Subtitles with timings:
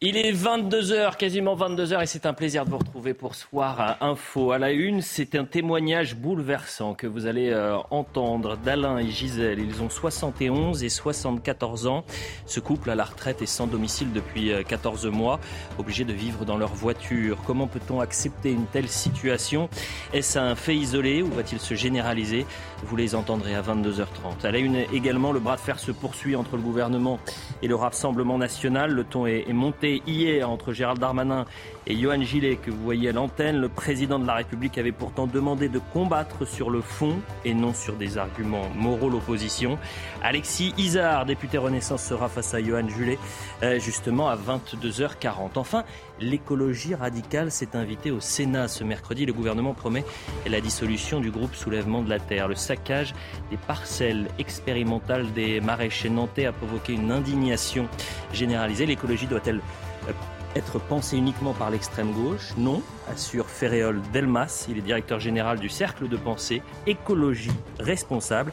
[0.00, 4.06] Il est 22h, quasiment 22h, et c'est un plaisir de vous retrouver pour Soir à
[4.06, 4.52] Info.
[4.52, 9.58] À la une, c'est un témoignage bouleversant que vous allez euh, entendre d'Alain et Gisèle.
[9.58, 12.04] Ils ont 71 et 74 ans.
[12.46, 15.40] Ce couple à la retraite est sans domicile depuis euh, 14 mois,
[15.80, 17.36] obligé de vivre dans leur voiture.
[17.44, 19.68] Comment peut-on accepter une telle situation?
[20.12, 22.46] Est-ce un fait isolé ou va-t-il se généraliser?
[22.84, 24.46] Vous les entendrez à 22h30.
[24.46, 27.18] À la une également, le bras de fer se poursuit entre le gouvernement
[27.64, 28.92] et le Rassemblement national.
[28.92, 31.44] Le ton est monté hier entre Gérald Darmanin
[31.86, 33.56] et Johan Gillet que vous voyez à l'antenne.
[33.56, 37.74] Le président de la République avait pourtant demandé de combattre sur le fond et non
[37.74, 39.78] sur des arguments moraux l'opposition.
[40.22, 43.18] Alexis Isard, député Renaissance, sera face à Johan Gillet
[43.62, 45.50] euh, justement à 22h40.
[45.56, 45.84] Enfin,
[46.20, 49.26] l'écologie radicale s'est invitée au Sénat ce mercredi.
[49.26, 50.04] Le gouvernement promet
[50.46, 52.48] la dissolution du groupe Soulèvement de la Terre.
[52.48, 53.14] Le saccage
[53.50, 57.88] des parcelles expérimentales des maraîchers nantais a provoqué une indignation
[58.32, 58.86] généralisée.
[58.86, 59.60] L'écologie doit-elle
[60.08, 60.12] euh,
[60.56, 62.52] être pensée uniquement par l'extrême gauche?
[62.56, 64.66] Non, assure Ferréol Delmas.
[64.68, 68.52] Il est directeur général du Cercle de pensée Écologie responsable.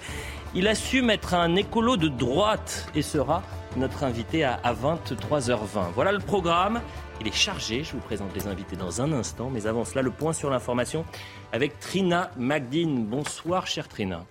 [0.54, 3.44] Il assume être un écolo de droite et sera
[3.76, 5.92] notre invité à, à 23h20.
[5.94, 6.80] Voilà le programme.
[7.22, 7.84] Il est chargé.
[7.84, 9.50] Je vous présente les invités dans un instant.
[9.50, 11.06] Mais avant cela, le point sur l'information
[11.54, 13.06] avec Trina Magdine.
[13.06, 14.26] Bonsoir, chère Trina.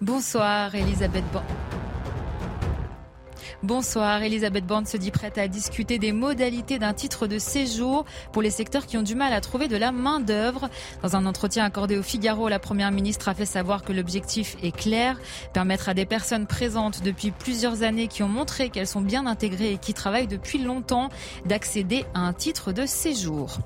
[0.00, 1.44] Bonsoir, Elisabeth Borne.
[3.62, 8.42] Bonsoir, Elisabeth Borne se dit prête à discuter des modalités d'un titre de séjour pour
[8.42, 10.68] les secteurs qui ont du mal à trouver de la main-d'œuvre.
[11.02, 14.76] Dans un entretien accordé au Figaro, la première ministre a fait savoir que l'objectif est
[14.76, 15.18] clair,
[15.54, 19.72] permettre à des personnes présentes depuis plusieurs années qui ont montré qu'elles sont bien intégrées
[19.72, 21.08] et qui travaillent depuis longtemps
[21.46, 23.58] d'accéder à un titre de séjour.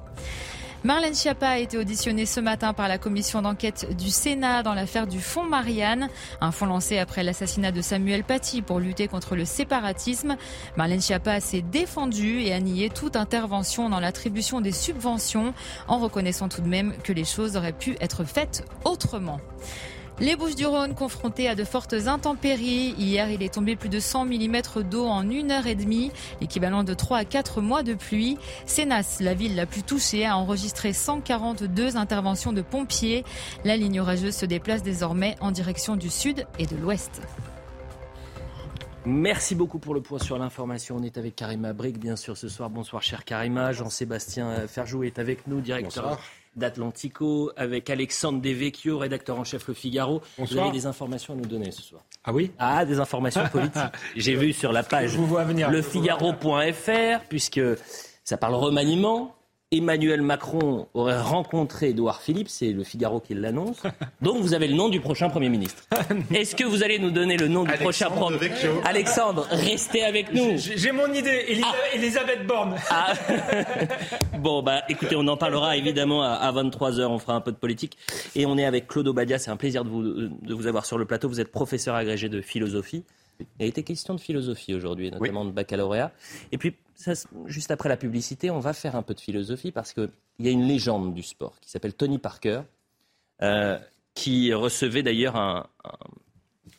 [0.82, 5.06] Marlène Schiappa a été auditionnée ce matin par la commission d'enquête du Sénat dans l'affaire
[5.06, 6.08] du fonds Marianne,
[6.40, 10.38] un fonds lancé après l'assassinat de Samuel Paty pour lutter contre le séparatisme.
[10.78, 15.52] Marlène Schiappa s'est défendue et a nié toute intervention dans l'attribution des subventions
[15.86, 19.38] en reconnaissant tout de même que les choses auraient pu être faites autrement.
[20.20, 22.94] Les Bouches-du-Rhône confrontées à de fortes intempéries.
[22.98, 26.84] Hier, il est tombé plus de 100 mm d'eau en une heure et demie, l'équivalent
[26.84, 28.36] de 3 à 4 mois de pluie.
[28.66, 33.24] Sénas, la ville la plus touchée, a enregistré 142 interventions de pompiers.
[33.64, 37.22] La ligne orageuse se déplace désormais en direction du sud et de l'ouest.
[39.06, 40.96] Merci beaucoup pour le point sur l'information.
[41.00, 42.68] On est avec Karima Brick, bien sûr, ce soir.
[42.68, 43.72] Bonsoir, cher Karima.
[43.72, 46.20] Jean-Sébastien Ferjou est avec nous, directeur Bonsoir.
[46.56, 50.20] d'Atlantico, avec Alexandre Devecchio, rédacteur en chef Le Figaro.
[50.38, 52.02] Vous avez des informations à nous donner ce soir?
[52.24, 52.50] Ah oui?
[52.58, 53.82] Ah, des informations politiques.
[54.16, 57.60] J'ai vu sur la page lefigaro.fr, puisque
[58.24, 59.36] ça parle remaniement.
[59.80, 63.80] Emmanuel Macron aurait rencontré Édouard Philippe, c'est le Figaro qui l'annonce.
[64.20, 65.84] Donc vous avez le nom du prochain Premier ministre.
[66.34, 68.80] Est-ce que vous allez nous donner le nom du prochain Premier Devecchio.
[68.84, 70.56] Alexandre, restez avec nous.
[70.56, 72.74] J'ai mon idée, Elisa- Elisabeth Borne.
[72.90, 73.12] Ah.
[74.40, 77.56] bon, bah écoutez, on en parlera évidemment à, à 23h, on fera un peu de
[77.56, 77.96] politique.
[78.34, 80.98] Et on est avec Claude Obadia, c'est un plaisir de vous, de vous avoir sur
[80.98, 81.28] le plateau.
[81.28, 83.04] Vous êtes professeur agrégé de philosophie.
[83.58, 86.12] Il a été question de philosophie aujourd'hui, notamment de baccalauréat.
[86.52, 87.12] Et puis, ça,
[87.46, 90.50] juste après la publicité, on va faire un peu de philosophie parce qu'il y a
[90.50, 92.62] une légende du sport qui s'appelle Tony Parker,
[93.42, 93.78] euh,
[94.14, 95.90] qui recevait d'ailleurs un, un-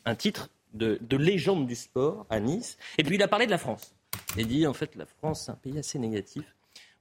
[0.04, 2.78] un titre de, de légende du sport à Nice.
[2.98, 3.94] Et puis il a parlé de la France.
[4.36, 6.44] Il dit en fait la France c'est un pays assez négatif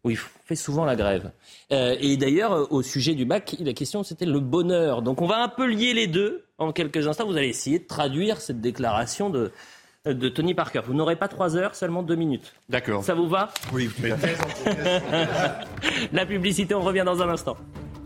[0.04, 1.32] où il fait souvent la grève.
[1.72, 5.02] Euh, et d'ailleurs euh, au sujet du bac, la question c'était le bonheur.
[5.02, 7.26] Donc on va un peu lier les deux en quelques instants.
[7.26, 9.52] Vous allez essayer de traduire cette déclaration de,
[10.06, 10.82] de Tony Parker.
[10.86, 12.54] Vous n'aurez pas trois heures, seulement deux minutes.
[12.70, 13.04] D'accord.
[13.04, 13.50] Ça vous va?
[13.74, 14.14] Oui, mais.
[16.12, 17.58] La publicité, on revient dans un instant.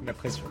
[0.06, 0.44] La pression.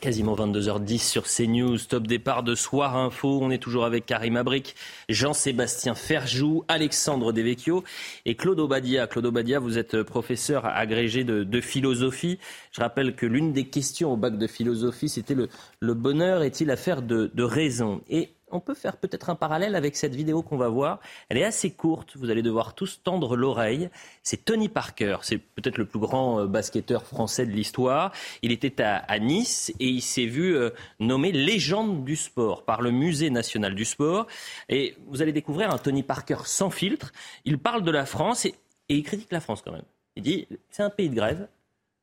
[0.00, 3.38] Quasiment 22h10 sur CNews, top départ de Soir Info.
[3.40, 4.74] On est toujours avec Karim Abric,
[5.08, 7.84] Jean-Sébastien Ferjou, Alexandre Devecchio
[8.24, 9.06] et Claude Obadia.
[9.06, 12.38] Claude Obadia, vous êtes professeur agrégé de, philosophie.
[12.72, 17.02] Je rappelle que l'une des questions au bac de philosophie, c'était le, bonheur est-il affaire
[17.02, 18.02] de, raison?
[18.50, 21.00] On peut faire peut-être un parallèle avec cette vidéo qu'on va voir.
[21.28, 23.90] Elle est assez courte, vous allez devoir tous tendre l'oreille.
[24.22, 28.12] C'est Tony Parker, c'est peut-être le plus grand euh, basketteur français de l'histoire.
[28.42, 30.70] Il était à, Nice et il s'est vu euh,
[31.00, 34.26] nommé légende du sport par le Musée national du sport.
[34.68, 37.12] Et vous allez découvrir un Tony Parker sans filtre.
[37.44, 38.54] Il parle de la France et,
[38.88, 39.84] et il critique la France quand même.
[40.14, 41.48] Il dit c'est un pays de grève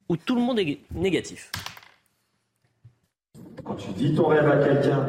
[0.09, 1.49] où tout le monde est négatif.
[3.63, 5.05] Quand tu dis ton rêve à quelqu'un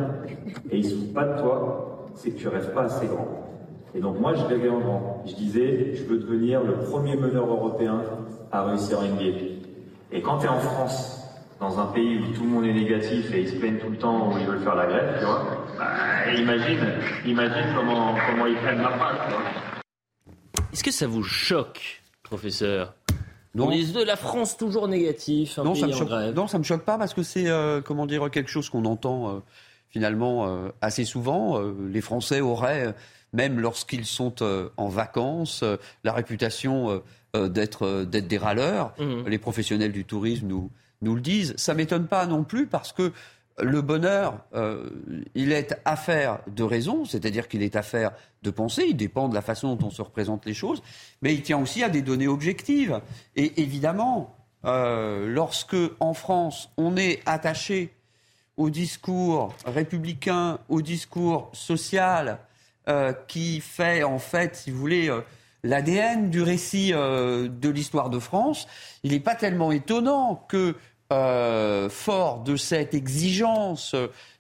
[0.71, 3.29] et il ne se pas de toi, c'est que tu rêves pas assez grand.
[3.95, 5.23] Et donc moi, je rêvais en grand.
[5.27, 8.03] Je disais, je veux devenir le premier meneur européen
[8.53, 9.55] à réussir en NBA.
[10.13, 11.21] Et quand tu es en France,
[11.61, 13.97] dans un pays où tout le monde est négatif et ils se plaignent tout le
[13.97, 15.45] temps où ils veulent faire la grève, tu vois,
[15.79, 16.79] bah, imagine,
[17.27, 19.19] imagine comment, comment ils prennent ma place,
[20.73, 22.95] Est-ce que ça vous choque, professeur?
[23.55, 23.69] Non.
[23.69, 26.85] On de la France toujours négatif, un non, ça me choque, Non, ça me choque
[26.85, 29.41] pas parce que c'est euh, comment dire quelque chose qu'on entend euh,
[29.91, 31.61] finalement euh, assez souvent.
[31.89, 32.95] les Français auraient,
[33.33, 34.35] même lorsqu'ils sont
[34.77, 35.63] en vacances,
[36.03, 37.01] la réputation
[37.35, 38.93] d'être d'être des râleurs.
[38.99, 39.29] Mmh.
[39.29, 40.71] Les professionnels du tourisme nous
[41.03, 41.55] nous le disent.
[41.57, 43.13] Ça m'étonne pas non plus parce que
[43.59, 44.91] le bonheur, euh,
[45.35, 48.13] il est affaire de raison, c'est-à-dire qu'il est affaire
[48.43, 50.83] de pensée, il dépend de la façon dont on se représente les choses,
[51.23, 53.01] mais il tient aussi à des données objectives.
[53.37, 54.35] Et évidemment,
[54.65, 57.95] euh, lorsque en France, on est attaché
[58.57, 62.39] au discours républicain, au discours social,
[62.89, 65.17] euh, qui fait en fait, si vous voulez,
[65.63, 68.67] l'ADN du récit de l'histoire de France,
[69.05, 70.75] il n'est pas tellement étonnant que
[71.15, 73.95] euh, fort de cette exigence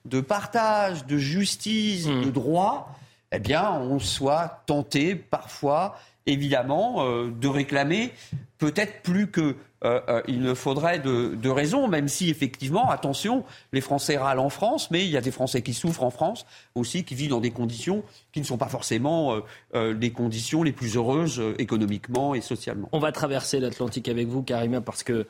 [0.04, 2.24] de partage, de justice, hmm.
[2.24, 2.94] de droit,
[3.32, 8.12] eh bien, on soit tenté parfois, évidemment, euh, de réclamer
[8.58, 13.44] peut-être plus que euh, euh, il ne faudrait de, de, raison, même si effectivement, attention,
[13.72, 16.46] les Français râlent en France, mais il y a des Français qui souffrent en France
[16.74, 18.02] aussi, qui vivent dans des conditions
[18.32, 19.40] qui ne sont pas forcément
[19.74, 22.88] euh, les conditions les plus heureuses économiquement et socialement.
[22.92, 25.26] On va traverser l'Atlantique avec vous, Karima, parce que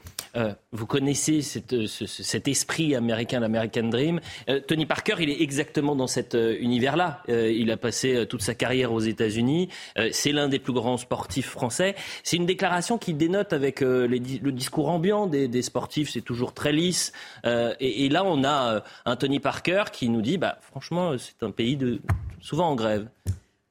[0.73, 4.21] vous connaissez cet esprit américain, l'American Dream.
[4.67, 7.23] Tony Parker, il est exactement dans cet univers-là.
[7.29, 9.69] il a passé toute sa carrière aux États-Unis.
[10.13, 11.95] C'est l'un des plus grands sportifs français.
[12.23, 16.73] C'est une déclaration qui dénote avec les le discours ambiant des, sportifs, c'est toujours très
[16.73, 17.13] lisse.
[17.47, 21.43] Euh, et, là, on a euh, un Tony Parker qui nous dit, bah, franchement, c'est
[21.43, 22.01] un pays de,
[22.41, 23.09] souvent en grève.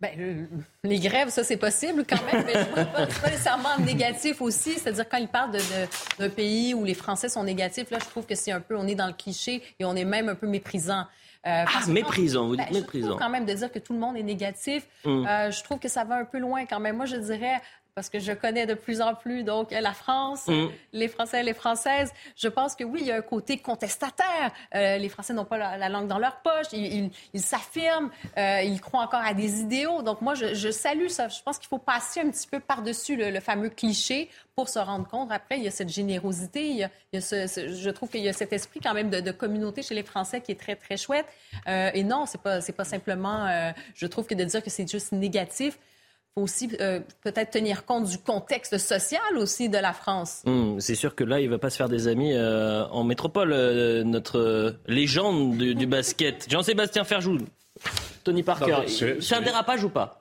[0.01, 0.47] Ben,
[0.83, 4.73] les grèves, ça, c'est possible quand même, mais je pas, pas nécessairement négatif aussi.
[4.73, 5.51] C'est-à-dire, quand il parle
[6.19, 8.85] d'un pays où les Français sont négatifs, là, je trouve que c'est un peu, on
[8.85, 11.05] est dans le cliché et on est même un peu méprisant.
[11.45, 13.17] Euh, ah, méprisant, vous dites ben, méprisant.
[13.17, 14.85] quand même de dire que tout le monde est négatif.
[15.05, 15.25] Hum.
[15.25, 16.97] je trouve que ça va un peu loin quand même.
[16.97, 17.61] Moi, je dirais,
[17.95, 20.67] parce que je connais de plus en plus donc la France, mm.
[20.93, 22.11] les Français les Françaises.
[22.35, 24.51] Je pense que oui, il y a un côté contestataire.
[24.75, 29.03] Euh, les Français n'ont pas la, langue dans leur poche, ils s'affirment, euh, ils croient
[29.03, 30.01] encore à des idéaux.
[30.01, 31.27] Donc moi, je, salue ça.
[31.27, 35.07] Je pense qu'il faut passer un petit peu par-dessus le, fameux cliché pour se rendre
[35.07, 35.31] compte.
[35.31, 36.83] Après, il y a cette générosité, il y
[37.17, 40.03] a, ce, je trouve qu'il y a cet esprit quand même de, communauté chez les
[40.03, 41.25] Français qui est très, très chouette.
[41.67, 44.89] Euh, et non, c'est pas, c'est pas simplement, je trouve que de dire que c'est
[44.89, 45.77] juste négatif,
[46.35, 50.41] faut aussi euh, peut-être tenir compte du contexte social aussi de la France.
[50.45, 53.53] Hum, c'est sûr que là, il va pas se faire des amis euh, en métropole,
[53.53, 56.47] euh, notre légende du, basket.
[56.49, 57.37] Jean-Sébastien Ferjou,
[58.23, 60.19] Tony Parker, c'est un dérapage ou pas?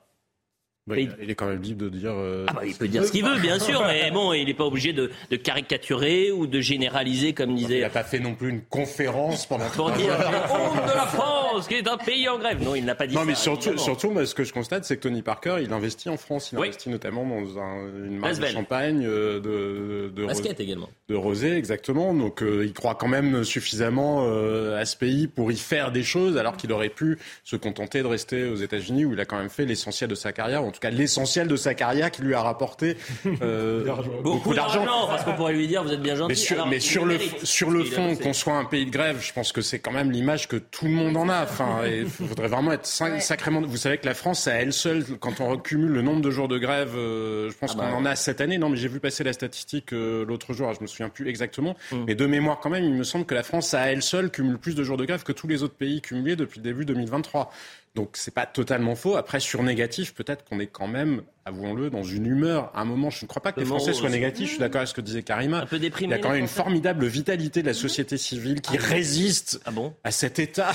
[0.85, 2.13] Bah, il est quand même libre de dire.
[2.47, 4.65] Ah bah, il peut dire ce qu'il veut, bien sûr, mais bon, il n'est pas
[4.65, 7.77] obligé de, de, caricaturer ou de généraliser, comme disait.
[7.77, 9.69] Il n'a pas fait non plus une conférence pendant.
[9.69, 10.13] Pour dire
[10.51, 12.61] honte de la France, qui est un pays en grève.
[12.61, 13.25] Non, il n'a pas dit non, ça.
[13.25, 16.09] Non, mais surtout, surtout moi, ce que je constate, c'est que Tony Parker, il investit
[16.09, 16.51] en France.
[16.51, 21.15] Il investit notamment dans un, une marque de champagne, euh, de, de, basket également, de
[21.15, 22.13] rosé, exactement.
[22.13, 26.03] Donc, euh, il croit quand même suffisamment euh, à ce pays pour y faire des
[26.03, 29.37] choses, alors qu'il aurait pu se contenter de rester aux États-Unis, où il a quand
[29.37, 32.33] même fait l'essentiel de sa carrière en tout cas l'essentiel de sa carrière qui lui
[32.33, 32.97] a rapporté
[33.41, 33.85] euh,
[34.23, 34.85] beaucoup d'argent.
[35.07, 36.29] Parce qu'on pourrait lui dire, vous êtes bien gentil.
[36.29, 39.33] Mais sur, mais sur le, sur le fond, qu'on soit un pays de grève, je
[39.33, 41.42] pense que c'est quand même l'image que tout le monde en a.
[41.43, 43.61] Enfin, il faudrait vraiment être sacrément.
[43.61, 46.47] Vous savez que la France, à elle seule, quand on recumule le nombre de jours
[46.47, 48.57] de grève, euh, je pense ah qu'on bah en a cette année.
[48.57, 51.75] Non, mais j'ai vu passer la statistique euh, l'autre jour, je me souviens plus exactement.
[51.91, 52.03] Mm.
[52.07, 54.57] Mais de mémoire, quand même, il me semble que la France, à elle seule, cumule
[54.57, 57.51] plus de jours de grève que tous les autres pays cumulés depuis le début 2023.
[57.95, 59.15] Donc c'est pas totalement faux.
[59.15, 62.71] Après sur négatif, peut-être qu'on est quand même, avouons-le, dans une humeur.
[62.73, 64.47] À un moment, je ne crois pas que les Français soient négatifs.
[64.47, 65.59] Je suis d'accord avec ce que disait Karima.
[65.61, 66.15] Un peu déprimé.
[66.15, 69.61] Il y a quand même une formidable vitalité de la société civile qui ah résiste
[69.65, 70.71] ah bon à cet état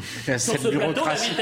[0.38, 1.32] cette bureaucratie.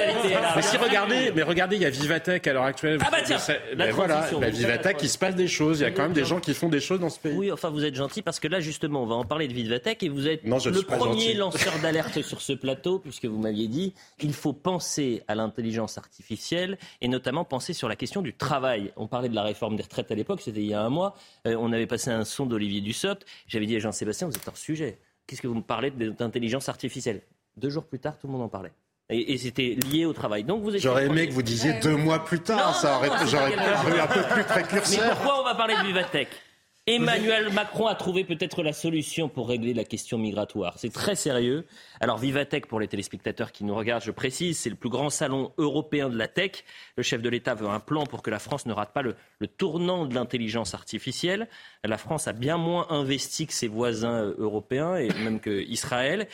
[0.57, 2.99] mais si regardez, mais regardez, il y a Vivatech à l'heure actuelle.
[3.05, 3.38] Ah bah tiens,
[3.77, 5.81] ben voilà, la Vivatech, il se passe des choses.
[5.81, 7.35] Il y a quand même des gens qui font des choses dans ce pays.
[7.37, 10.03] Oui, enfin vous êtes gentil parce que là justement, on va en parler de Vivatech
[10.03, 14.33] et vous êtes le premier lanceur d'alerte sur ce plateau puisque vous m'aviez dit il
[14.33, 18.93] faut penser à l'intelligence artificielle et notamment penser sur la question du travail.
[18.97, 21.15] On parlait de la réforme des retraites à l'époque, c'était il y a un mois.
[21.47, 23.27] Euh, on avait passé un son d'Olivier Dussopt.
[23.47, 24.99] J'avais dit à Jean-Sébastien, vous êtes hors sujet.
[25.27, 27.23] Qu'est-ce que vous me parlez d'intelligence artificielle?
[27.59, 28.73] Deux jours plus tard, tout le monde en parlait.
[29.11, 30.45] Et, c'était lié au travail.
[30.45, 32.75] Donc vous J'aurais aimé que vous disiez deux mois plus tard.
[32.77, 35.03] ça aurait, j'aurais un peu plus précurseur.
[35.03, 36.29] Mais pourquoi on va parler de Vivatech?
[36.87, 40.79] Emmanuel Macron a trouvé peut-être la solution pour régler la question migratoire.
[40.79, 41.67] C'est très sérieux.
[42.00, 45.53] Alors Vivatech, pour les téléspectateurs qui nous regardent, je précise, c'est le plus grand salon
[45.59, 46.65] européen de la tech.
[46.97, 49.17] Le chef de l'État veut un plan pour que la France ne rate pas le,
[49.59, 51.49] tournant de l'intelligence artificielle.
[51.85, 56.27] La France a bien moins investi que ses voisins euh, européens et même qu'Israël.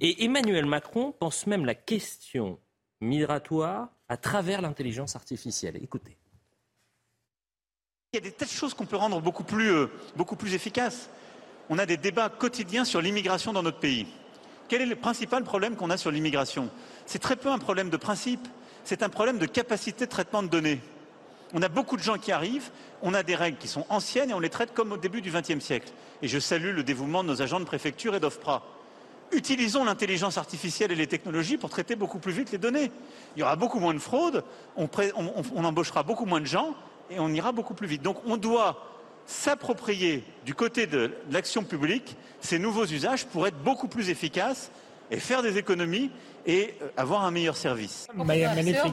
[0.00, 2.58] Et Emmanuel Macron pense même la question
[3.00, 5.76] migratoire à travers l'intelligence artificielle.
[5.82, 6.16] Écoutez.
[8.12, 9.88] Il y a des tas de choses qu'on peut rendre beaucoup plus, euh,
[10.54, 11.10] efficaces.
[11.68, 14.06] On a des débats quotidiens sur l'immigration dans notre pays.
[14.68, 16.70] Quel est le principal problème qu'on a sur l'immigration?
[17.04, 18.46] C'est très peu un problème de principe,
[18.84, 20.80] c'est un problème de capacité de traitement de données.
[21.52, 22.70] On a beaucoup de gens qui arrivent,
[23.02, 25.30] on a des règles qui sont anciennes et on les traite comme au début du
[25.30, 25.92] XXe siècle.
[26.22, 28.62] Et je salue le dévouement de nos agents de préfecture et d'OFPRA.
[29.32, 32.90] Utilisons l'intelligence artificielle et les technologies pour traiter beaucoup plus vite les données.
[33.36, 34.42] Il y aura beaucoup moins de fraude,
[34.76, 34.88] on,
[35.54, 36.74] on embauchera beaucoup moins de gens
[37.10, 38.02] et on ira beaucoup plus vite.
[38.02, 38.84] Donc on doit
[39.26, 44.70] s'approprier du côté de l'action publique ces nouveaux usages pour être beaucoup plus efficaces
[45.10, 46.10] et faire des économies
[46.46, 48.06] et euh, avoir un meilleur service.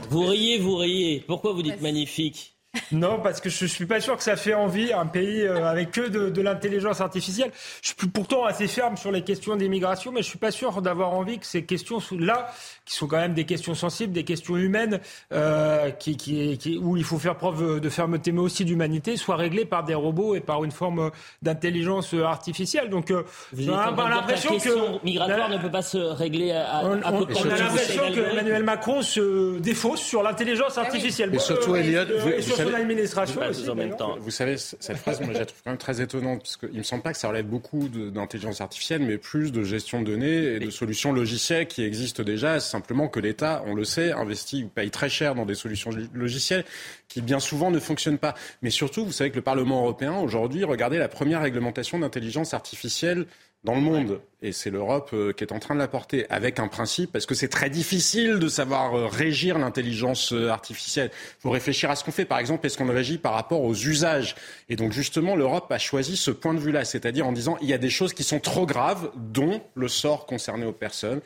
[0.09, 1.23] Vous riez, vous riez.
[1.27, 2.54] Pourquoi vous dites magnifique?
[2.91, 5.65] Non, parce que je ne suis pas sûr que ça fait envie un pays euh,
[5.65, 7.51] avec que de, l'intelligence artificielle.
[7.81, 10.81] Je suis pourtant assez ferme sur les questions d'immigration, mais je ne suis pas sûr
[10.81, 12.51] d'avoir envie que ces questions-là
[12.85, 14.99] qui sont quand même des questions sensibles, des questions humaines,
[15.33, 19.65] euh, qui, qui, où il faut faire preuve de fermeté, mais aussi d'humanité, soient réglées
[19.65, 22.89] par des robots et par une forme d'intelligence artificielle.
[22.89, 23.23] Donc, euh,
[23.57, 28.31] on a l'impression que migratoire ne peut pas se régler à, on, a l'impression que
[28.31, 31.29] Emmanuel Macron se défausse sur l'intelligence artificielle.
[31.31, 32.03] Mais surtout, Elliot,
[32.37, 34.17] et sur son administration aussi, en même temps.
[34.19, 36.83] Vous savez, cette phrase, moi, je la trouve quand même très étonnante, parce qu'il me
[36.83, 40.59] semble pas que ça relève beaucoup d'intelligence artificielle, mais plus de gestion de données et
[40.59, 44.91] de solutions logicielles qui existent déjà simplement que l'État, on le sait, investit ou paye
[44.91, 46.65] très cher dans des solutions logicielles
[47.07, 48.35] qui bien souvent ne fonctionnent pas.
[48.61, 53.25] Mais surtout, vous savez que le Parlement européen, aujourd'hui, regardez la première réglementation d'intelligence artificielle
[53.65, 54.21] dans le monde.
[54.41, 57.33] Et c'est l'Europe euh, qui est en train de l'apporter avec un principe, parce que
[57.33, 61.09] c'est très difficile de savoir euh, régir l'intelligence euh, artificielle.
[61.13, 62.25] Il faut réfléchir à ce qu'on fait.
[62.25, 64.35] Par exemple, est-ce qu'on régit par rapport aux usages?
[64.69, 67.73] Et donc justement, l'Europe a choisi ce point de vue-là, c'est-à-dire en disant il y
[67.73, 71.21] a des choses qui sont trop graves, dont le sort concerné aux personnes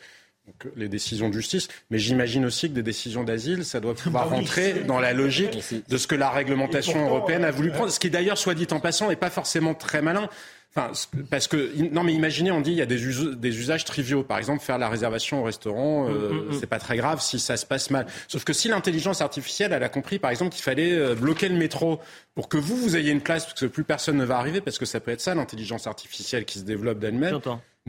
[0.75, 4.35] les décisions de justice, mais j'imagine aussi que des décisions d'asile, ça doit pouvoir bah
[4.35, 8.09] rentrer dans la logique de ce que la réglementation européenne a voulu prendre, ce qui
[8.09, 10.29] d'ailleurs, soit dit en passant, n'est pas forcément très malin.
[10.75, 10.91] Enfin,
[11.31, 12.99] parce que non, mais imaginez, on dit il y a des,
[13.35, 14.23] des usages triviaux.
[14.23, 16.59] Par exemple, faire la réservation au restaurant, euh, mm, mm, mm.
[16.59, 18.05] c'est pas très grave si ça se passe mal.
[18.27, 21.55] Sauf que si l'intelligence artificielle, elle a compris, par exemple, qu'il fallait euh, bloquer le
[21.55, 21.99] métro
[22.35, 24.77] pour que vous vous ayez une place, parce que plus personne ne va arriver, parce
[24.77, 27.39] que ça peut être ça l'intelligence artificielle qui se développe d'elle-même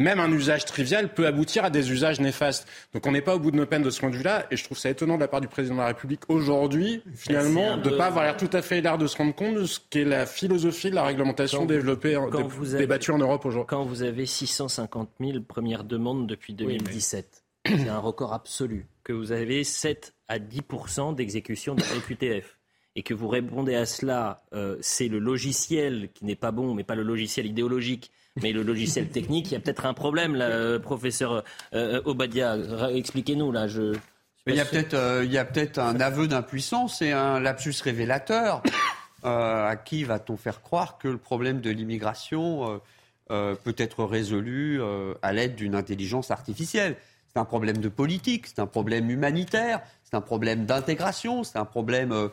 [0.00, 2.66] même un usage trivial peut aboutir à des usages néfastes.
[2.95, 4.57] Donc on n'est pas au bout de nos peines de ce point de vue-là, et
[4.57, 7.90] je trouve ça étonnant de la part du président de la République aujourd'hui, finalement, de
[7.90, 10.04] ne pas avoir l'air tout à fait l'air de se rendre compte de ce qu'est
[10.04, 12.19] la philosophie de la réglementation développée,
[12.78, 13.69] débattue en Europe aujourd'hui.
[13.69, 19.33] Quand vous avez 650 000 premières demandes depuis 2017, c'est un record absolu, que vous
[19.33, 20.62] avez 7 à 10
[21.14, 22.59] d'exécution de la QTF
[22.97, 26.85] et que vous répondez à cela, euh, c'est le logiciel qui n'est pas bon, mais
[26.85, 30.46] pas le logiciel idéologique mais le logiciel technique, il y a peut-être un problème, là,
[30.46, 31.42] euh, professeur euh,
[31.75, 32.56] euh, Obadia.
[32.92, 33.66] Expliquez-nous, là.
[33.66, 33.96] Je...
[34.46, 38.62] il y a peut-être il y a peut-être un aveu d'impuissance et un lapsus révélateur.
[39.22, 42.80] à qui va-t-on faire croire que le problème de l'immigration
[43.28, 44.80] peut être résolu
[45.20, 46.96] à l'aide d'une intelligence artificielle?
[47.28, 51.66] C'est un problème de politique, c'est un problème humanitaire, c'est un problème d'intégration, c'est un
[51.66, 52.30] problème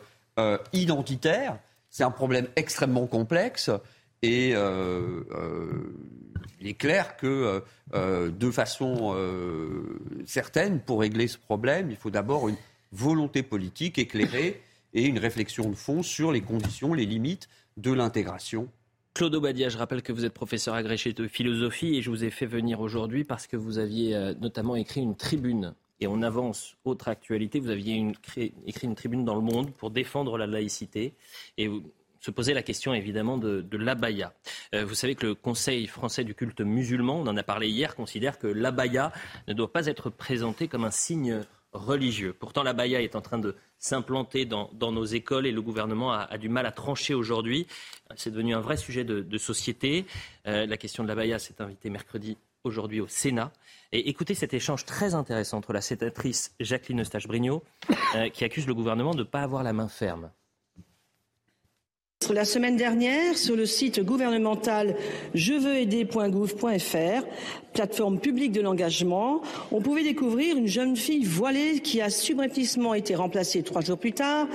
[0.72, 1.58] identitaire,
[1.90, 3.70] c'est un problème extrêmement complexe.
[4.22, 5.94] Et euh, euh,
[6.60, 7.62] il est clair que
[7.94, 9.14] euh, de façon
[10.26, 12.56] certaine, pour régler ce problème, il faut d'abord une
[12.92, 14.60] volonté politique éclairée
[14.94, 18.68] et une réflexion de fond sur les conditions, les limites de l'intégration.
[19.14, 22.30] Claude Obadia, je rappelle que vous êtes professeur agrégé de philosophie et je vous ai
[22.30, 25.74] fait venir aujourd'hui parce que vous aviez notamment écrit une tribune.
[26.00, 28.12] Et on avance, autre actualité, vous aviez
[28.66, 31.14] écrit une tribune dans le monde pour défendre la laïcité.
[32.20, 34.32] Se poser la question évidemment de, l'abaya.
[34.74, 37.94] Euh, vous savez que le Conseil français du culte musulman, on en a parlé hier,
[37.94, 39.12] considère que l'abaya
[39.46, 42.34] ne doit pas être présenté comme un signe religieux.
[42.38, 46.48] Pourtant, l'abaya est en train de s'implanter dans, nos écoles et le gouvernement a, du
[46.48, 47.66] mal à trancher aujourd'hui.
[48.16, 50.06] C'est devenu un vrai sujet de, société.
[50.46, 53.52] Euh, la question de l'abaya s'est invitée mercredi aujourd'hui au Sénat.
[53.92, 57.62] Et écoutez cet échange très intéressant entre la sénatrice Jacqueline Eustache-Brignot,
[58.16, 60.30] euh, qui accuse le gouvernement de ne pas avoir la main ferme.
[62.34, 64.96] La semaine dernière, sur le site gouvernemental
[65.34, 67.24] jeveuxaider.gouv.fr,
[67.72, 73.14] plateforme publique de l'engagement, on pouvait découvrir une jeune fille voilée qui a subrepticement été
[73.14, 74.46] remplacée trois jours plus tard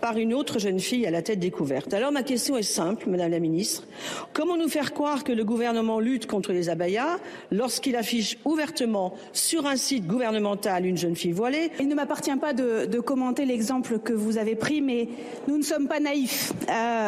[0.00, 1.94] par une autre jeune fille à la tête découverte.
[1.94, 3.84] Alors ma question est simple, Madame la Ministre.
[4.32, 7.18] Comment nous faire croire que le gouvernement lutte contre les abayas
[7.50, 11.70] lorsqu'il affiche ouvertement sur un site gouvernemental une jeune fille voilée?
[11.78, 15.08] Il ne m'appartient pas de, commenter l'exemple que vous avez pris, mais
[15.46, 16.52] nous ne sommes pas naïfs.
[16.70, 17.01] Euh,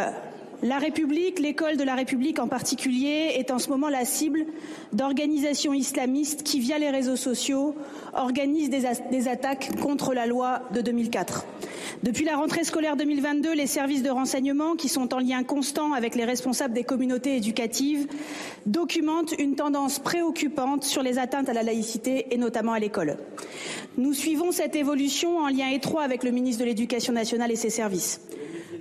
[0.65, 4.47] la République, l'école de la République en particulier, est en ce moment la cible
[4.95, 7.75] d'organisations islamistes qui, via les réseaux sociaux,
[8.15, 11.45] organisent des, attaques contre la loi de 2004.
[12.03, 16.15] Depuis la rentrée scolaire 2022, les services de renseignement, qui sont en lien constant avec
[16.15, 18.07] les responsables des communautés éducatives,
[18.65, 23.19] documentent une tendance préoccupante sur les atteintes à la laïcité et notamment à l'école.
[23.99, 27.71] Nous suivons cette évolution en lien étroit avec le ministre de l'Éducation nationale et ses
[27.71, 28.21] services.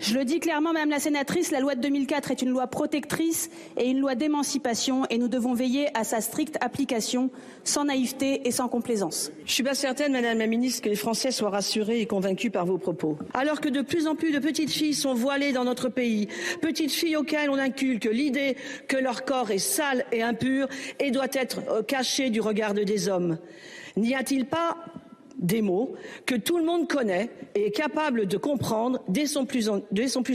[0.03, 3.49] Je le dis clairement, Madame la sénatrice, la loi de 2004 est une loi protectrice
[3.77, 7.29] et une loi d'émancipation et nous devons veiller à sa stricte application
[7.63, 9.31] sans naïveté et sans complaisance.
[9.45, 12.65] Je suis pas certaine, Madame la ministre, que les Français soient rassurés et convaincus par
[12.65, 13.17] vos propos.
[13.33, 16.27] Alors que de plus en plus de petites filles sont voilées dans notre pays,
[16.61, 18.57] petites filles auxquelles on inculque l'idée
[18.89, 20.67] que leur corps est sale et impur
[20.99, 23.37] et doit être euh, caché du regard des hommes.
[23.95, 24.75] N'y a-t-il pas
[25.43, 25.93] des mots
[26.25, 29.69] que tout le monde connaît et est capable de comprendre dès son plus,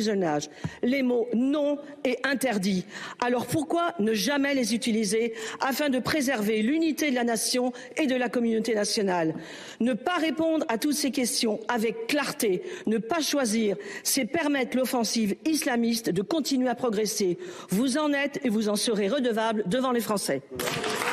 [0.04, 0.48] jeune âge.
[0.82, 2.84] Les mots non et interdit.
[3.20, 8.14] Alors pourquoi ne jamais les utiliser afin de préserver l'unité de la nation et de
[8.14, 9.34] la communauté nationale?
[9.80, 15.34] Ne pas répondre à toutes ces questions avec clarté, ne pas choisir, c'est permettre l'offensive
[15.46, 17.38] islamiste de continuer à progresser.
[17.70, 20.42] Vous en êtes et vous en serez redevable devant les Français.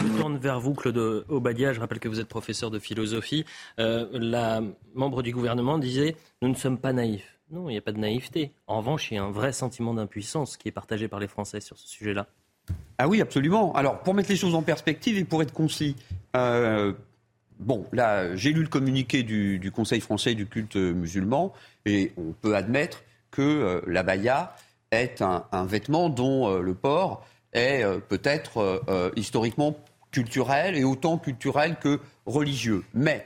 [0.02, 1.74] Je tourne vers vous, Claude Obadia.
[1.74, 3.46] Je rappelle que vous êtes professeur de philosophie.
[3.80, 4.62] Euh, la
[4.94, 7.40] membre du gouvernement disait Nous ne sommes pas naïfs.
[7.52, 8.52] Non, il n'y a pas de naïveté.
[8.68, 11.62] En revanche, il y a un vrai sentiment d'impuissance qui est partagé par les Français
[11.62, 12.28] sur ce sujet-là.
[12.98, 13.74] Ah oui, absolument.
[13.74, 15.96] Alors, pour mettre les choses en perspective et pour être concis,
[16.36, 16.94] euh,
[17.60, 21.54] bon, là, j'ai lu le communiqué du, Conseil français du culte musulman
[21.86, 24.56] et on peut admettre que euh, la baya
[24.90, 28.82] est un, vêtement dont le port est peut-être
[29.18, 29.76] historiquement
[30.12, 32.86] culturel et autant culturel que religieux.
[32.94, 33.26] Mais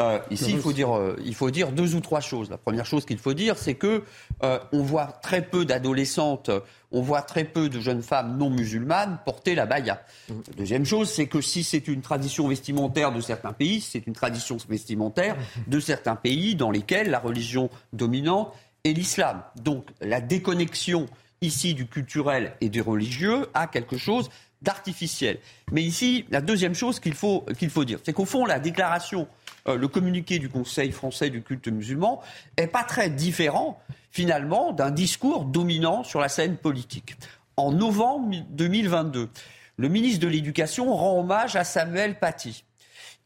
[0.00, 2.48] euh, ici, il faut, dire, euh, il faut dire deux ou trois choses.
[2.48, 4.04] La première chose qu'il faut dire, c'est que
[4.42, 6.50] euh, on voit très peu d'adolescentes,
[6.92, 10.02] on voit très peu de jeunes femmes non musulmanes porter la baya.
[10.30, 14.14] La deuxième chose, c'est que si c'est une tradition vestimentaire de certains pays, c'est une
[14.14, 19.42] tradition vestimentaire de certains pays dans lesquels la religion dominante est l'islam.
[19.62, 21.06] Donc la déconnexion
[21.42, 24.30] ici du culturel et du religieux a quelque chose
[24.62, 25.38] d'artificiel.
[25.70, 29.26] Mais ici, la deuxième chose qu'il faut, qu'il faut dire, c'est qu'au fond, la déclaration
[29.68, 32.20] euh, le communiqué du Conseil français du culte musulman
[32.56, 37.16] est pas très différent finalement d'un discours dominant sur la scène politique.
[37.56, 39.28] En novembre 2022,
[39.76, 42.64] le ministre de l'Éducation rend hommage à Samuel Paty.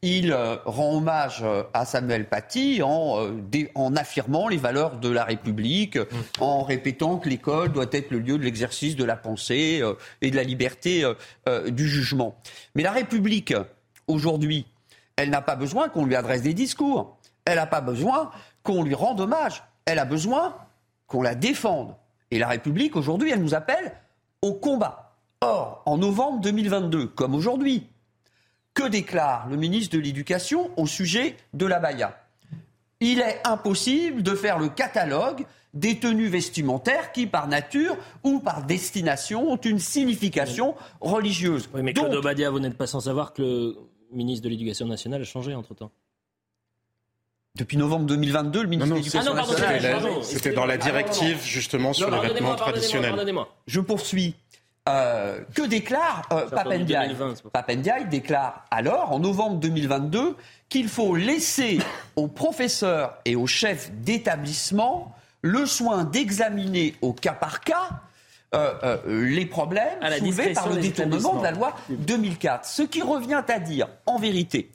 [0.03, 3.27] Il euh, rend hommage euh, à Samuel Paty en,
[3.73, 6.05] en, affirmant les valeurs de la République, mmh.
[6.39, 9.81] en répétant que l'école doit être le lieu de l'exercice de la pensée
[10.21, 11.03] et de la liberté
[11.67, 12.39] du jugement.
[12.75, 13.55] Mais la République,
[14.07, 14.67] aujourd'hui,
[15.17, 17.17] elle n'a pas besoin qu'on lui adresse des discours.
[17.43, 18.31] Elle n'a pas besoin
[18.63, 19.63] qu'on lui rende hommage.
[19.85, 20.55] Elle a besoin
[21.07, 21.95] qu'on la défende.
[22.31, 23.93] Et la République, aujourd'hui, elle nous appelle
[24.41, 25.15] au combat.
[25.41, 27.87] Or, en novembre 2022, comme aujourd'hui,
[28.73, 32.19] que déclare le ministre de l'Éducation au sujet de la Baïa
[32.99, 38.63] Il est impossible de faire le catalogue des tenues vestimentaires qui, par nature ou par
[38.63, 41.69] destination, ont une signification religieuse.
[41.73, 43.75] Oui, mais Claude Obadia, vous n'êtes pas sans savoir que
[44.11, 45.91] ministre de l'Éducation nationale a changé entre-temps.
[47.55, 50.23] Depuis novembre 2022, le ministre de l'Éducation nationale.
[50.23, 53.15] C'était dans la directive justement sur les vêtements traditionnels.
[53.65, 54.35] Je poursuis.
[54.87, 56.47] Euh, que déclare euh,
[57.51, 60.37] Papendiaï déclare alors, en novembre 2022,
[60.69, 61.79] qu'il faut laisser
[62.15, 67.89] aux professeurs et aux chefs d'établissement le soin d'examiner au cas par cas
[68.55, 72.65] euh, euh, les problèmes soulevés par le détournement de la loi 2004.
[72.65, 74.71] Ce qui revient à dire, en vérité,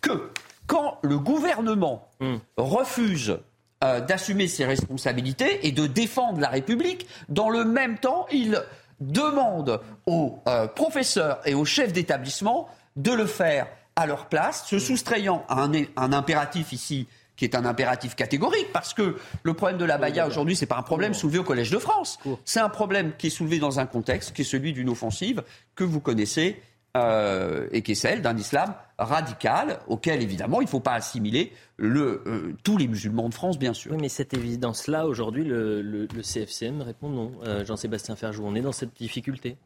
[0.00, 0.30] que
[0.66, 2.36] quand le gouvernement hmm.
[2.56, 3.38] refuse
[3.84, 7.06] euh, d'assumer ses responsabilités et de défendre la République.
[7.28, 8.64] Dans le même temps, il
[9.00, 14.78] demande aux euh, professeurs et aux chefs d'établissement de le faire à leur place, se
[14.78, 17.06] soustrayant à un, impératif ici
[17.36, 20.68] qui est un impératif catégorique, parce que le problème de la Baïa aujourd'hui, ce n'est
[20.68, 22.18] pas un problème soulevé au Collège de France.
[22.44, 25.42] C'est un problème qui est soulevé dans un contexte qui est celui d'une offensive
[25.74, 26.60] que vous connaissez
[26.96, 31.52] euh, et qui est celle d'un islam radical auquel, évidemment, il ne faut pas assimiler
[31.76, 33.92] le, euh, tous les musulmans de France, bien sûr.
[33.92, 37.32] Oui, mais cette évidence-là, aujourd'hui, le, le, CFCM répond non.
[37.44, 39.58] Euh, Jean-Sébastien Ferjou, on est dans cette difficulté.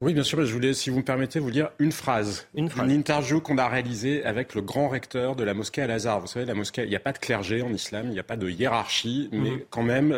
[0.00, 0.44] Oui, bien sûr.
[0.44, 2.46] Je voulais, si vous me permettez, vous dire une phrase.
[2.54, 2.84] Une phrase.
[2.84, 6.20] Une interview qu'on a réalisée avec le grand recteur de la mosquée Al-Azhar.
[6.20, 8.24] Vous savez, la mosquée, il n'y a pas de clergé en islam, il n'y a
[8.24, 9.60] pas de hiérarchie, mais mhm.
[9.70, 10.16] quand même,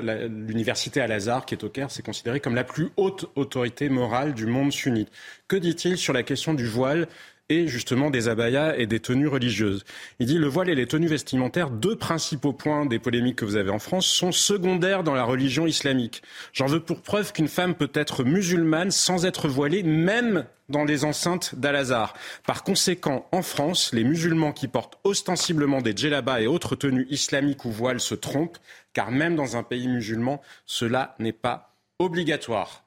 [0.49, 4.47] l'université Al-Azhar, qui est au Caire, c'est considéré comme la plus haute autorité morale du
[4.47, 5.11] monde sunnite.
[5.47, 7.07] Que dit-il sur la question du voile?
[7.49, 9.85] Et justement des abayas et des tenues religieuses.
[10.19, 13.57] Il dit le voile et les tenues vestimentaires, deux principaux points des polémiques que vous
[13.57, 16.23] avez en France, sont secondaires dans la religion islamique.
[16.53, 21.05] J'en veux pour preuve qu'une femme peut être musulmane sans être voilée, même dans les
[21.05, 22.15] enceintes d'Al-Azhar.
[22.45, 27.65] Par conséquent, en France, les musulmans qui portent ostensiblement des djellabas et autres tenues islamiques
[27.65, 28.59] ou voiles se trompent,
[28.93, 32.83] car même dans un pays musulman, cela n'est pas obligatoire.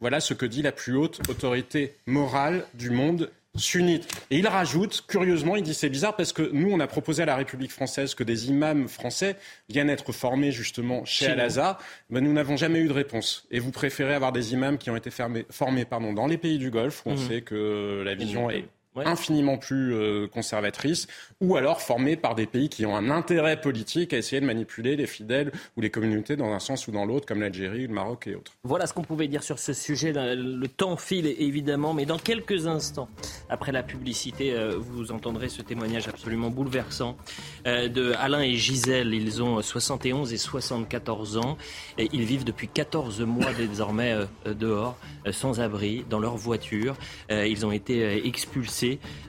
[0.00, 4.08] Voilà ce que dit la plus haute autorité morale du monde sunnite.
[4.30, 7.26] Et il rajoute, curieusement, il dit c'est bizarre parce que nous, on a proposé à
[7.26, 9.36] la République française que des imams français
[9.68, 11.78] viennent être formés justement chez Al-Azhar.
[12.10, 13.46] Mais nous n'avons jamais eu de réponse.
[13.50, 16.70] Et vous préférez avoir des imams qui ont été formés pardon, dans les pays du
[16.70, 17.28] Golfe, où on mmh.
[17.28, 18.64] sait que la vision est
[19.04, 21.06] infiniment plus euh, conservatrice,
[21.40, 24.96] ou alors formée par des pays qui ont un intérêt politique à essayer de manipuler
[24.96, 28.26] les fidèles ou les communautés dans un sens ou dans l'autre, comme l'Algérie, le Maroc
[28.26, 28.52] et autres.
[28.64, 30.12] Voilà ce qu'on pouvait dire sur ce sujet.
[30.14, 33.08] Le temps file évidemment, mais dans quelques instants,
[33.48, 37.16] après la publicité, euh, vous entendrez ce témoignage absolument bouleversant
[37.66, 39.12] euh, de Alain et Gisèle.
[39.14, 41.58] Ils ont 71 et 74 ans
[41.98, 44.14] et ils vivent depuis 14 mois désormais
[44.46, 44.96] dehors,
[45.30, 46.96] sans abri, dans leur voiture.
[47.30, 48.85] Ils ont été expulsés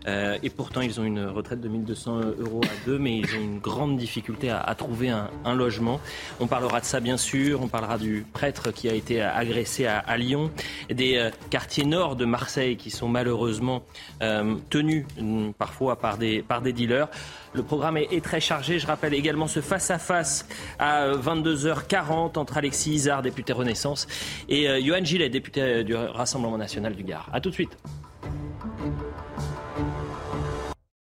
[0.07, 3.41] euh, et pourtant, ils ont une retraite de 1200 euros à deux, mais ils ont
[3.41, 5.99] une grande difficulté à, trouver un, logement.
[6.39, 7.61] On parlera de ça, bien sûr.
[7.61, 10.51] On parlera du prêtre qui a été agressé à, Lyon,
[10.89, 13.83] des euh, quartiers nord de Marseille qui sont malheureusement
[14.21, 16.43] euh, tenus mm, parfois par des,
[16.73, 17.07] dealers.
[17.53, 18.79] Le programme est, très chargé.
[18.79, 20.47] Je rappelle également ce face-à-face
[20.79, 24.07] -à, 22h40 entre Alexis Isard, député Renaissance,
[24.49, 27.29] et Johan Gillet, député du Rassemblement national du Gard.
[27.33, 27.77] A tout de suite.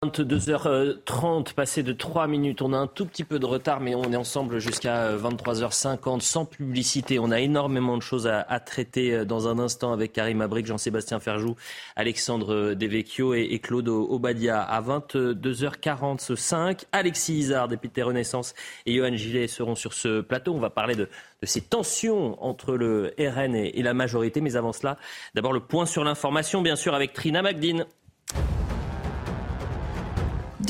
[0.03, 2.63] 22h30, passé de 3 minutes.
[2.63, 6.45] On a un tout petit peu de retard, mais on est ensemble jusqu'à 23h50 sans
[6.45, 7.19] publicité.
[7.19, 11.19] On a énormément de choses à, traiter euh, dans un instant avec Karim Abric, Jean-Sébastien
[11.19, 11.55] Ferjou,
[11.95, 14.59] Alexandre Devecchio et, Claude Obadia.
[14.59, 18.55] À 22h45, Alexis Isard, député Renaissance,
[18.87, 20.55] et Johan Gillet seront sur ce plateau.
[20.55, 21.09] On va parler de,
[21.43, 24.41] ces tensions entre le RN et, et la majorité.
[24.41, 24.97] Mais avant cela,
[25.35, 27.85] d'abord le point sur l'information, bien sûr, avec Trina Magdine.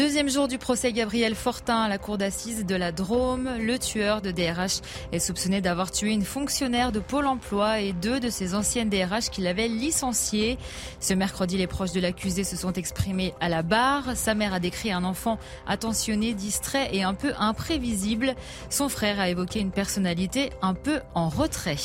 [0.01, 3.47] Deuxième jour du procès Gabriel Fortin à la cour d'assises de la Drôme.
[3.59, 8.19] Le tueur de DRH est soupçonné d'avoir tué une fonctionnaire de Pôle emploi et deux
[8.19, 10.57] de ses anciennes DRH qu'il avait licenciées.
[10.99, 14.17] Ce mercredi, les proches de l'accusé se sont exprimés à la barre.
[14.17, 15.37] Sa mère a décrit un enfant
[15.67, 18.33] attentionné, distrait et un peu imprévisible.
[18.71, 21.77] Son frère a évoqué une personnalité un peu en retrait.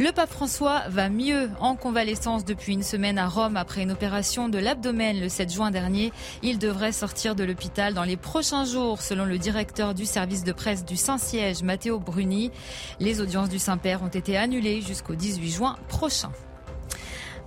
[0.00, 4.48] Le pape François va mieux en convalescence depuis une semaine à Rome après une opération
[4.48, 6.12] de l'abdomen le 7 juin dernier.
[6.44, 10.52] Il devrait sortir de l'hôpital dans les prochains jours, selon le directeur du service de
[10.52, 12.52] presse du Saint-Siège, Matteo Bruni.
[13.00, 16.30] Les audiences du Saint-Père ont été annulées jusqu'au 18 juin prochain.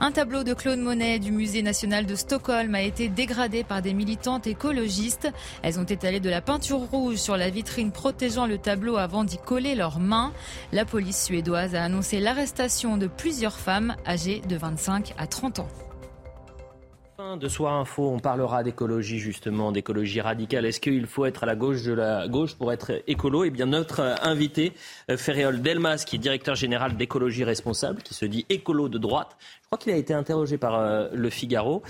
[0.03, 3.93] Un tableau de Claude Monet du Musée national de Stockholm a été dégradé par des
[3.93, 5.31] militantes écologistes.
[5.61, 9.37] Elles ont étalé de la peinture rouge sur la vitrine protégeant le tableau avant d'y
[9.37, 10.33] coller leurs mains.
[10.71, 15.69] La police suédoise a annoncé l'arrestation de plusieurs femmes âgées de 25 à 30 ans
[17.21, 20.65] de Soir Info, on parlera d'écologie justement, d'écologie radicale.
[20.65, 23.43] Est-ce qu'il faut être à la gauche de la gauche pour être écolo?
[23.43, 24.73] Eh bien, notre invité,
[25.09, 29.37] euh, Ferréol Delmas, qui est directeur général d'écologie responsable, qui se dit écolo de droite.
[29.61, 31.83] Je crois qu'il a été interrogé par euh, Le Figaro.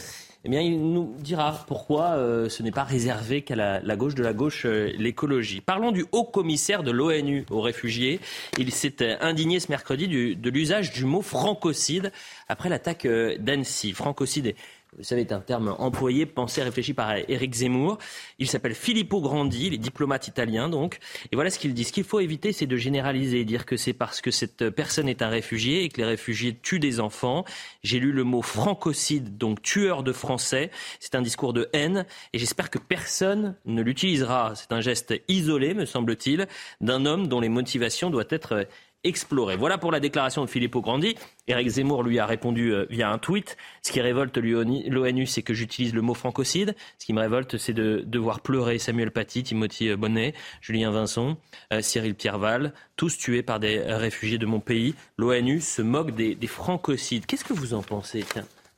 [0.44, 4.24] Eh bien, il nous dira pourquoi euh, ce n'est pas réservé qu'à la, gauche de
[4.24, 5.62] la gauche l'écologie.
[5.62, 8.20] Parlons du haut commissaire de l'ONU aux réfugiés.
[8.58, 12.12] Il s'est indigné ce mercredi de l'usage du mot francocide
[12.50, 13.08] après l'attaque
[13.40, 13.94] d'Annecy.
[13.94, 14.56] Francocide
[14.98, 17.98] vous savez, est un terme employé, pensé, réfléchi par Éric Zemmour.
[18.40, 21.00] Il s'appelle Filippo Grandi, il est diplomate italien donc.
[21.32, 21.86] Et voilà ce qu'il dit.
[21.86, 25.22] Ce qu'il faut éviter, c'est de généraliser, dire que c'est parce que cette personne est
[25.22, 27.46] un réfugié et que les réfugiés tuent des enfants.
[27.84, 30.72] J'ai lu le mot francocide, donc tueur de Français.
[31.00, 34.54] C'est un discours de haine et j'espère que personne ne l'utilisera.
[34.56, 36.48] C'est un geste isolé, me semble-t-il,
[36.82, 38.68] d'un homme dont les motivations doivent être
[39.58, 41.16] Voilà pour la déclaration de Filippo Grandi.
[41.48, 43.58] Eric Zemmour lui a répondu euh, via un tweet.
[43.82, 46.76] Ce qui révolte l'ONU, c'est que j'utilise le mot francocide.
[47.00, 51.38] Ce qui me révolte, c'est de devoir pleurer Samuel Paty, Timothy Bonnet, Julien Vincent,
[51.74, 54.94] euh, Cyril Pierreval, tous tués par des réfugiés de mon pays.
[55.18, 57.26] L'ONU se moque des, francocides.
[57.26, 58.24] Qu'est-ce que vous en pensez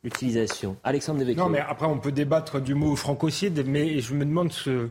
[0.05, 0.77] l'utilisation?
[0.85, 1.43] Alexandre Devecchio.
[1.43, 4.89] Non, mais après, on peut débattre du mot francocide, mais je me demande ce,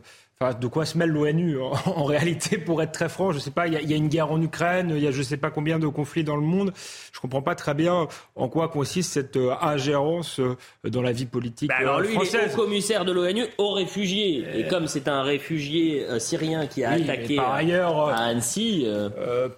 [0.59, 3.89] de quoi se mêle l'ONU en, réalité, pour être très franc, je sais pas, il
[3.89, 6.23] y, a une guerre en Ukraine, il y a je sais pas combien de conflits
[6.23, 6.73] dans le monde.
[7.13, 11.25] Je comprends pas très bien en quoi consiste cette euh, ingérence euh, dans la vie
[11.25, 14.45] politique bah alors lui, il est commissaire de l'ONU aux réfugiés.
[14.55, 18.87] Et, comme c'est un réfugié euh, syrien qui a attaqué par ailleurs, à Annecy.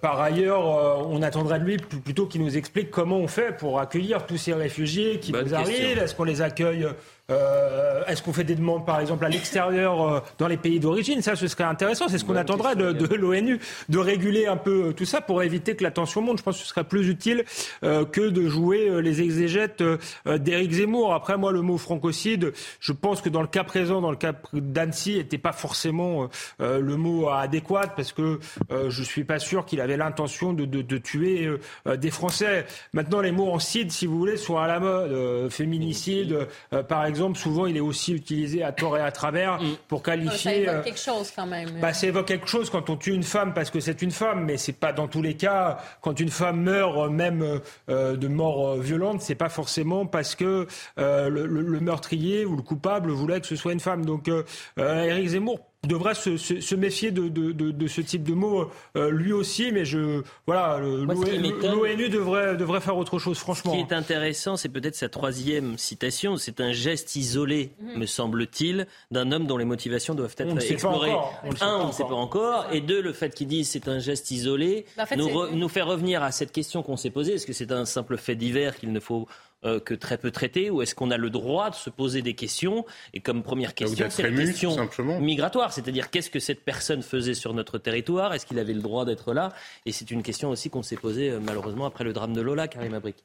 [0.00, 4.26] par ailleurs, on attendrait de lui plutôt qu'il nous explique comment on fait pour accueillir
[4.26, 5.98] tous ces réfugiés qui nous arrivent.
[5.98, 6.86] Est-ce qu'on les accueille
[7.30, 11.22] euh, Est-ce qu'on fait des demandes, par exemple, à l'extérieur euh, dans les pays d'origine?
[11.22, 12.08] Ça, ce serait intéressant.
[12.08, 13.58] C'est ce qu'on attendrait de, de l'ONU,
[13.88, 16.38] de réguler un peu euh, tout ça pour éviter que la tension monte.
[16.38, 17.44] Je pense que ce serait plus utile
[17.82, 19.82] euh, que de jouer euh, les exégètes
[20.26, 21.14] d'Éric Zemmour.
[21.14, 24.32] Après, moi, le mot francocide, je pense que dans le cas présent, dans le cas
[24.52, 28.38] d'Annecy, n'était pas forcément le mot adéquat parce que
[28.70, 31.48] je suis pas sûr qu'il avait l'intention de, de, de, tuer
[31.86, 32.66] des Français.
[32.92, 35.50] Maintenant, les mots en cide, si vous voulez, sont à la mode.
[35.50, 36.46] féminicide,
[36.88, 39.76] par exemple exemple, souvent, il est aussi utilisé à tort et à travers mm.
[39.88, 40.38] pour qualifier.
[40.38, 41.80] Ça évoque euh, quelque chose quand même.
[41.80, 44.44] Bah, ça évoque quelque chose quand on tue une femme parce que c'est une femme,
[44.44, 45.78] mais c'est pas dans tous les cas.
[46.02, 50.66] Quand une femme meurt, euh, même euh, de mort violente, c'est pas forcément parce que
[50.96, 54.04] le, meurtrier ou le coupable voulait que ce soit une femme.
[54.04, 54.30] Donc,
[54.78, 60.22] Éric Zemmour devrait se, méfier de, ce type de mots euh, lui aussi, mais je
[60.46, 63.72] voilà, l'ONU devrait, devrait faire autre chose, franchement.
[63.72, 66.36] Ce qui est intéressant, c'est peut-être sa troisième citation.
[66.36, 68.00] C'est un geste isolé, mhm.
[68.00, 71.14] me semble-t-il, d'un homme dont les motivations doivent être explorées.
[71.60, 74.30] un, on ne sait pas encore, et deux, le fait qu'il dise c'est un geste
[74.30, 77.34] isolé bah, nous, nous fait revenir à cette question qu'on s'est posée.
[77.34, 79.26] Est-ce que c'est un simple fait divers qu'il ne faut
[79.64, 82.34] euh, que très peu traité Ou est-ce qu'on a le droit de se poser des
[82.34, 84.76] questions Et comme première question, c'est la question
[85.20, 88.34] migratoire, c'est-à-dire qu'est-ce que cette personne faisait sur notre territoire?
[88.34, 89.52] Est-ce qu'il avait le droit d'être là?
[89.86, 92.68] Et c'est une question aussi qu'on s'est posée euh, malheureusement après le drame de Lola,
[92.68, 93.24] Karim Abrik.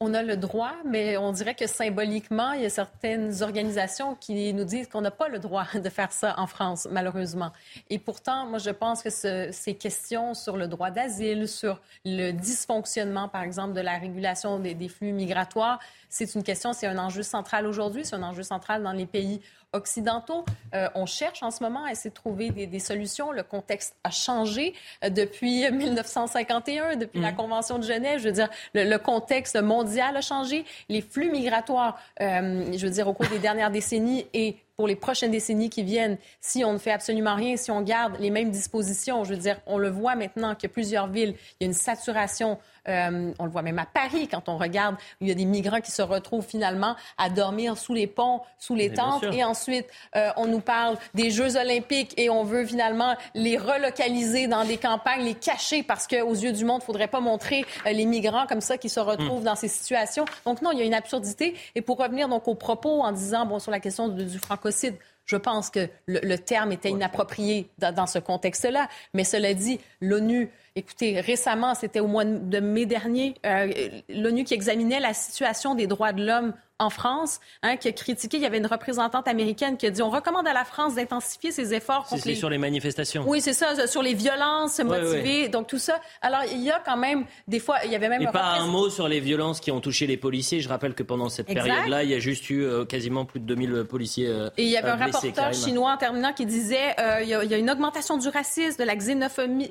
[0.00, 4.54] On a le droit, mais on dirait que symboliquement, il y a certaines organisations qui
[4.54, 7.50] nous disent qu'on n'a pas le droit de faire ça en France, malheureusement.
[7.90, 13.28] Et pourtant, moi, je pense que ces questions sur le droit d'asile, sur le dysfonctionnement,
[13.28, 17.66] par exemple, de la régulation des, flux migratoires, c'est une question, c'est un enjeu central
[17.66, 19.40] aujourd'hui, c'est un enjeu central dans les pays
[19.72, 20.44] occidentaux.
[20.74, 23.32] Euh, on cherche en ce moment à essayer de trouver des, solutions.
[23.32, 27.36] Le contexte a changé euh, depuis 1951, depuis la mm.
[27.36, 28.20] Convention de Genève.
[28.20, 30.64] Je veux dire, le, contexte mondial a changé.
[30.88, 34.94] Les flux migratoires, euh, je veux dire, au cours des dernières décennies et pour les
[34.94, 38.52] prochaines décennies qui viennent, si on ne fait absolument rien, si on garde les mêmes
[38.52, 41.74] dispositions, je veux dire, on le voit maintenant que plusieurs villes, il y a une
[41.74, 45.44] saturation euh, on le voit même à Paris quand on regarde, il y a des
[45.44, 49.24] migrants qui se retrouvent finalement à dormir sous les ponts, sous les tentes.
[49.32, 54.46] Et ensuite, euh, on nous parle des Jeux olympiques et on veut finalement les relocaliser
[54.46, 57.64] dans des campagnes, les cacher parce qu'aux yeux du monde, il ne faudrait pas montrer
[57.86, 59.44] euh, les migrants comme ça qui se retrouvent hmm.
[59.44, 60.24] dans ces situations.
[60.44, 61.54] Donc non, il y a une absurdité.
[61.74, 64.96] Et pour revenir donc aux propos en disant, bon, sur la question du francocide,
[65.28, 68.88] je pense que le, terme était inapproprié dans ce contexte-là.
[69.14, 73.68] Mais cela dit, l'ONU Écoutez, récemment, c'était au mois de mai dernier, euh,
[74.08, 78.36] l'ONU qui examinait la situation des droits de l'homme en France, hein, qui a critiqué.
[78.36, 81.50] Il y avait une représentante américaine qui a dit on recommande à la France d'intensifier
[81.50, 82.36] ses efforts contre les...
[82.36, 83.24] sur les manifestations.
[83.26, 85.48] Oui, c'est ça, sur les violences motivées.
[85.48, 86.00] Donc tout ça.
[86.22, 88.22] Alors il y a quand même des fois, il y avait même.
[88.22, 90.60] Et pas un mot sur les violences qui ont touché les policiers.
[90.60, 93.46] Je rappelle que pendant cette période-là, il y a juste eu euh, quasiment plus de
[93.46, 94.28] 2000 policiers.
[94.28, 97.34] Euh, Et il y avait un rapporteur chinois en terminant qui disait euh, il, y
[97.34, 99.68] a, une augmentation du racisme, de la xénophobie,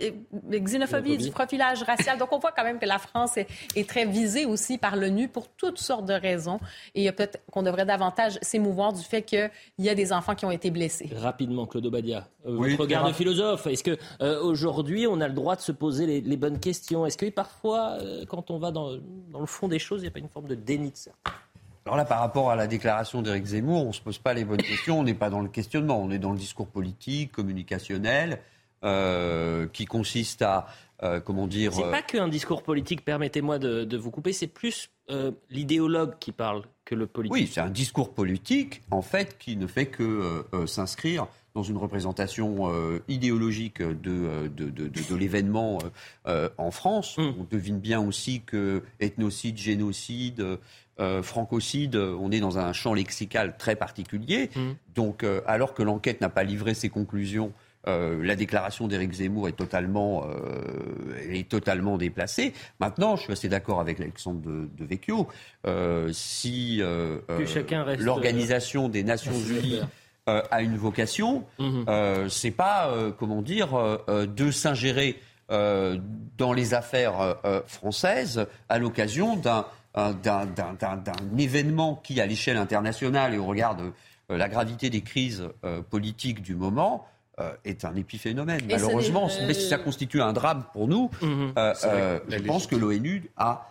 [0.51, 2.17] xénophobie, du profilage racial.
[2.17, 5.29] Donc on voit quand même que la France est, est très visée aussi par l'ONU
[5.29, 6.59] pour toutes sortes de raisons.
[6.97, 10.51] Et peut-être qu'on devrait davantage s'émouvoir du fait qu'il y a des enfants qui ont
[10.51, 11.07] été blessés.
[11.15, 15.35] Rapidement, Claude Obadia, euh, votre regard de philosophe, est-ce que euh, aujourd'hui on a le
[15.35, 17.05] droit de se poser les, bonnes questions?
[17.05, 20.11] Est-ce que parfois, euh, quand on va dans, le fond des choses, il n'y a
[20.11, 21.11] pas une forme de déni de ça?
[21.85, 24.43] Alors là, par rapport à la déclaration d'Éric Zemmour, on ne se pose pas les
[24.43, 28.39] bonnes questions, on n'est pas dans le questionnement, on est dans le discours politique, communicationnel,
[29.73, 30.67] qui consiste à
[31.25, 31.73] comment dire.
[31.73, 34.89] C'est pas qu'un discours politique, permettez-moi de, vous couper, c'est plus
[35.49, 37.33] l'idéologue qui parle que le politique.
[37.33, 42.71] Oui, c'est un discours politique, en fait, qui ne fait que s'inscrire dans une représentation
[43.07, 45.79] idéologique de, de, de, l'événement
[46.25, 47.17] en France.
[47.17, 47.33] Hum.
[47.39, 50.57] On devine bien aussi que ethnocide, génocide,
[50.99, 54.49] euh, francocide, on est dans un champ lexical très particulier.
[54.55, 54.61] Mmh.
[54.95, 57.53] Donc, euh, alors que l'enquête n'a pas livré ses conclusions,
[57.87, 60.27] euh, la déclaration d'Éric Zemmour est totalement,
[61.29, 62.53] est totalement déplacée.
[62.79, 65.27] Maintenant, je suis assez d'accord avec Alexandre de, de Vecchio.
[66.11, 66.81] si
[67.99, 69.81] l'Organisation des Nations Unies
[70.25, 72.27] a une vocation, mmh.
[72.29, 73.69] c'est pas, comment dire,
[74.07, 75.19] de s'ingérer
[75.49, 79.65] dans les affaires françaises à l'occasion d'un
[79.97, 83.93] euh, d'un événement qui, à l'échelle internationale et au regard de
[84.29, 87.07] euh, la gravité des crises euh, politiques du moment,
[87.63, 88.61] est un épiphénomène.
[88.69, 91.53] Malheureusement, mais si ça constitue un drame pour nous, mhm.
[91.55, 93.69] je pense que l'ONU a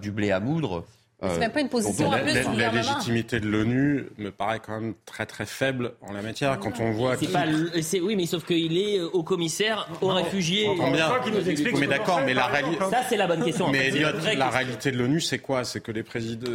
[0.00, 0.84] du blé à moudre
[1.22, 4.94] c'est euh, même pas une position la, la, légitimité de l'ONU me paraît quand même
[5.06, 7.16] très très faible en la matière quand on voit.
[7.80, 10.68] C'est oui, mais sauf qu'il est au commissaire aux réfugiés.
[10.92, 11.10] bien.
[11.78, 12.84] mais d'accord, mais la réalité.
[12.90, 13.70] Ça c'est la bonne question.
[13.70, 15.64] Mais la réalité de l'ONU, c'est quoi?
[15.64, 16.04] C'est que les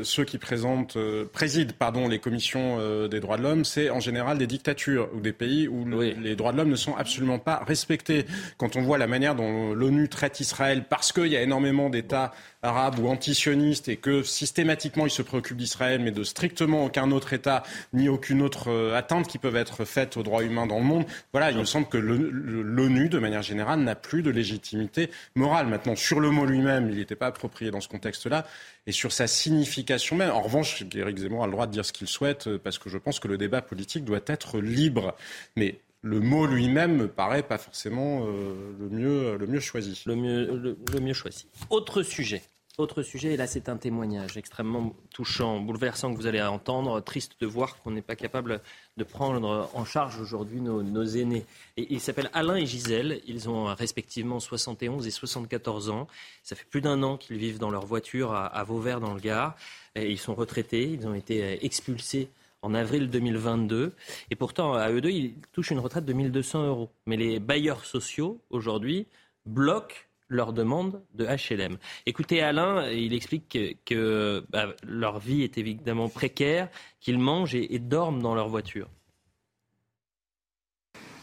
[0.04, 4.00] ceux qui présentent, euh, président pardon, les commissions euh, des droits de l'homme, c'est en
[4.00, 7.64] général des dictatures ou des pays où les droits de l'homme ne sont absolument pas
[7.68, 8.26] respectés.
[8.58, 12.32] Quand on voit la manière dont l'ONU traite Israël, parce qu'il y a énormément d'États
[12.64, 17.34] arabes ou antisionistes et que systématiquement ils se préoccupent d'Israël, mais de strictement aucun autre
[17.34, 20.86] État ni aucune autre euh, attente qui peuvent être faites aux droits humains dans le
[20.86, 21.06] monde.
[21.32, 25.68] Voilà, il me semble que l'ONU, de manière générale, n'a plus de légitimité morale.
[25.68, 28.46] Maintenant, sur le mot lui-même, il n'était pas approprié dans ce contexte-là.
[28.88, 30.32] Et sur sa signification même.
[30.32, 32.90] En revanche, Éric Zemmour a le droit de dire ce qu'il souhaite, euh, parce que
[32.90, 35.16] je pense que le débat politique doit être libre.
[35.56, 40.02] Mais le mot lui-même me paraît pas forcément euh, le, mieux, le mieux choisi.
[40.06, 41.46] Le mieux, le, mieux choisi.
[41.70, 42.42] Autre sujet.
[42.78, 47.02] Autre sujet, et là c'est un témoignage extrêmement touchant, bouleversant que vous allez entendre.
[47.02, 48.62] Triste de voir qu'on n'est pas capable
[48.98, 51.46] de prendre en charge aujourd'hui nos, aînés.
[51.76, 53.22] Et, ils s'appellent Alain et Gisèle.
[53.28, 56.08] Ils ont respectivement 71 et 74 ans.
[56.44, 59.20] Ça fait plus d'un an qu'ils vivent dans leur voiture à, à Vauvert dans le
[59.20, 59.56] Gard.
[59.98, 60.90] Ils sont retraités.
[60.90, 62.30] Ils ont été expulsés
[62.62, 63.94] en avril 2022.
[64.30, 66.90] Et pourtant, à eux deux, ils touchent une retraite de 1200 euros.
[67.06, 69.08] Mais les bailleurs sociaux, aujourd'hui,
[69.46, 69.96] bloquent
[70.28, 71.78] leur demande de HLM.
[72.06, 76.70] Écoutez Alain, il explique que, bah, leur vie est évidemment précaire,
[77.02, 78.88] qu'ils mangent et, dorment dans leur voiture.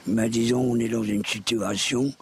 [0.07, 2.13] Mais disons, on est dans une situation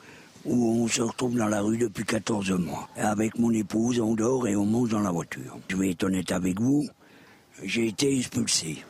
[0.45, 2.89] où on se retrouve dans la rue depuis 14 mois.
[2.97, 5.59] Avec mon épouse, on dort et on mange dans la voiture.
[5.69, 6.87] Je vais être honnête avec vous,
[7.65, 8.85] j'ai été expulsé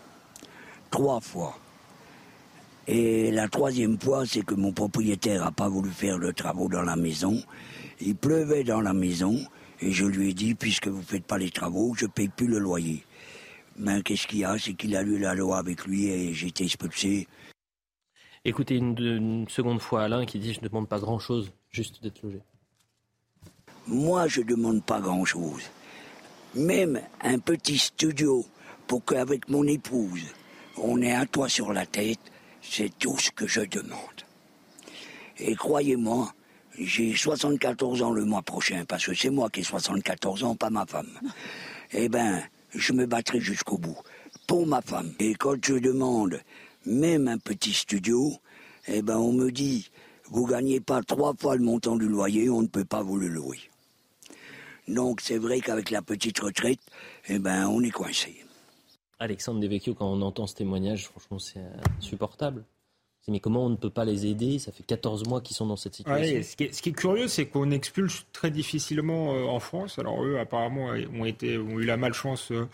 [0.90, 1.58] trois fois.
[2.86, 6.82] Et la troisième fois, c'est que mon propriétaire n'a pas voulu faire le travaux dans
[6.82, 7.42] la maison.
[8.00, 9.40] Il pleuvait dans la maison
[9.80, 12.28] et je lui ai dit, puisque vous ne faites pas les travaux, je ne paye
[12.28, 13.04] plus le loyer.
[13.78, 14.56] Mais qu'est-ce qu'il y a?
[14.58, 17.26] C'est qu'il a lu la loi avec lui et j'ai été expulsé.
[18.44, 22.40] Écoutez une, seconde fois Alain qui dit, je ne demande pas grand-chose, juste d'être logé.
[23.88, 25.62] Moi, je ne demande pas grand-chose.
[26.54, 28.46] Même un petit studio
[28.86, 30.32] pour qu'avec mon épouse,
[30.78, 32.20] on ait un toit sur la tête,
[32.62, 33.98] c'est tout ce que je demande.
[35.38, 36.32] Et croyez-moi,
[36.78, 40.70] j'ai 74 ans le mois prochain, parce que c'est moi qui ai 74 ans, pas
[40.70, 41.20] ma femme.
[41.92, 42.42] Eh ben,
[42.74, 43.98] je me battrai jusqu'au bout,
[44.46, 45.12] pour ma femme.
[45.18, 46.40] Et quand je demande
[46.84, 48.34] même un petit studio,
[48.88, 49.90] eh ben, on me dit,
[50.30, 53.28] vous gagnez pas trois fois le montant du loyer, on ne peut pas vous le
[53.28, 53.60] louer.
[54.88, 56.80] Donc c'est vrai qu'avec la petite retraite,
[57.28, 58.45] eh ben, on est coincé.
[59.18, 61.62] Alexandre Devecchio, quand on entend ce témoignage, franchement, c'est
[61.98, 62.64] insupportable.
[63.28, 64.60] Mais comment on ne peut pas les aider?
[64.60, 66.42] Ça fait 14 mois qu'ils sont dans cette situation.
[66.42, 69.98] ce, qui est, curieux, c'est qu'on expulse très difficilement euh, en France.
[69.98, 72.68] Alors eux, apparemment, ont, été, ont eu la malchance euh,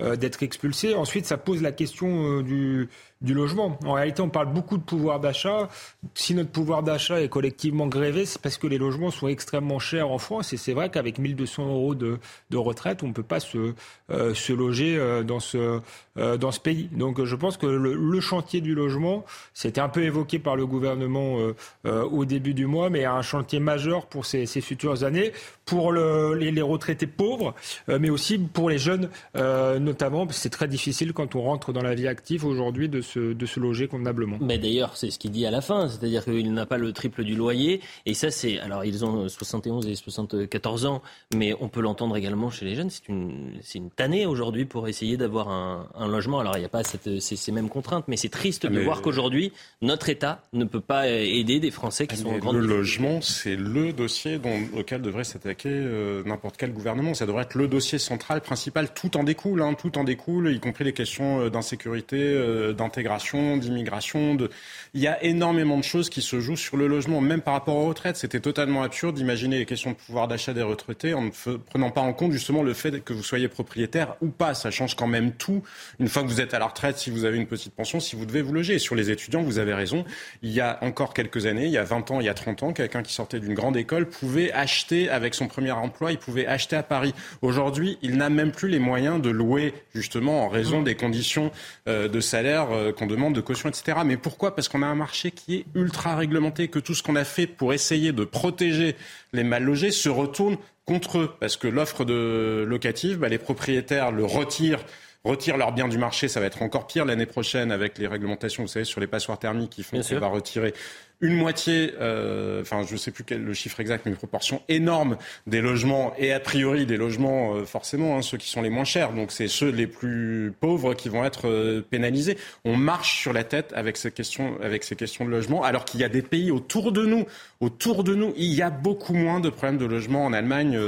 [0.00, 0.94] euh, d'être expulsés.
[0.94, 2.88] Ensuite, ça pose la question du,
[3.20, 3.78] du logement.
[3.84, 5.68] En réalité, on parle beaucoup de pouvoir d'achat.
[6.14, 10.10] Si notre pouvoir d'achat est collectivement grévé, c'est parce que les logements sont extrêmement chers
[10.10, 10.52] en France.
[10.52, 12.18] Et c'est vrai qu'avec 1200 euros de,
[12.50, 13.74] de, retraite, on ne peut pas se,
[14.10, 15.80] euh, se loger euh, dans, ce,
[16.16, 16.88] euh, dans ce pays.
[16.92, 21.36] Donc je pense que le, chantier du logement, c'était un peu évoqué par le gouvernement
[21.84, 25.32] au début du mois, mais un chantier majeur pour ces, ces futures années,
[25.64, 27.54] pour le, les, les, retraités pauvres,
[27.88, 30.26] mais aussi pour les jeunes notamment.
[30.30, 33.88] C'est très difficile quand on rentre dans la vie active aujourd'hui de de se loger
[33.88, 34.38] convenablement.
[34.40, 37.24] Mais d'ailleurs, c'est ce qu'il dit à la fin, c'est-à-dire qu'il n'a pas le triple
[37.24, 37.80] du loyer.
[38.06, 38.58] Et ça, c'est.
[38.58, 41.02] Alors, ils ont 71 et 74 ans,
[41.34, 42.90] mais on peut l'entendre également chez les jeunes.
[42.90, 46.40] C'est une, c'est une tannée aujourd'hui pour essayer d'avoir un, logement.
[46.40, 49.52] Alors, il n'y a pas cette, ces, mêmes contraintes, mais c'est triste de voir qu'aujourd'hui,
[49.88, 53.56] notre État ne peut pas aider des Français qui sont en grande Le logement, c'est
[53.56, 57.14] le dossier dont, auquel devrait s'attaquer euh, n'importe quel gouvernement.
[57.14, 58.92] Ça devrait être le dossier central, principal.
[58.92, 63.56] Tout en découle, hein, tout en découle, y compris les questions euh, d'insécurité, euh, d'intégration,
[63.56, 64.34] d'immigration.
[64.34, 64.50] De...
[64.92, 67.76] Il y a énormément de choses qui se jouent sur le logement, même par rapport
[67.76, 68.18] aux retraites.
[68.18, 72.02] C'était totalement absurde d'imaginer les questions de pouvoir d'achat des retraités en ne prenant pas
[72.02, 74.52] en compte justement le fait que vous soyez propriétaire ou pas.
[74.52, 75.62] Ça change quand même tout.
[75.98, 78.16] Une fois que vous êtes à la retraite, si vous avez une petite pension, si
[78.16, 78.74] vous devez vous loger.
[78.74, 80.04] Et sur les étudiants, vous avez raison.
[80.42, 82.62] Il y a encore quelques années, il y a 20 ans, il y a 30
[82.62, 86.46] ans, quelqu'un qui sortait d'une grande école pouvait acheter avec son premier emploi, il pouvait
[86.46, 87.14] acheter à Paris.
[87.42, 91.50] Aujourd'hui, il n'a même plus les moyens de louer, justement, en raison des conditions
[91.88, 93.98] euh, de salaire euh, qu'on demande, de caution, etc.
[94.04, 94.54] Mais pourquoi?
[94.54, 97.46] Parce qu'on a un marché qui est ultra réglementé, que tout ce qu'on a fait
[97.46, 98.96] pour essayer de protéger
[99.32, 101.30] les mal logés se retourne contre eux.
[101.38, 104.84] Parce que l'offre de locative, bah, les propriétaires le retirent
[105.28, 106.28] retirent leurs biens du marché.
[106.28, 109.38] Ça va être encore pire l'année prochaine avec les réglementations, vous savez, sur les passoires
[109.38, 110.74] thermiques qui font qu'on va retirer
[111.20, 114.62] une moitié, euh, enfin je ne sais plus quel le chiffre exact, mais une proportion
[114.68, 115.16] énorme
[115.46, 118.84] des logements et a priori des logements euh, forcément hein, ceux qui sont les moins
[118.84, 119.12] chers.
[119.12, 122.38] Donc c'est ceux les plus pauvres qui vont être euh, pénalisés.
[122.64, 126.00] On marche sur la tête avec ces questions, avec ces questions de logement, alors qu'il
[126.00, 127.24] y a des pays autour de nous,
[127.60, 130.78] autour de nous, il y a beaucoup moins de problèmes de logement en Allemagne,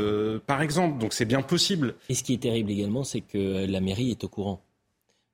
[0.47, 0.99] par exemple.
[0.99, 1.95] Donc c'est bien possible.
[2.09, 4.63] Et ce qui est terrible également, c'est que la mairie est au courant.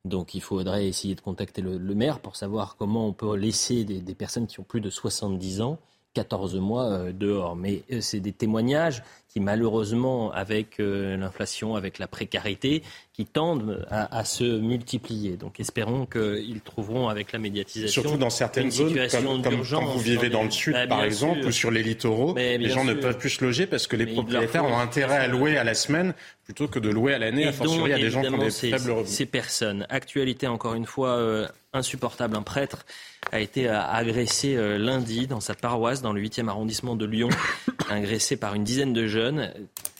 [0.06, 4.14] Donc il faudrait essayer de contacter le, maire pour savoir comment on peut laisser des,
[4.14, 5.78] personnes qui ont plus de 70 ans
[6.14, 7.56] 14 mois euh, dehors.
[7.56, 9.02] Mais euh, c'est des témoignages
[9.36, 12.82] qui, malheureusement, avec euh, l'inflation, avec la précarité,
[13.12, 15.36] qui tendent à, se multiplier.
[15.36, 18.00] Donc espérons qu'ils trouveront avec la médiatisation.
[18.00, 21.46] Surtout dans certaines zones, comme, comme quand vous vivez dans le sud, bah, par exemple,
[21.46, 24.64] ou sur les littoraux, les gens ne peuvent plus se loger parce que les propriétaires
[24.64, 26.14] ont intérêt à louer à la semaine
[26.44, 27.46] plutôt que de louer à l'année.
[27.46, 29.10] À fortiori, il y a des gens qui ont des faibles revenus.
[29.10, 29.86] Ces personnes.
[29.90, 32.36] Actualité, encore une fois, insupportable.
[32.36, 32.84] Un prêtre
[33.32, 37.28] a été euh, agressé euh, lundi dans sa paroisse, dans le 8e arrondissement de Lyon,
[37.88, 39.25] agressé par une dizaine de jeunes.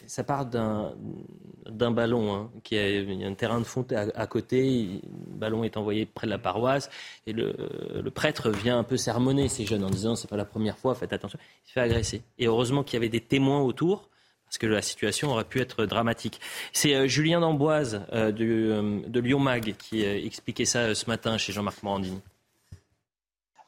[0.06, 4.26] Ça part d'un ballon, hein, qui a, il y a un terrain de fond à,
[4.26, 6.90] côté, le ballon est envoyé près de la paroisse,
[7.26, 10.78] et le, prêtre vient un peu sermonner ces jeunes en disant c'est pas la première
[10.78, 11.38] fois, faites attention.
[11.64, 12.22] Il se fait agresser.
[12.38, 14.08] Et heureusement qu'il y avait des témoins autour,
[14.44, 16.40] parce que la situation aurait pu être dramatique.
[16.72, 21.82] C'est euh, Julien D'Amboise de, de Lyon Mag qui expliquait ça ce matin chez Jean-Marc
[21.82, 22.20] Morandini.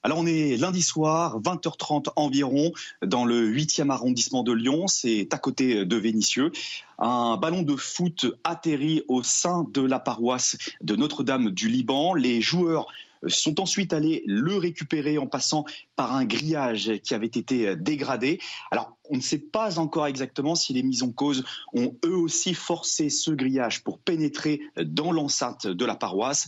[0.05, 2.73] Alors on est lundi soir, 20h30 environ,
[3.05, 6.53] dans le 8e arrondissement de Lyon, c'est à côté de Vénissieux.
[6.99, 12.15] Un ballon de foot atterrit au sein de la paroisse de Notre-Dame du Liban.
[12.15, 12.87] Les joueurs
[13.27, 15.65] sont ensuite allés le récupérer en passant
[15.97, 18.39] par un grillage qui avait été dégradé.
[18.71, 22.55] Alors, on ne sait pas encore exactement si les mises en cause ont eux aussi
[22.55, 26.47] forcé ce grillage pour pénétrer dans l'enceinte de la paroisse.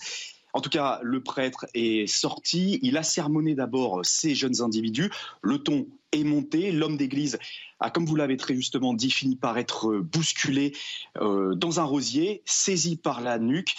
[0.52, 2.78] En tout cas, le prêtre est sorti.
[2.82, 5.10] Il a sermonné d'abord ces jeunes individus.
[5.42, 6.72] Le ton est monté.
[6.72, 7.38] L'homme d'église
[7.80, 10.72] a, comme vous l'avez très justement dit, fini par être bousculé
[11.20, 13.74] euh, dans un rosier, saisi par la nuque.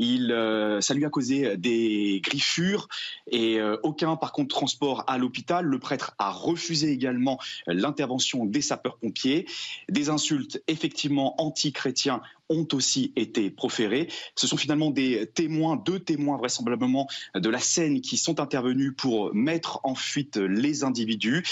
[0.00, 2.88] Il, euh, ça lui a causé des griffures
[3.30, 5.64] et euh, aucun, par contre, transport à l'hôpital.
[5.64, 9.46] Le prêtre a refusé également l'intervention des sapeurs-pompiers.
[9.88, 14.08] Des insultes effectivement anti-chrétiens ont aussi été proférées.
[14.34, 19.34] Ce sont finalement des témoins, deux témoins vraisemblablement de la scène qui sont intervenus pour
[19.34, 21.42] mettre en fuite les individus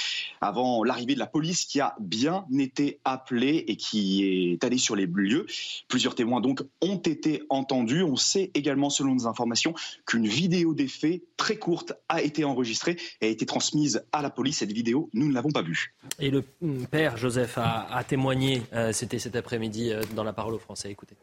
[0.41, 4.97] avant l'arrivée de la police qui a bien été appelée et qui est allée sur
[4.97, 5.47] les lieux.
[5.89, 8.03] Plusieurs témoins donc ont été entendus.
[8.03, 9.75] On sait également, selon nos informations,
[10.07, 14.31] qu'une vidéo des faits très courte a été enregistrée et a été transmise à la
[14.31, 14.59] police.
[14.59, 15.95] Cette vidéo, nous ne l'avons pas vue.
[16.19, 16.43] Et le
[16.91, 20.91] père Joseph a, témoigné, euh, c'était cet après-midi euh, dans la parole aux Français.
[20.91, 21.17] Écoutez.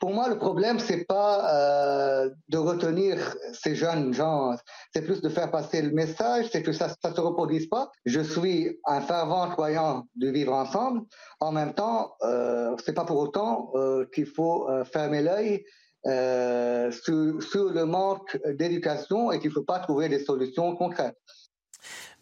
[0.00, 3.18] Pour moi, le problème, c'est pas euh, de retenir
[3.52, 4.54] ces jeunes gens,
[4.94, 7.90] c'est plus de faire passer le message, c'est que ça ne se reproduise pas.
[8.04, 11.02] Je suis un fervent croyant de vivre ensemble.
[11.40, 15.64] En même temps, euh, c'est pas pour autant euh, qu'il faut euh, fermer l'œil
[16.06, 21.16] euh, sur, sur, le manque d'éducation et qu'il faut pas trouver des solutions concrètes.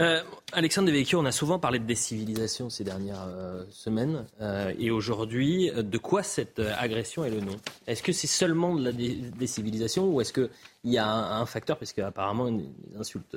[0.03, 0.21] Euh,
[0.53, 4.27] Alexandre Devecchio, on a souvent parlé de décivilisation ces dernières euh, semaines.
[4.43, 7.57] Euh, et aujourd'hui, de quoi cette agression est le nom?
[7.87, 10.33] Est-ce que c'est seulement de la décivilisation ou est-ce
[10.87, 13.37] qu'il y a un, facteur, parce qu'apparemment, les insultes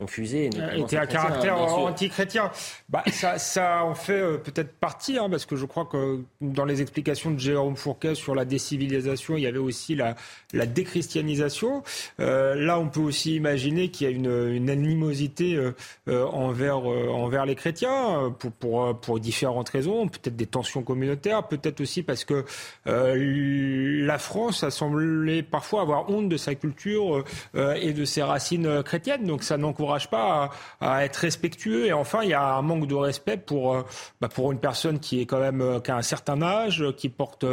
[0.00, 0.50] ont fusé.
[0.76, 2.50] Était à caractère anti-chrétien.
[2.88, 6.66] Bah, ça, ça en fait euh, peut-être partie, hein, parce que je crois que dans
[6.66, 10.14] les explications de Jérôme Fourquet sur la décivilisation, il y avait aussi la,
[10.52, 11.82] la déchristianisation.
[12.20, 15.58] Euh, là, on peut aussi imaginer qu'il y a une, une animosité
[16.06, 22.02] envers, envers les chrétiens pour, pour, pour différentes raisons, peut-être des tensions communautaires, peut-être aussi
[22.02, 22.44] parce que
[22.84, 27.24] la France a semblé parfois avoir honte de sa culture
[27.54, 31.86] et de ses racines chrétiennes, donc ça n'encourage pas à, être respectueux.
[31.86, 33.84] Et enfin, il y a un manque de respect pour,
[34.20, 37.44] bah, pour une personne qui est quand même qui a un certain âge, qui porte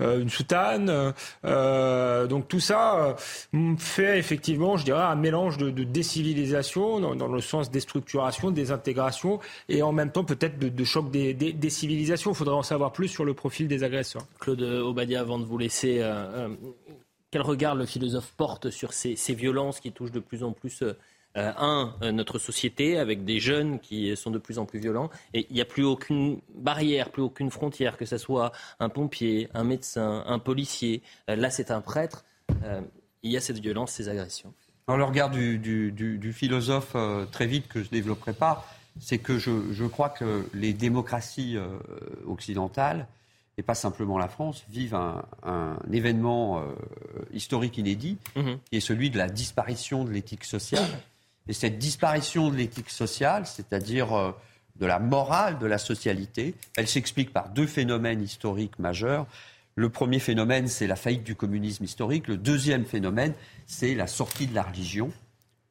[0.00, 1.12] une soutane.
[1.44, 3.16] donc tout ça
[3.78, 9.92] fait effectivement, je dirais, un mélange de, décivilisation dans, le sens déstructuration, désintégration et en
[9.92, 12.32] même temps peut-être de, choc des, civilisations.
[12.32, 14.22] Il faudrait en savoir plus sur le profil des agresseurs.
[14.40, 16.48] Claude Obadia, avant de vous laisser, euh, euh,
[17.30, 20.94] quel regard le philosophe porte sur ces, violences qui touchent de plus en plus euh,
[21.34, 25.10] un, notre société, avec des jeunes qui sont de plus en plus violents.
[25.34, 29.48] Et il n'y a plus aucune barrière, plus aucune frontière, que ce soit un pompier,
[29.54, 31.02] un médecin, un policier.
[31.28, 32.24] là, c'est un prêtre
[33.22, 34.52] il y a cette violence, ces agressions.
[34.86, 38.66] Dans le regard du, philosophe, euh, très vite, que je ne développerai pas,
[39.00, 41.78] c'est que je, crois que les démocraties euh,
[42.26, 43.06] occidentales,
[43.58, 46.62] et pas simplement la France, vivent un, événement euh,
[47.34, 48.58] historique inédit, mhm.
[48.70, 50.88] qui est celui de la disparition de l'éthique sociale.
[51.48, 54.34] Et cette disparition de l'éthique sociale, c'est-à-dire
[54.78, 59.26] de la morale de la socialité, elle s'explique par deux phénomènes historiques majeurs.
[59.74, 62.28] Le premier phénomène, c'est la faillite du communisme historique.
[62.28, 63.34] Le deuxième phénomène,
[63.66, 65.10] c'est la sortie de la religion.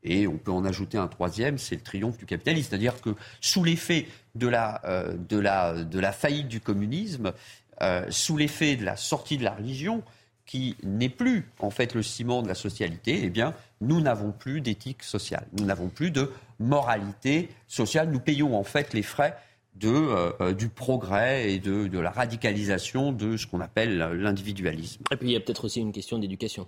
[0.03, 2.69] Et on peut en ajouter un troisième, c'est le triomphe du capitalisme.
[2.69, 7.33] C'est-à-dire que sous l'effet de la, euh, de, la, de la faillite du communisme,
[7.81, 10.03] euh, sous l'effet de la sortie de la religion,
[10.45, 14.61] qui n'est plus en fait le ciment de la socialité, eh bien, nous n'avons plus
[14.61, 18.09] d'éthique sociale, nous n'avons plus de moralité sociale.
[18.09, 19.35] Nous payons en fait les frais
[19.83, 25.03] euh, euh, du progrès et de, de la radicalisation de ce qu'on appelle l'individualisme.
[25.11, 26.67] Et puis il y a peut-être aussi une question d'éducation.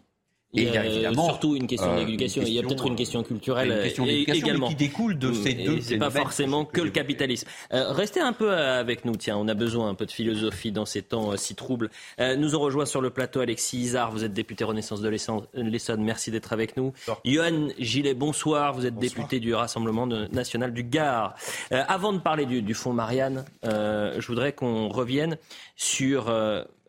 [0.54, 2.42] Il y a évidemment, surtout une question euh, d'éducation.
[2.42, 5.80] Il y a peut-être une question culturelle une question également qui découle de ces deux.
[5.80, 7.48] C'est pas forcément que le capitalisme.
[7.72, 9.16] Euh, restez un peu avec nous.
[9.16, 11.92] Tiens, on a besoin un peu de philosophie dans ces temps si troubles.
[12.20, 14.12] nous ont rejoint sur le plateau Alexis Isard.
[14.12, 16.04] Vous êtes député Renaissance de l'Essonne.
[16.04, 16.94] Merci d'être avec nous.
[17.26, 18.74] Johan Gillet, bonsoir.
[18.74, 21.36] Vous êtes député du Rassemblement national du Gard.
[21.70, 25.38] avant de parler du, du fonds Marianne, je voudrais qu'on revienne
[25.76, 26.34] sur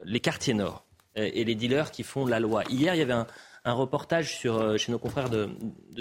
[0.04, 0.84] les quartiers nord
[1.16, 2.62] et les dealers qui font la loi.
[2.70, 3.26] Hier, il y avait un
[3.64, 5.48] un reportage sur, euh, chez nos confrères de,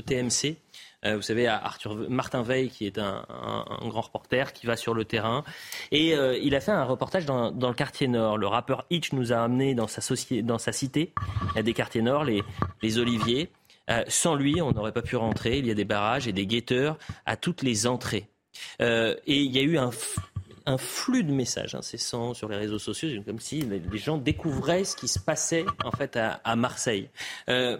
[0.06, 0.58] TMC.
[1.06, 3.26] Euh, vous savez, Arthur Martin Veil, qui est un,
[3.88, 5.44] grand reporter, qui va sur le terrain.
[5.92, 8.38] Et euh, il a fait un reportage dans, le quartier nord.
[8.38, 10.02] Le rappeur Hitch nous a amené dans sa,
[10.44, 11.14] dans sa cité,
[11.62, 12.44] des quartiers nord, les,
[12.82, 13.50] les Oliviers.
[14.08, 15.58] sans lui, on n'aurait pas pu rentrer.
[15.58, 18.28] Il y a des barrages et des guetteurs à toutes les entrées.
[18.80, 19.92] et il y a eu un,
[20.70, 24.96] un flux de messages incessants sur les réseaux sociaux, comme si les gens découvraient ce
[24.96, 27.10] qui se passait en fait à, Marseille.
[27.50, 27.78] Euh,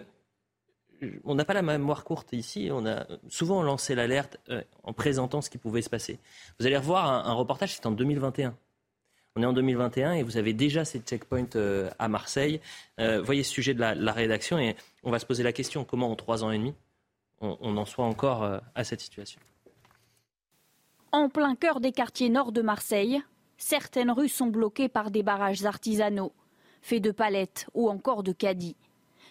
[1.24, 2.68] on n'a pas la mémoire courte ici.
[2.72, 6.18] On a souvent lancé l'alerte euh, en présentant ce qui pouvait se passer.
[6.58, 8.56] Vous allez revoir un, reportage, c'est en 2021.
[9.36, 12.60] On est en 2021 et vous avez déjà ces checkpoints euh, à Marseille.
[12.98, 14.74] voyez ce sujet de la, rédaction et
[15.04, 16.74] on va se poser la question comment en trois ans et demi
[17.40, 19.40] on en soit encore à cette situation?
[21.12, 23.20] En plein cœur des quartiers nord de Marseille,
[23.56, 26.32] certaines rues sont bloquées par des barrages artisanaux,
[26.82, 28.76] faits de palettes ou encore de caddies.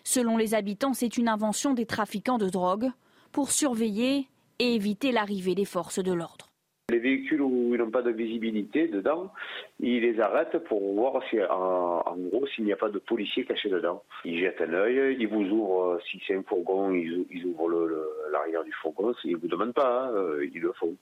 [0.04, 2.90] Selon les habitants, c'est une invention des trafiquants de drogue
[3.32, 4.28] pour surveiller
[4.60, 6.50] et éviter l'arrivée des forces de l'ordre.
[6.90, 9.32] Les véhicules où ils n'ont pas de visibilité dedans,
[9.80, 13.70] ils les arrêtent pour voir si, en, gros s'il n'y a pas de policiers cachés
[13.70, 14.04] dedans.
[14.26, 17.88] Ils jettent un œil, ils vous ouvrent, si c'est un fourgon, ils, ouvrent
[18.34, 19.14] l'arrière du fourgon.
[19.24, 20.98] Ils ne vous demandent pas, hein, ils le font.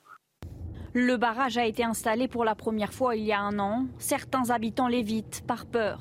[1.00, 3.86] Le barrage a été installé pour la première fois il y a un an.
[4.00, 6.00] Certains habitants l'évitent par peur.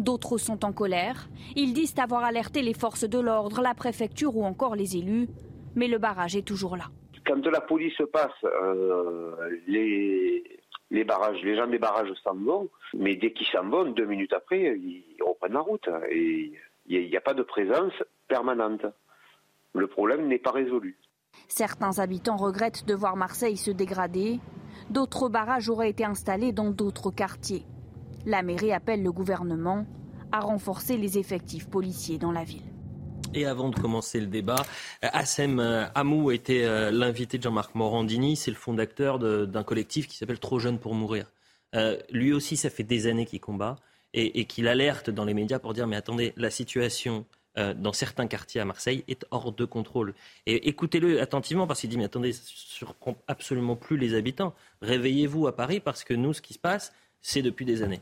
[0.00, 1.30] D'autres sont en colère.
[1.56, 5.28] Ils disent avoir alerté les forces de l'ordre, la préfecture ou encore les élus.
[5.76, 6.90] Mais le barrage est toujours là.
[7.24, 9.34] Quand la police passe, euh,
[9.66, 10.44] les,
[10.90, 12.68] gens des barrages s'en vont.
[12.92, 15.88] Mais dès qu'ils s'en vont, deux minutes après, ils reprennent la route.
[16.12, 16.52] Il
[16.86, 17.94] n'y a pas de présence
[18.28, 18.84] permanente.
[19.72, 20.98] Le problème n'est pas résolu.
[21.48, 24.40] Certains habitants regrettent de voir Marseille se dégrader.
[24.90, 27.64] D'autres barrages auraient été installés dans d'autres quartiers.
[28.26, 29.86] La mairie appelle le gouvernement
[30.32, 32.62] à renforcer les effectifs policiers dans la ville.
[33.34, 34.64] Et avant de commencer le débat,
[35.02, 35.58] Assem
[35.94, 38.36] Amou était euh, l'invité de Jean-Marc Morandini.
[38.36, 41.26] C'est le fondateur d'un collectif qui s'appelle Trop jeune pour mourir.
[41.74, 43.76] Euh, lui aussi, ça fait des années qu'il combat
[44.16, 47.26] et qu'il alerte dans les médias pour dire mais attendez, la situation
[47.56, 50.14] euh, dans certains quartiers à Marseille est hors de contrôle.
[50.46, 54.54] Et écoutez-le attentivement parce qu'il dit mais attendez, ça ne surprend absolument plus les habitants.
[54.82, 58.00] Réveillez-vous à Paris parce que nous, ce qui se passe, c'est depuis des années.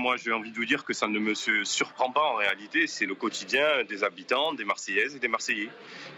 [0.00, 3.06] moi j'ai envie de vous dire que ça ne me surprend pas en réalité, c'est
[3.06, 5.70] le quotidien des habitants, des Marseillaises et des Marseillais.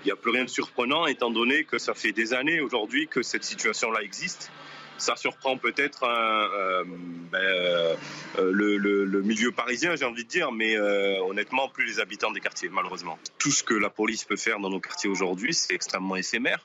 [0.03, 3.07] Il n'y a plus rien de surprenant étant donné que ça fait des années aujourd'hui
[3.07, 4.51] que cette situation-là existe.
[4.99, 6.85] Ça surprend peut-être euh,
[7.31, 7.95] ben, euh,
[8.39, 12.69] le, milieu parisien, j'ai envie de dire, mais euh, honnêtement, plus les habitants des quartiers,
[12.69, 13.19] malheureusement.
[13.39, 16.65] Tout ce que la police peut faire dans nos quartiers aujourd'hui, c'est extrêmement éphémère.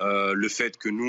[0.00, 1.04] Euh, le fait que nous,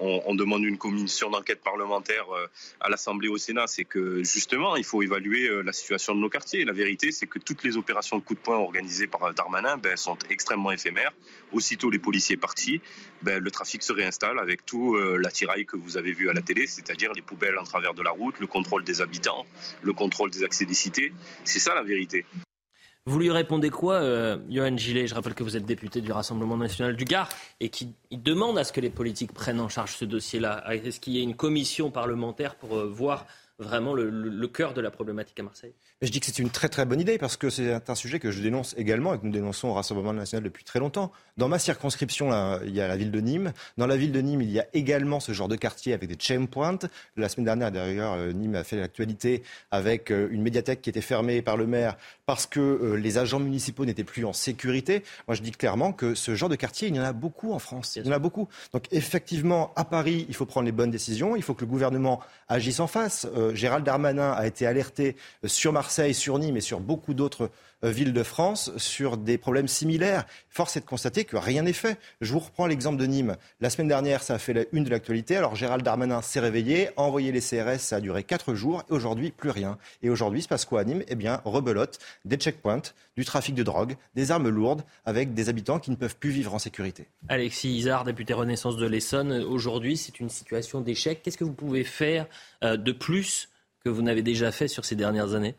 [0.00, 2.48] on, demande une commission d'enquête parlementaire euh,
[2.80, 6.28] à l'Assemblée au Sénat, c'est que justement, il faut évaluer euh, la situation de nos
[6.28, 6.64] quartiers.
[6.64, 9.96] La vérité, c'est que toutes les opérations de coup de poing organisées par Darmanin ben,
[9.96, 11.12] sont extrêmement éphémères.
[11.52, 12.80] Aussitôt les policiers partis,
[13.22, 16.66] ben, le trafic se réinstalle avec tout l'attirail que vous avez vu à la télé,
[16.66, 19.46] c'est-à-dire les poubelles en travers de la route, le contrôle des habitants,
[19.82, 21.12] le contrôle des accès des cités.
[21.44, 22.24] C'est ça la vérité.
[23.06, 25.06] Vous lui répondez quoi, euh, Johan Gillet?
[25.06, 27.28] Je rappelle que vous êtes député du Rassemblement national du Gard
[27.60, 30.64] et qui demande à ce que les politiques prennent en charge ce dossier-là.
[30.72, 33.26] Est-ce qu'il y a une commission parlementaire pour euh, voir
[33.58, 35.74] vraiment le, cœur de la problématique à Marseille
[36.04, 38.30] je dis que c'est une très très bonne idée parce que c'est un sujet que
[38.30, 41.12] je dénonce également et que nous dénonçons au Rassemblement national depuis très longtemps.
[41.36, 43.52] Dans ma circonscription, là, il y a la ville de Nîmes.
[43.78, 46.14] Dans la ville de Nîmes, il y a également ce genre de quartier avec des
[46.14, 46.78] checkpoints.
[47.16, 51.00] La semaine dernière, d'ailleurs, euh, Nîmes a fait l'actualité avec euh, une médiathèque qui était
[51.00, 51.96] fermée par le maire
[52.26, 55.04] parce que euh, les agents municipaux n'étaient plus en sécurité.
[55.26, 57.58] Moi, je dis clairement que ce genre de quartier, il y en a beaucoup en
[57.58, 57.96] France.
[57.96, 58.48] Il y en a beaucoup.
[58.72, 61.36] Donc, effectivement, à Paris, il faut prendre les bonnes décisions.
[61.36, 63.26] Il faut que le gouvernement agisse en face.
[63.52, 67.50] Gérald Darmanin a été alerté sur Marseille sur Nîmes et sur beaucoup d'autres
[67.84, 70.26] euh, villes de France sur des problèmes similaires.
[70.48, 71.98] Force est de constater que rien n'est fait.
[72.20, 73.36] Je vous reprends l'exemple de Nîmes.
[73.60, 75.36] La semaine dernière, ça a fait la une de l'actualité.
[75.36, 78.92] Alors Gérald Darmanin s'est réveillé, a envoyé les CRS, ça a duré quatre jours et
[78.92, 79.78] aujourd'hui plus rien.
[80.02, 81.02] Et aujourd'hui, se passe quoi à Nîmes?
[81.08, 82.82] Eh bien, rebelote, des checkpoints,
[83.16, 86.54] du trafic de drogue, des armes lourdes avec des habitants qui ne peuvent plus vivre
[86.54, 87.06] en sécurité.
[87.28, 91.20] Alexis Isard, député Renaissance de l'Essonne, aujourd'hui c'est une situation d'échec.
[91.22, 92.26] Qu'est-ce que vous pouvez faire
[92.62, 93.48] euh, de plus
[93.84, 95.54] que vous n'avez déjà fait sur ces dernières années?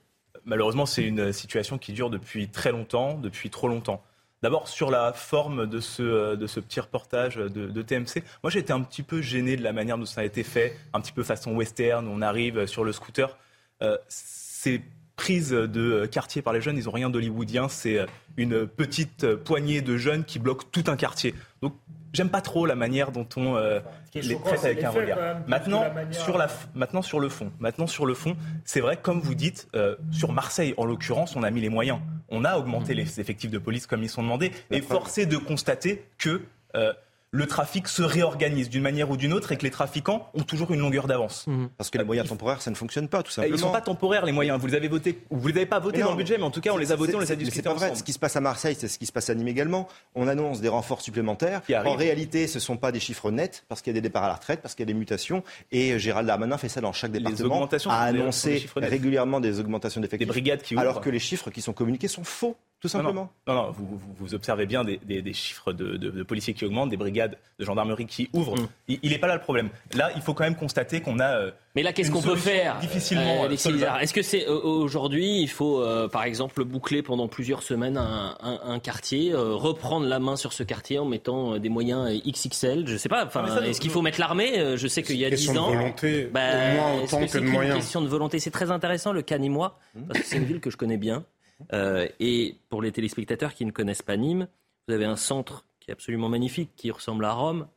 [0.45, 4.03] Malheureusement, c'est une situation qui dure depuis très longtemps, depuis trop longtemps.
[4.41, 8.73] D'abord, sur la forme de ce, de ce petit reportage de, TMC, moi j'ai été
[8.73, 11.23] un petit peu gêné de la manière dont ça a été fait, un petit peu
[11.23, 13.35] façon western, on arrive sur le scooter.
[13.81, 14.83] Euh, ces
[15.15, 18.05] prises de quartier par les jeunes, ils n'ont rien d'hollywoodien, c'est
[18.37, 21.33] une petite poignée de jeunes qui bloquent tout un quartier.
[21.61, 21.73] Donc
[22.15, 23.79] j'aime pas trop la manière dont on euh,
[24.13, 25.17] les traite avec un regard.
[25.47, 29.35] Maintenant sur, la, maintenant, sur le fond, maintenant sur le fond, c'est vrai, comme vous
[29.35, 31.99] dites, euh, sur Marseille, en l'occurrence, on a mis les moyens.
[32.29, 32.97] On a augmenté mmh.
[32.97, 36.41] les effectifs de police comme ils sont demandés, et forcé de constater que
[36.75, 36.93] euh,
[37.35, 40.71] le trafic se réorganise d'une manière ou d'une autre et que les trafiquants ont toujours
[40.71, 41.45] une longueur d'avance.
[41.47, 41.69] Mhm.
[41.77, 43.53] Parce que les moyens temporaires, ça ne fonctionne pas, tout simplement.
[43.53, 44.57] Ils ne sont pas temporaires, les moyens.
[44.59, 46.61] Vous les avez votés, vous les avez pas votés dans le budget, mais en tout
[46.61, 47.57] cas, on les a votés, on les a discutés.
[47.57, 47.93] C'est pas vrai.
[47.93, 49.87] Ce qui se passe à Marseille, c'est ce qui se passe à Nîmes également.
[50.15, 51.61] On annonce des renforts supplémentaires.
[51.85, 54.23] En réalité, ce ne sont pas des chiffres nets, parce qu'il y a des départs
[54.23, 55.43] à la retraite, parce qu'il y a des mutations.
[55.71, 60.27] Et Gérald Darmanin fait ça dans chaque département, a annoncé régulièrement des augmentations d'effectifs.
[60.27, 62.55] Des brigades qui Alors que les chiffres qui sont communiqués sont faux
[62.85, 63.31] tout simplement.
[63.47, 68.05] Non, non, vous, observez bien des, chiffres de, policiers qui augmentent, des brigades de gendarmerie
[68.05, 68.55] qui ouvrent.
[68.55, 68.93] Mm.
[69.01, 69.69] Il n'est pas là le problème.
[69.95, 71.39] Là, il faut quand même constater qu'on a.
[71.39, 73.45] Euh, Mais là, qu'est-ce qu'on peut faire Difficilement.
[73.45, 78.79] Euh, Est-ce que c'est euh, aujourd'hui, il faut, par exemple, boucler pendant plusieurs semaines un,
[78.79, 83.09] quartier, reprendre la main sur ce quartier en mettant des moyens XXL Je ne sais
[83.09, 83.25] pas.
[83.25, 85.71] Enfin, est-ce qu'il faut mettre l'armée Je sais qu'il y a 10 ans.
[85.71, 87.63] De volonté, bah, moins autant que, de moyens.
[87.63, 88.39] C'est une question de volonté?
[88.39, 91.25] C'est très intéressant le Canimois, parce que c'est une ville que je connais bien.
[91.73, 94.47] Euh, et pour les téléspectateurs qui ne connaissent pas Nîmes,
[94.87, 97.67] vous avez un centre qui est absolument magnifique, qui ressemble à Rome,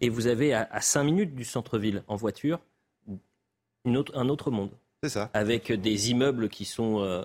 [0.00, 2.60] et vous avez à, 5 minutes du centre-ville en voiture
[3.86, 4.70] un autre monde.
[5.02, 5.30] C'est ça.
[5.32, 7.22] Avec des immeubles qui sont euh,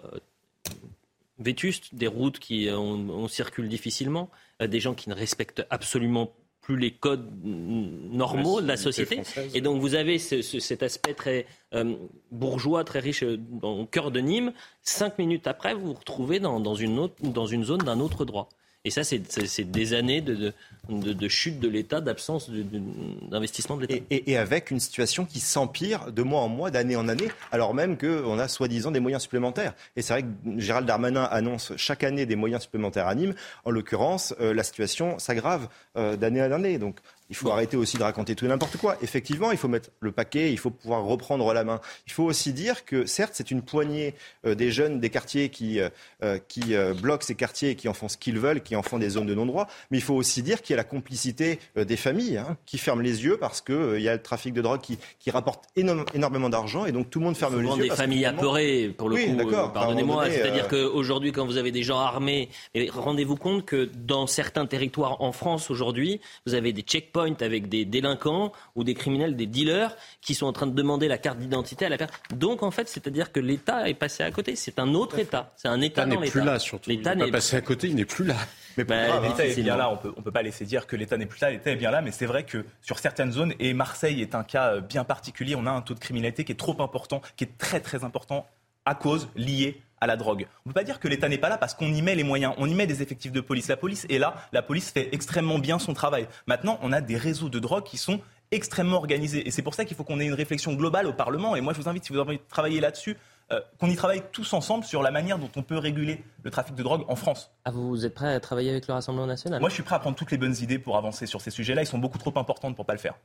[1.39, 4.29] vétustes, des routes qui on, circule difficilement,
[4.61, 6.31] euh, des gens qui ne respectent absolument
[6.63, 9.21] plus les codes normaux de la société.
[9.53, 11.45] Et donc vous avez cet aspect très
[11.75, 11.95] euh,
[12.31, 14.53] bourgeois, très riche euh, au cœur de Nîmes.
[14.81, 18.49] Cinq minutes après, vous vous retrouvez dans, une, autre, dans une zone d'un autre droit.
[18.85, 24.03] Et ça, c'est des années de, chute de l'État, d'absence d'investissement de, l'État.
[24.09, 27.97] Et, avec une situation qui s'empire de mois en mois, d'année en année, alors même
[27.97, 29.73] qu'on a soi-disant des moyens supplémentaires.
[29.95, 33.35] Et c'est vrai que Gérald Darmanin annonce chaque année des moyens supplémentaires à Nîmes.
[33.63, 36.77] En l'occurrence, euh, la situation s'aggrave euh, d'année en année.
[36.77, 36.97] Donc
[37.29, 38.97] il faut arrêter aussi de raconter tout et n'importe quoi.
[39.01, 41.79] Effectivement, il faut mettre le paquet, il faut pouvoir reprendre la main.
[42.05, 44.13] Il faut aussi dire que, certes, c'est une poignée
[44.45, 45.89] euh, des jeunes des quartiers qui, euh,
[46.23, 48.99] euh, qui bloquent ces quartiers et qui en font ce qu'ils veulent, qui en font
[48.99, 49.67] des zones de non-droit.
[49.89, 53.01] Mais il faut aussi dire qu'il y a la complicité des familles hein, qui ferment
[53.01, 56.85] les yeux parce qu'il y a le trafic de drogue qui, qui rapporte énormément d'argent
[56.85, 57.89] et donc tout le monde ferme les yeux.
[57.89, 59.71] des familles apeurées, pour le coup.
[59.73, 60.29] Pardonnez-moi.
[60.29, 62.49] C'est-à-dire qu'aujourd'hui, quand vous avez des gens armés,
[62.89, 67.69] rendez-vous compte que dans certains territoires en France aujourd'hui, vous avez des check checkpoint avec
[67.69, 71.39] des délinquants ou des criminels, des dealers qui sont en train de demander la carte
[71.39, 72.17] d'identité à la personne.
[72.35, 74.55] Donc en fait, c'est-à-dire que l'État est passé à côté.
[74.55, 75.53] C'est un autre État.
[75.55, 76.21] C'est un État dans l'État.
[76.21, 76.89] L'État n'est plus là surtout.
[76.89, 77.87] L'État n'est pas passé à côté.
[77.87, 78.35] Il n'est plus là.
[78.77, 81.17] Mais bah, l'État est bien là, on peut, ne peut pas laisser dire que l'État
[81.17, 83.73] n'est plus là, l'État est bien là, mais c'est vrai que sur certaines zones, et
[83.73, 86.55] Marseille est un cas euh, bien particulier, on a un taux de criminalité qui est
[86.55, 88.47] trop important, qui est très très important
[88.85, 90.47] à cause, lié à la drogue.
[90.65, 92.23] On ne peut pas dire que l'État n'est pas là parce qu'on y met les
[92.23, 93.69] moyens, on y met des effectifs de police.
[93.69, 96.27] La police est là, la police fait extrêmement bien son travail.
[96.45, 98.19] Maintenant, on a des réseaux de drogue qui sont
[98.51, 99.47] extrêmement organisés.
[99.47, 101.55] Et c'est pour ça qu'il faut qu'on ait une réflexion globale au Parlement.
[101.55, 103.17] Et moi, je vous invite, si vous avez envie de travailler là-dessus,
[103.51, 106.75] euh, qu'on y travaille tous ensemble sur la manière dont on peut réguler le trafic
[106.75, 107.51] de drogue en France.
[107.65, 109.59] Ah, vous êtes prêt à travailler avec le Rassemblement national?
[109.59, 111.81] Moi, je suis prêt à prendre toutes les bonnes idées pour avancer sur ces sujets-là.
[111.81, 113.15] Ils sont beaucoup trop importantes pour ne pas le faire.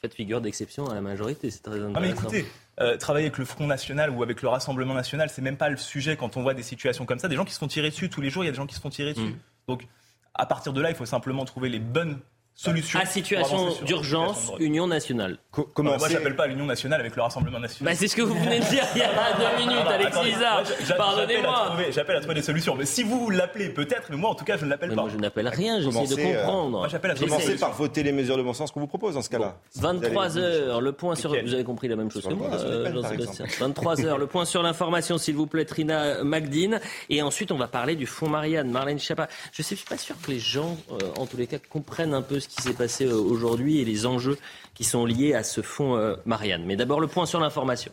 [0.00, 1.94] Faites figure d'exception à la majorité, c'est très intéressant.
[1.96, 2.46] Ah mais écoutez,
[2.80, 5.76] euh, travailler avec le Front National ou avec le Rassemblement National, c'est même pas le
[5.76, 7.28] sujet quand on voit des situations comme ça.
[7.28, 8.66] Des gens qui se font tirer dessus tous les jours, il y a des gens
[8.66, 9.28] qui se font tirer dessus.
[9.28, 9.38] Mm.
[9.68, 9.88] Donc,
[10.34, 12.20] à partir de là, il faut simplement trouver les bonnes
[12.58, 12.98] Solution.
[12.98, 15.36] À situation d'urgence, Union nationale.
[15.74, 17.92] comment moi, j'appelle pas l'Union nationale avec le Rassemblement national.
[17.92, 20.94] Bah, c'est ce que vous venez de dire il y a deux minutes, Alexis.
[20.96, 21.76] Pardonnez-moi.
[21.90, 22.74] J'appelle à trouver des solutions.
[22.74, 25.02] Mais si vous l'appelez, peut-être, mais moi, en tout cas, je ne l'appelle pas.
[25.02, 26.78] Moi, je n'appelle rien, j'essaie de euh, comprendre.
[26.78, 29.22] moi, j'appelle à Commencez par voter les mesures de bon sens qu'on vous propose dans
[29.22, 29.58] ce cas-là.
[29.74, 31.34] 23 heures, le point sur.
[31.36, 33.44] Vous avez compris la même chose que moi, euh, Jean-Sébastien.
[33.60, 36.80] 23 heures, le point sur l'information, s'il vous plaît, Trina Magdine.
[37.10, 39.28] Et ensuite, on va parler du Fonds Marianne, Marlène Schiappa.
[39.52, 42.22] Je ne suis pas sûr que les gens, euh, en tous les cas, comprennent un
[42.22, 44.38] peu ce qui s'est passé aujourd'hui et les enjeux
[44.74, 46.64] qui sont liés à ce fonds euh, Marianne.
[46.66, 47.92] Mais d'abord, le point sur l'information.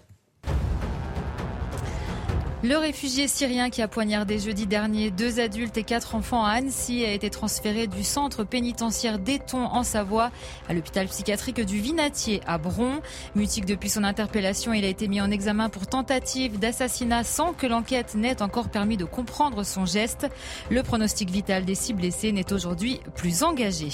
[2.63, 7.03] Le réfugié syrien qui a poignardé jeudi dernier deux adultes et quatre enfants à Annecy
[7.03, 10.31] a été transféré du centre pénitentiaire d'Eton en Savoie
[10.69, 13.01] à l'hôpital psychiatrique du Vinatier à Bron.
[13.35, 17.67] Mutique depuis son interpellation, il a été mis en examen pour tentative d'assassinat sans que
[17.67, 20.29] l'enquête n'ait encore permis de comprendre son geste.
[20.69, 23.89] Le pronostic vital des six blessés n'est aujourd'hui plus engagé.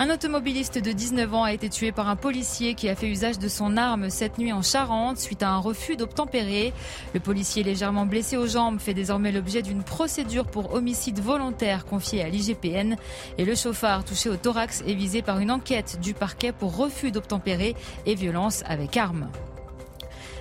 [0.00, 3.40] Un automobiliste de 19 ans a été tué par un policier qui a fait usage
[3.40, 6.72] de son arme cette nuit en Charente suite à un refus d'obtempérer.
[7.14, 12.22] Le policier légèrement blessé aux jambes fait désormais l'objet d'une procédure pour homicide volontaire confiée
[12.22, 12.94] à l'IGPN
[13.38, 17.10] et le chauffard touché au thorax est visé par une enquête du parquet pour refus
[17.10, 17.74] d'obtempérer
[18.06, 19.28] et violence avec arme.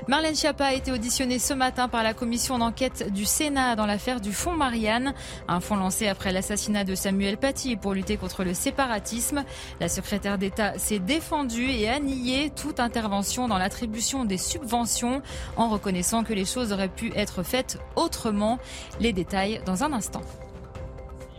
[0.07, 4.21] Marlène Schiappa a été auditionnée ce matin par la commission d'enquête du Sénat dans l'affaire
[4.21, 5.13] du fonds Marianne,
[5.49, 9.43] un fonds lancé après l'assassinat de Samuel Paty pour lutter contre le séparatisme.
[9.81, 15.21] La secrétaire d'État s'est défendue et a nié toute intervention dans l'attribution des subventions
[15.57, 18.59] en reconnaissant que les choses auraient pu être faites autrement.
[19.01, 20.21] Les détails dans un instant.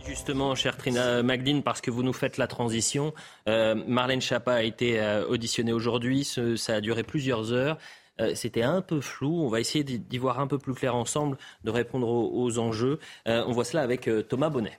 [0.05, 3.13] Justement, chère Trina Magdine, parce que vous nous faites la transition,
[3.47, 6.23] euh, Marlène Schiappa a été euh, auditionnée aujourd'hui.
[6.23, 7.77] Ça a duré plusieurs heures.
[8.19, 9.43] Euh, c'était un peu flou.
[9.43, 12.99] On va essayer d'y voir un peu plus clair ensemble, de répondre aux, enjeux.
[13.27, 14.77] Euh, on voit cela avec euh, Thomas Bonnet.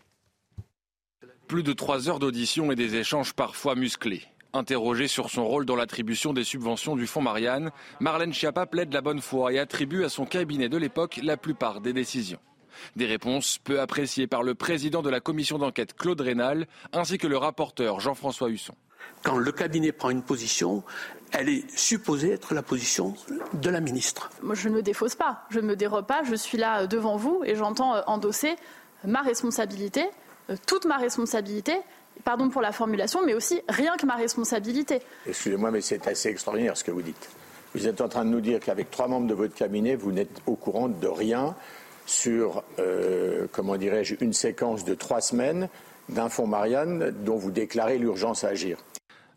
[1.48, 4.22] Plus de trois heures d'audition et des échanges parfois musclés.
[4.52, 7.70] Interrogée sur son rôle dans l'attribution des subventions du fonds Marianne,
[8.00, 11.80] Marlène Schiappa plaide la bonne foi et attribue à son cabinet de l'époque la plupart
[11.80, 12.40] des décisions.
[12.96, 17.26] Des réponses peu appréciées par le président de la commission d'enquête Claude Rénal ainsi que
[17.26, 18.74] le rapporteur Jean-François Husson.
[19.22, 20.82] Quand le cabinet prend une position,
[21.32, 23.14] elle est supposée être la position
[23.54, 24.30] de la ministre.
[24.42, 26.86] Moi, je ne me défausse pas, je ne me dérobe pas, je suis là euh,
[26.86, 28.56] devant vous et j'entends euh, endosser
[29.04, 30.04] ma responsabilité,
[30.48, 31.76] euh, toute ma responsabilité,
[32.24, 35.00] pardon pour la formulation, mais aussi rien que ma responsabilité.
[35.26, 37.30] Excusez-moi, mais c'est assez extraordinaire ce que vous dites.
[37.74, 40.42] Vous êtes en train de nous dire qu'avec trois membres de votre cabinet, vous n'êtes
[40.46, 41.54] au courant de rien
[42.10, 42.64] sur,
[43.52, 45.68] comment dirais-je, une séquence de trois semaines
[46.08, 48.78] d'un fonds Marianne dont vous déclarez l'urgence à agir.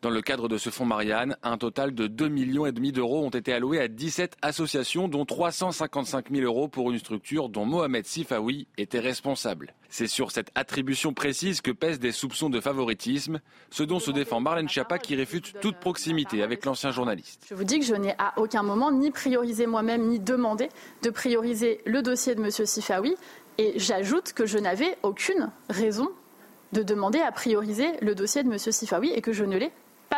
[0.03, 3.53] Dans le cadre de ce fonds Marianne, un total de 2,5 millions d'euros ont été
[3.53, 8.99] alloués à 17 associations, dont 355 000 euros pour une structure dont Mohamed Sifawi était
[8.99, 9.73] responsable.
[9.87, 13.39] C'est sur cette attribution précise que pèsent des soupçons de favoritisme,
[13.69, 17.45] ce dont se défend Marlène Schiappa qui réfute toute proximité avec l'ancien journaliste.
[17.49, 20.67] Je vous dis que je n'ai à aucun moment ni priorisé moi-même ni demandé
[21.01, 22.51] de prioriser le dossier de M.
[22.51, 23.15] Sifawi.
[23.57, 26.09] Et j'ajoute que je n'avais aucune raison
[26.73, 28.57] de demander à prioriser le dossier de M.
[28.57, 29.71] Sifawi et que je ne l'ai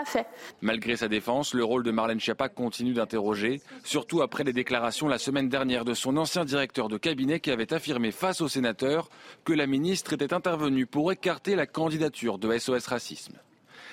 [0.03, 0.27] fait.
[0.61, 5.17] Malgré sa défense, le rôle de Marlène Schiappa continue d'interroger, surtout après les déclarations la
[5.17, 9.09] semaine dernière de son ancien directeur de cabinet qui avait affirmé face aux sénateurs
[9.45, 13.37] que la ministre était intervenue pour écarter la candidature de SOS Racisme.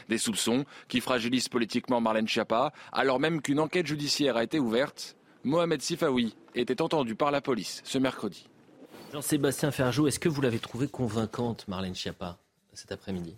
[0.09, 5.17] Des soupçons qui fragilisent politiquement Marlène Schiappa, alors même qu'une enquête judiciaire a été ouverte.
[5.45, 8.49] Mohamed Sifawi était entendu par la police ce mercredi.
[9.13, 12.39] Jean-Sébastien Ferjou, est-ce que vous l'avez trouvée convaincante, Marlène Schiappa,
[12.73, 13.37] cet après-midi?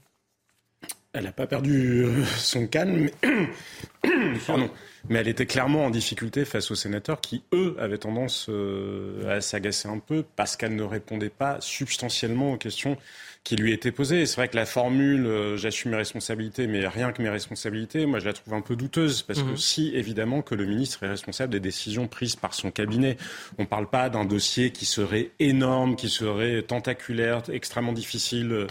[1.15, 3.09] Elle n'a pas perdu euh, son calme.
[4.47, 4.69] Pardon.
[5.09, 9.41] Mais elle était clairement en difficulté face aux sénateurs qui, eux, avaient tendance euh, à
[9.41, 12.97] s'agacer un peu parce qu'elle ne répondait pas substantiellement aux questions
[13.45, 14.25] qui lui étaient posées.
[14.25, 18.19] C'est vrai que la formule euh, j'assume mes responsabilités, mais rien que mes responsabilités, moi
[18.19, 19.57] je la trouve un peu douteuse parce que mhm.
[19.59, 23.19] si évidemment que le ministre est responsable des décisions prises par son cabinet,
[23.59, 28.51] on ne parle pas d'un dossier qui serait énorme, qui serait tentaculaire, extrêmement difficile.
[28.51, 28.67] Euh,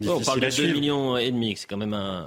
[0.00, 2.26] difficile on parle de 2 millions et demi, c'est quand même un,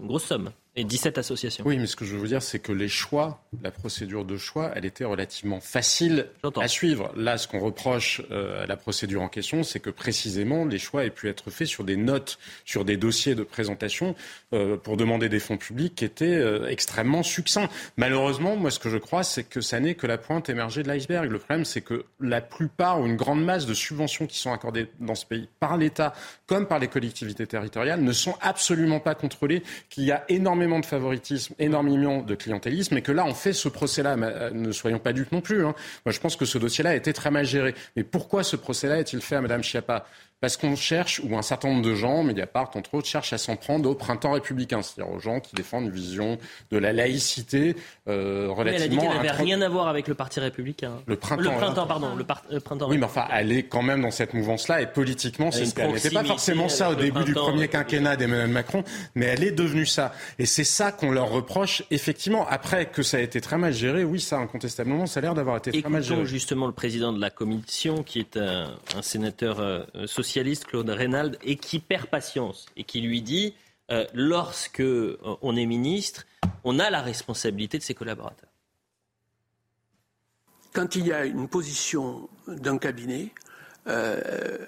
[0.00, 0.50] une grosse somme.
[0.78, 1.64] Et 17 associations.
[1.66, 4.36] Oui, mais ce que je veux vous dire, c'est que les choix, la procédure de
[4.36, 7.10] choix, elle était relativement facile à suivre.
[7.16, 11.04] Là, ce qu'on reproche euh, à la procédure en question, c'est que précisément, les choix
[11.04, 14.14] aient pu être faits sur des notes, sur des dossiers de présentation
[14.52, 17.68] euh, pour demander des fonds publics qui étaient euh, extrêmement succincts.
[17.96, 20.88] Malheureusement, moi, ce que je crois, c'est que ça n'est que la pointe émergée de
[20.88, 21.28] l'iceberg.
[21.28, 24.86] Le problème, c'est que la plupart ou une grande masse de subventions qui sont accordées
[25.00, 26.14] dans ce pays par l'État
[26.46, 30.86] comme par les collectivités territoriales ne sont absolument pas contrôlées, qu'il y a énormément de
[30.86, 34.16] favoritisme, énormément de clientélisme, et que là, on fait ce procès-là.
[34.18, 35.64] Euh, ne soyons pas dupes non plus.
[35.64, 35.74] Hein.
[36.04, 37.74] Moi, je pense que ce dossier-là a été très mal géré.
[37.96, 40.06] Mais pourquoi ce procès-là est-il fait à Mme Schiappa?
[40.40, 43.56] Parce qu'on cherche, ou un certain nombre de gens, Mediapart entre autres, cherchent à s'en
[43.56, 46.38] prendre au printemps républicain, c'est-à-dire aux gens qui défendent une vision
[46.70, 47.74] de la laïcité
[48.06, 48.64] euh, relativement.
[48.64, 50.92] Mais elle a dit qu'elle n'avait rien à voir avec le parti républicain.
[51.06, 51.42] Le printemps.
[51.42, 52.14] Le printemps, pardon.
[52.14, 52.88] Le, printemps.
[52.88, 55.92] Oui, mais enfin, elle est quand même dans cette mouvance-là, et politiquement, c'est ce qu'elle
[55.92, 58.84] n'était pas forcément ça au début du premier quinquennat d'Emmanuel Macron,
[59.16, 60.12] mais elle est devenue ça.
[60.38, 62.46] Et c'est ça qu'on leur reproche, effectivement.
[62.48, 65.56] Après que ça a été très mal géré, oui, ça, incontestablement, ça a l'air d'avoir
[65.56, 66.24] été très mal géré.
[66.26, 68.68] justement le président de la commission, qui est un,
[69.02, 70.27] sénateur euh, socialiste,
[70.66, 73.54] Claude Reynald, et qui perd patience et qui lui dit
[73.90, 76.26] euh, lorsque euh, on est ministre,
[76.64, 78.50] on a la responsabilité de ses collaborateurs.
[80.74, 83.32] Quand il y a une position d'un cabinet,
[83.86, 84.58] euh,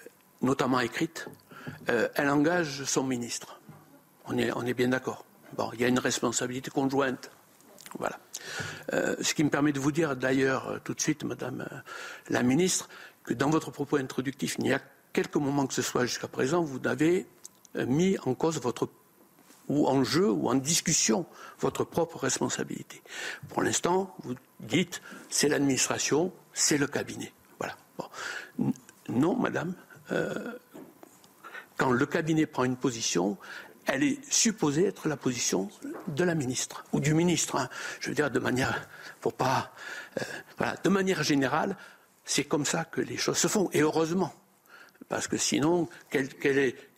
[0.40, 1.28] notamment écrite,
[1.86, 3.60] elle engage son ministre.
[4.26, 5.24] On est, on est bien d'accord.
[5.56, 7.30] Bon, il y a une responsabilité conjointe.
[7.98, 8.18] Voilà.
[8.92, 11.66] ce qui me permet de vous dire d'ailleurs tout de suite, Madame
[12.28, 12.88] la Ministre,
[13.24, 14.80] que dans votre propos introductif, il n'y a
[15.12, 17.26] quelques moments que ce soit jusqu'à présent, vous n'avez
[17.76, 18.88] euh, mis en cause votre
[19.68, 21.26] ou en jeu ou en discussion
[21.60, 23.00] votre propre responsabilité.
[23.48, 27.32] Pour l'instant, vous dites c'est l'administration, c'est le cabinet.
[27.58, 27.76] Voilà.
[29.08, 29.74] Non, madame.
[30.10, 30.52] Euh,
[31.76, 33.38] quand le cabinet prend une position,
[33.86, 35.70] elle est supposée être la position
[36.08, 37.56] de la ministre ou du ministre.
[37.56, 37.68] Hein.
[38.00, 38.88] Je veux dire de manière,
[39.20, 39.72] pour pas,
[40.20, 40.24] euh,
[40.58, 41.76] voilà, de manière générale,
[42.24, 43.70] c'est comme ça que les choses se font.
[43.72, 44.34] Et heureusement,
[45.08, 46.28] parce que sinon, quelle,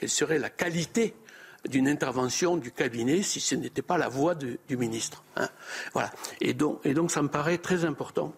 [0.06, 1.14] serait la qualité
[1.68, 5.48] d'une intervention du cabinet si ce n'était pas la voix du ministre hein
[5.92, 6.10] Voilà.
[6.40, 8.34] Et donc, et donc, ça me paraît très important.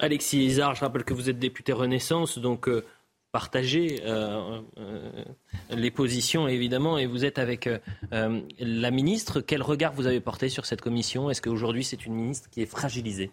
[0.00, 2.86] Alexis Isard, je rappelle que vous êtes député Renaissance, donc euh,
[3.32, 5.24] partagez euh, euh,
[5.68, 7.68] les positions évidemment, et vous êtes avec
[8.10, 9.40] la ministre.
[9.42, 11.30] Quel regard vous avez porté sur cette commission?
[11.30, 13.30] Est-ce qu'aujourd'hui c'est une ministre qui est fragilisée?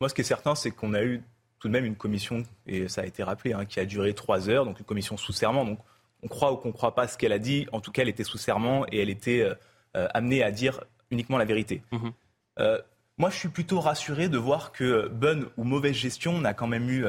[0.00, 1.22] Moi, ce qui est certain, c'est qu'on a eu
[1.66, 4.48] tout de même une commission, et ça a été rappelé, hein, qui a duré trois
[4.48, 5.64] heures, donc une commission sous serment.
[5.64, 5.80] Donc
[6.22, 7.66] on croit ou qu'on ne croit pas ce qu'elle a dit.
[7.72, 9.54] En tout cas, elle était sous serment et elle était euh,
[9.96, 11.82] euh, amenée à dire uniquement la vérité.
[11.90, 12.12] Mhm.
[12.60, 12.80] Euh,
[13.18, 16.68] moi, je suis plutôt rassuré de voir que bonne ou mauvaise gestion, on a quand
[16.68, 17.04] même eu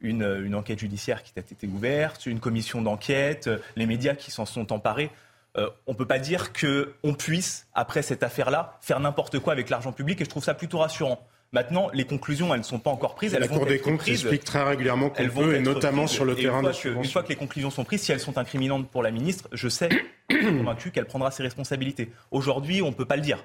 [0.00, 4.72] une, enquête judiciaire qui a été ouverte, une commission d'enquête, les médias qui s'en sont
[4.72, 5.10] emparés.
[5.56, 9.92] on ne peut pas dire qu'on puisse, après cette affaire-là, faire n'importe quoi avec l'argent
[9.92, 11.24] public et je trouve ça plutôt rassurant.
[11.52, 13.34] Maintenant, les conclusions, elles ne sont pas encore prises.
[13.34, 16.70] la Cour des comptes explique très régulièrement qu'on peut, et notamment sur le terrain de
[16.94, 19.68] Une fois que les conclusions sont prises, si elles sont incriminantes pour la ministre, je
[19.68, 19.88] sais,
[20.30, 22.12] je suis convaincu qu'elle prendra ses responsabilités.
[22.30, 23.44] Aujourd'hui, on ne peut pas le dire.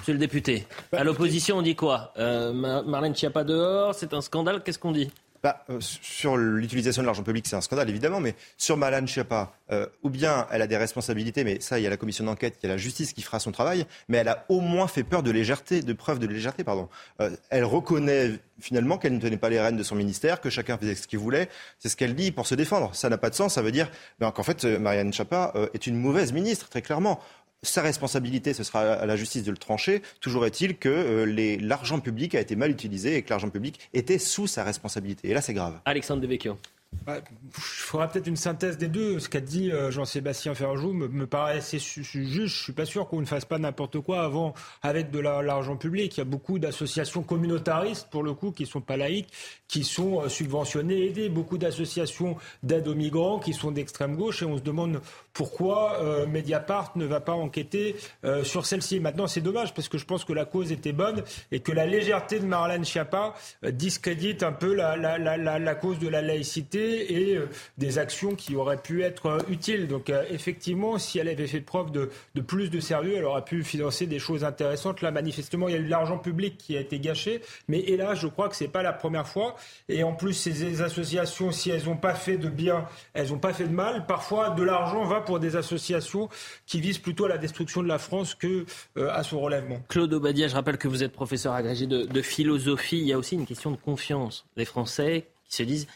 [0.00, 2.12] Monsieur le député, à l'opposition, on dit quoi?
[2.18, 5.10] Euh, Marlène Schiappa dehors, c'est un scandale, qu'est-ce qu'on dit?
[5.44, 9.52] Bah, euh, sur l'utilisation de l'argent public, c'est un scandale, évidemment, mais sur Malane Schiappa,
[9.72, 12.56] euh, ou bien elle a des responsabilités, mais ça, il y a la commission d'enquête,
[12.62, 15.02] il y a la justice qui fera son travail, mais elle a au moins fait
[15.02, 16.88] peur de légèreté, de preuve de légèreté, pardon.
[17.20, 20.78] Euh, elle reconnaît finalement qu'elle ne tenait pas les rênes de son ministère, que chacun
[20.78, 21.50] faisait ce qu'il voulait.
[21.78, 22.94] C'est ce qu'elle dit pour se défendre.
[22.94, 23.52] Ça n'a pas de sens.
[23.52, 23.90] Ça veut dire
[24.20, 27.20] ben, qu'en fait, Marianne Schiappa est une mauvaise ministre, très clairement
[27.64, 30.02] sa responsabilité, ce sera à la justice de le trancher.
[30.20, 34.18] Toujours est-il que euh, l'argent public a été mal utilisé et que l'argent public était
[34.18, 35.28] sous sa responsabilité.
[35.30, 35.80] Et là, c'est grave.
[35.84, 36.58] Alexandre Devecchio.
[37.06, 39.18] Bah, il faudra peut-être une synthèse des deux.
[39.18, 42.12] Ce qu'a dit euh, Jean-Sébastien Ferjou me, paraît assez juste.
[42.12, 46.16] Je suis pas sûr qu'on ne fasse pas n'importe quoi avant avec de l'argent public.
[46.16, 49.32] Il y a beaucoup d'associations communautaristes, pour le coup, qui sont pas laïques,
[49.68, 51.28] qui sont euh, subventionnées, aidées.
[51.28, 54.42] Beaucoup d'associations d'aide aux migrants qui sont d'extrême gauche.
[54.42, 55.00] Et on se demande
[55.32, 57.96] pourquoi euh, Mediapart ne va pas enquêter
[58.42, 59.00] sur celle-ci.
[59.00, 61.22] Maintenant, c'est dommage parce que je pense que la cause était bonne
[61.52, 66.22] et que la légèreté de Marlène Schiappa discrédite un peu la, la cause de la
[66.22, 67.38] laïcité et
[67.78, 69.88] des actions qui auraient pu être utiles.
[69.88, 72.10] Donc effectivement, si elle avait fait preuve de,
[72.40, 75.02] plus de sérieux, elle aurait pu financer des choses intéressantes.
[75.02, 77.40] Là, manifestement, il y a eu de l'argent public qui a été gâché.
[77.68, 79.56] Mais hélas, je crois que c'est pas la première fois.
[79.88, 83.52] Et en plus, ces associations, si elles n'ont pas fait de bien, elles n'ont pas
[83.52, 84.06] fait de mal.
[84.06, 86.28] Parfois, de l'argent va pour des associations
[86.66, 88.66] qui visent plutôt à la destruction de la France que
[88.96, 89.80] euh, à son relèvement.
[89.88, 92.98] Claude Obadia, je rappelle que vous êtes professeur agrégé de, philosophie.
[92.98, 94.46] Il y a aussi une question de confiance.
[94.56, 95.86] Les Français qui se disent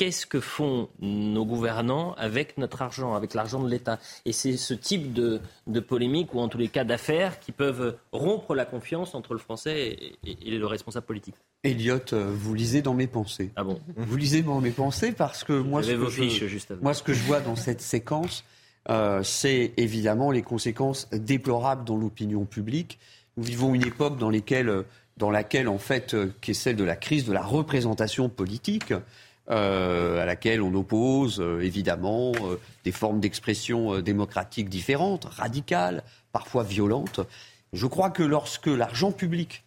[0.00, 3.98] qu'est-ce que font nos gouvernants avec notre argent, avec l'argent de l'État?
[4.24, 7.98] Et c'est ce type de, de, polémique, ou en tous les cas d'affaires, qui peuvent
[8.10, 11.34] rompre la confiance entre le Français et, et, le responsable politique.
[11.64, 13.50] Elliot, euh, vous lisez dans mes pensées.
[13.56, 13.78] Ah bon?
[13.94, 16.94] Vous lisez dans mes pensées parce que moi, ce vos que, fiches, je, juste moi
[16.94, 18.42] ce que je vois dans cette séquence,
[18.88, 22.98] euh, c'est évidemment les conséquences déplorables dans l'opinion publique.
[23.36, 24.84] Nous vivons une époque dans, lesquelles,
[25.18, 28.94] dans laquelle, en fait, euh, qui est celle de la crise de la représentation politique.
[29.50, 36.62] Euh, à laquelle on oppose euh, évidemment euh, des formes d'expression démocratique différentes, radicales, parfois
[36.62, 37.18] violentes.
[37.72, 39.64] Je crois que lorsque l'argent public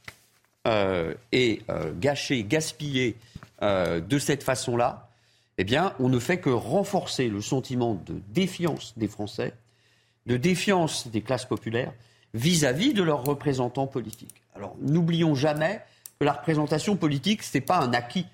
[0.65, 1.61] est
[1.99, 3.17] gâché, gaspillé
[3.61, 5.09] de cette façon-là,
[5.57, 9.53] eh bien, on ne fait que renforcer le sentiment de défiance des Français,
[10.25, 11.93] de défiance des classes populaires
[12.33, 14.41] vis-à-vis de leurs représentants politiques.
[14.55, 15.81] Alors, n'oublions jamais
[16.19, 18.25] que la représentation politique, ce n'est pas un acquis.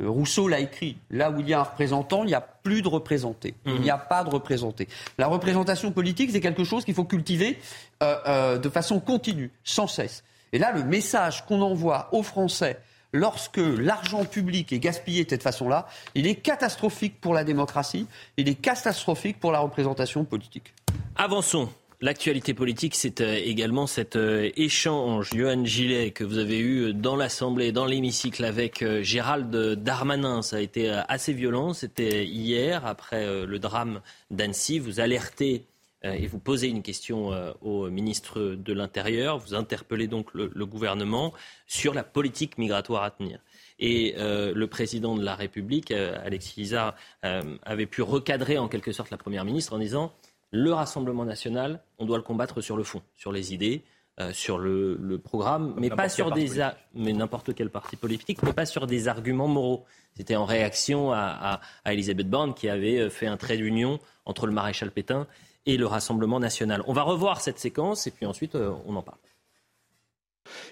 [0.00, 0.96] Euh, Rousseau l'a écrit.
[1.10, 3.54] Là où il y a un représentant, il n'y a plus de représenté.
[3.64, 3.82] Il Mhm.
[3.82, 4.88] n'y a pas de représenté.
[5.18, 7.58] La représentation politique, c'est quelque chose qu'il faut cultiver
[8.02, 10.22] euh, euh, de façon continue, sans cesse.
[10.52, 12.78] Et là, le message qu'on envoie aux Français
[13.12, 18.48] lorsque l'argent public est gaspillé de cette façon-là, il est catastrophique pour la démocratie, il
[18.48, 20.74] est catastrophique pour la représentation politique.
[21.16, 21.70] Avançons.
[22.00, 27.16] L'actualité politique, c'est euh, également cet euh, échange, Johan Gillet, que vous avez eu dans
[27.16, 30.42] l'Assemblée, dans l'hémicycle avec euh, Gérald Darmanin.
[30.42, 31.72] Ça a été euh, assez violent.
[31.72, 34.78] C'était hier, après euh, le drame d'Annecy.
[34.78, 35.64] Vous alertez
[36.04, 39.38] euh, et vous posez une question euh, au ministre de l'Intérieur.
[39.38, 41.32] Vous interpellez donc le, gouvernement
[41.66, 43.40] sur la politique migratoire à tenir.
[43.78, 46.94] Et euh, le président de la République, euh, Alexis Lizard,
[47.24, 50.12] euh, avait pu recadrer en quelque sorte la Première ministre en disant
[50.50, 53.82] le Rassemblement national, on doit le combattre sur le fond, sur les idées,
[54.20, 58.42] euh, sur le, le programme, mais pas sur des a- mais n'importe quel parti politique,
[58.42, 59.84] mais pas sur des arguments moraux.
[60.16, 63.98] C'était en réaction à, à, à Elisabeth Borne qui avait euh, fait un trait d'union
[64.24, 65.26] entre le maréchal Pétain
[65.66, 66.82] et le Rassemblement national.
[66.86, 69.18] On va revoir cette séquence et puis ensuite euh, on en parle.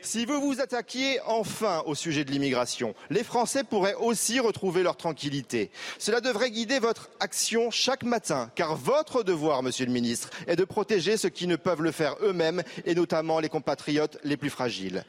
[0.03, 4.97] Si vous vous attaquiez enfin au sujet de l'immigration, les Français pourraient aussi retrouver leur
[4.97, 5.71] tranquillité.
[5.99, 10.65] Cela devrait guider votre action chaque matin, car votre devoir, monsieur le ministre, est de
[10.65, 15.05] protéger ceux qui ne peuvent le faire eux-mêmes, et notamment les compatriotes les plus fragiles.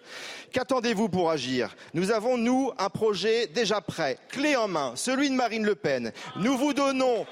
[0.51, 1.75] Qu'attendez-vous pour agir?
[1.93, 6.11] Nous avons, nous, un projet déjà prêt, clé en main, celui de Marine Le Pen.
[6.37, 7.25] Nous vous donnons,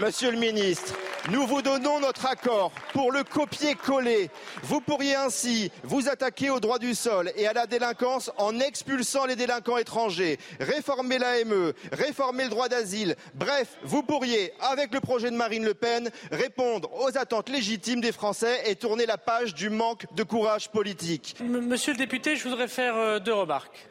[0.00, 0.94] monsieur le ministre,
[1.30, 4.28] nous vous donnons notre accord pour le copier-coller.
[4.62, 9.36] Vous pourriez ainsi vous attaquer au du sol et à la délinquance en expulsant les
[9.36, 13.16] délinquants étrangers, réformer l'AME, réformer le droit d'asile.
[13.34, 18.12] Bref, vous pourriez, avec le projet de Marine Le Pen, répondre aux attentes légitimes des
[18.12, 21.36] Français et tourner la page du manque de courage politique.
[21.40, 23.88] Monsieur le député, je voudrais faire euh, deux remarques.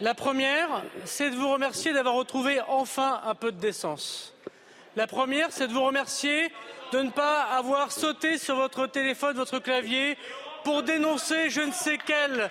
[0.00, 4.34] La première, c'est de vous remercier d'avoir retrouvé enfin un peu de décence.
[4.96, 6.50] La première, c'est de vous remercier
[6.92, 10.18] de ne pas avoir sauté sur votre téléphone, votre clavier,
[10.64, 12.50] pour dénoncer je ne sais quel,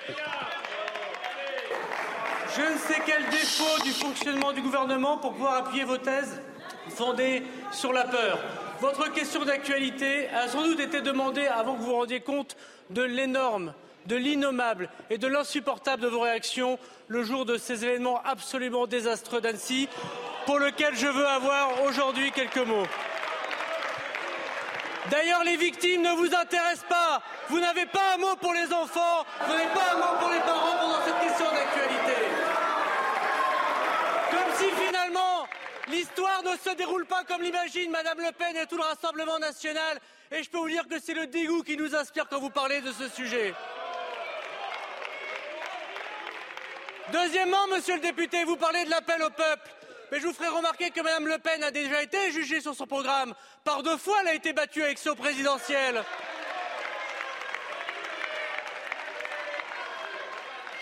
[2.56, 6.42] je ne sais quel défaut du fonctionnement du gouvernement pour pouvoir appuyer vos thèses
[6.90, 8.40] fondées sur la peur.
[8.80, 12.58] Votre question d'actualité a sans doute été demandée avant que vous vous rendiez compte
[12.90, 13.74] de l'énorme,
[14.08, 19.42] de l'innommable et de l'insupportable de vos réactions le jour de ces événements absolument désastreux
[19.42, 19.88] d'Annecy,
[20.46, 22.88] pour lesquels je veux avoir aujourd'hui quelques mots.
[25.10, 27.22] D'ailleurs, les victimes ne vous intéressent pas.
[27.50, 30.40] Vous n'avez pas un mot pour les enfants, vous n'avez pas un mot pour les
[30.40, 32.22] parents pendant cette question d'actualité.
[34.30, 35.48] Comme si finalement
[35.88, 40.00] l'histoire ne se déroule pas comme l'imagine Madame Le Pen et tout le Rassemblement national.
[40.32, 42.80] Et je peux vous dire que c'est le dégoût qui nous inspire quand vous parlez
[42.82, 43.54] de ce sujet.
[47.12, 49.70] Deuxièmement, monsieur le député, vous parlez de l'appel au peuple.
[50.12, 52.86] Mais je vous ferai remarquer que Madame Le Pen a déjà été jugée sur son
[52.86, 53.34] programme.
[53.64, 56.04] Par deux fois, elle a été battue à l'élection présidentielle.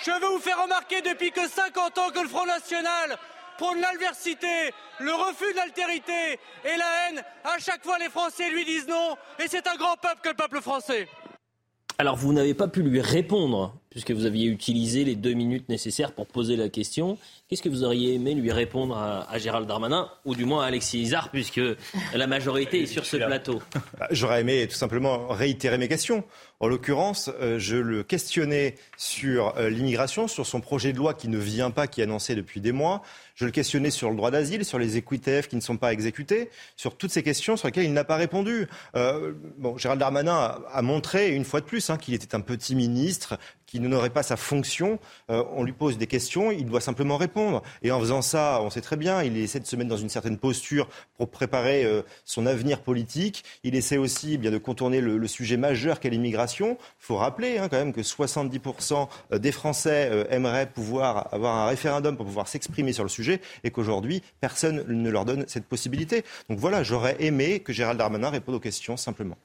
[0.03, 3.17] Je veux vous faire remarquer depuis que 50 ans que le Front National
[3.57, 7.23] prône l'adversité, le refus de l'altérité et la haine.
[7.43, 9.15] À chaque fois, les Français lui disent non.
[9.37, 11.07] Et c'est un grand peuple que le peuple français.
[11.99, 16.11] Alors vous n'avez pas pu lui répondre puisque vous aviez utilisé les deux minutes nécessaires
[16.11, 17.17] pour poser la question.
[17.47, 20.99] Qu'est-ce que vous auriez aimé lui répondre à, Gérald Darmanin, ou du moins à Alexis
[21.01, 21.61] Isard, puisque
[22.13, 23.61] la majorité est sur ce plateau?
[23.99, 26.23] Bah, J'aurais aimé tout simplement réitérer mes questions.
[26.61, 31.29] En l'occurrence, euh, je le questionnais sur euh, l'immigration, sur son projet de loi qui
[31.29, 33.01] ne vient pas, qui est annoncé depuis des mois.
[33.35, 36.49] Je le questionnais sur le droit d'asile, sur les équitefs qui ne sont pas exécutés,
[36.75, 38.67] sur toutes ces questions sur lesquelles il n'a pas répondu.
[38.97, 42.75] Euh, bon, Gérald Darmanin a, montré une fois de plus hein, qu'il était un petit
[42.75, 44.97] ministre qui n'aurait pas sa fonction,
[45.27, 47.61] on lui pose des questions, il doit simplement répondre.
[47.83, 50.09] Et en faisant ça, on sait très bien, il essaie de se mettre dans une
[50.09, 51.87] certaine posture pour préparer
[52.25, 53.43] son avenir politique.
[53.63, 56.48] Il essaie aussi eh bien de contourner le, sujet majeur qu'est l'immigration.
[56.59, 62.17] Il faut rappeler hein, quand même que 70% des Français aimeraient pouvoir avoir un référendum
[62.17, 66.23] pour pouvoir s'exprimer sur le sujet et qu'aujourd'hui, personne ne leur donne cette possibilité.
[66.49, 69.37] Donc voilà, j'aurais aimé que Gérald Darmanin réponde aux questions simplement.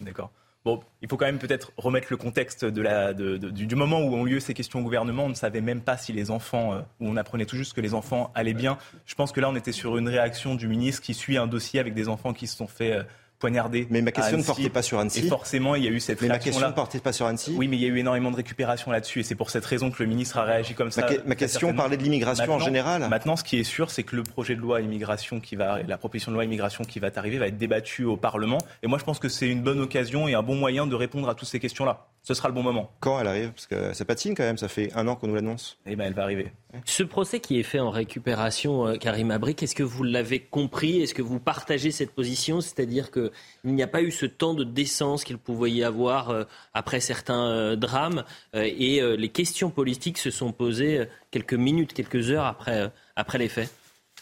[0.00, 0.30] D'accord.
[0.62, 4.52] Bon, il faut quand même peut-être remettre le contexte du, moment où ont lieu ces
[4.52, 5.24] questions au gouvernement.
[5.24, 7.80] On ne savait même pas si les enfants, euh, où on apprenait tout juste que
[7.80, 8.76] les enfants allaient bien.
[9.06, 11.80] Je pense que là, on était sur une réaction du ministre qui suit un dossier
[11.80, 13.02] avec des enfants qui se sont fait euh,
[13.40, 13.88] poignardé.
[13.90, 15.26] Mais ma question ne portait pas sur Annecy.
[15.26, 17.54] Et forcément, il y a eu cette Mais ma question ne portait pas sur Annecy.
[17.56, 19.20] Oui, mais il y a eu énormément de récupération là-dessus.
[19.20, 21.06] Et c'est pour cette raison que le ministre a réagi comme ça.
[21.26, 23.08] Ma, question parlait de l'immigration en général.
[23.08, 25.98] Maintenant, ce qui est sûr, c'est que le projet de loi immigration qui va, la
[25.98, 28.58] proposition de loi immigration qui va arriver va être débattue au Parlement.
[28.82, 31.28] Et moi, je pense que c'est une bonne occasion et un bon moyen de répondre
[31.28, 32.06] à toutes ces questions-là.
[32.22, 32.90] Ce sera le bon moment.
[33.00, 35.34] Quand elle arrive Parce que ça patine quand même, ça fait un an qu'on nous
[35.34, 35.78] l'annonce.
[35.86, 36.52] Eh bien, elle va arriver.
[36.84, 41.00] Ce procès qui est fait en récupération, euh, Karim Abric, est-ce que vous l'avez compris?
[41.00, 42.60] Est-ce que vous partagez cette position?
[42.60, 43.30] C'est-à-dire qu'il
[43.64, 46.44] n'y a pas eu ce temps de décence qu'il pouvait y avoir euh,
[46.74, 52.44] après certains euh, drames et les questions politiques se sont posées quelques minutes, quelques heures
[52.44, 53.70] après, après les faits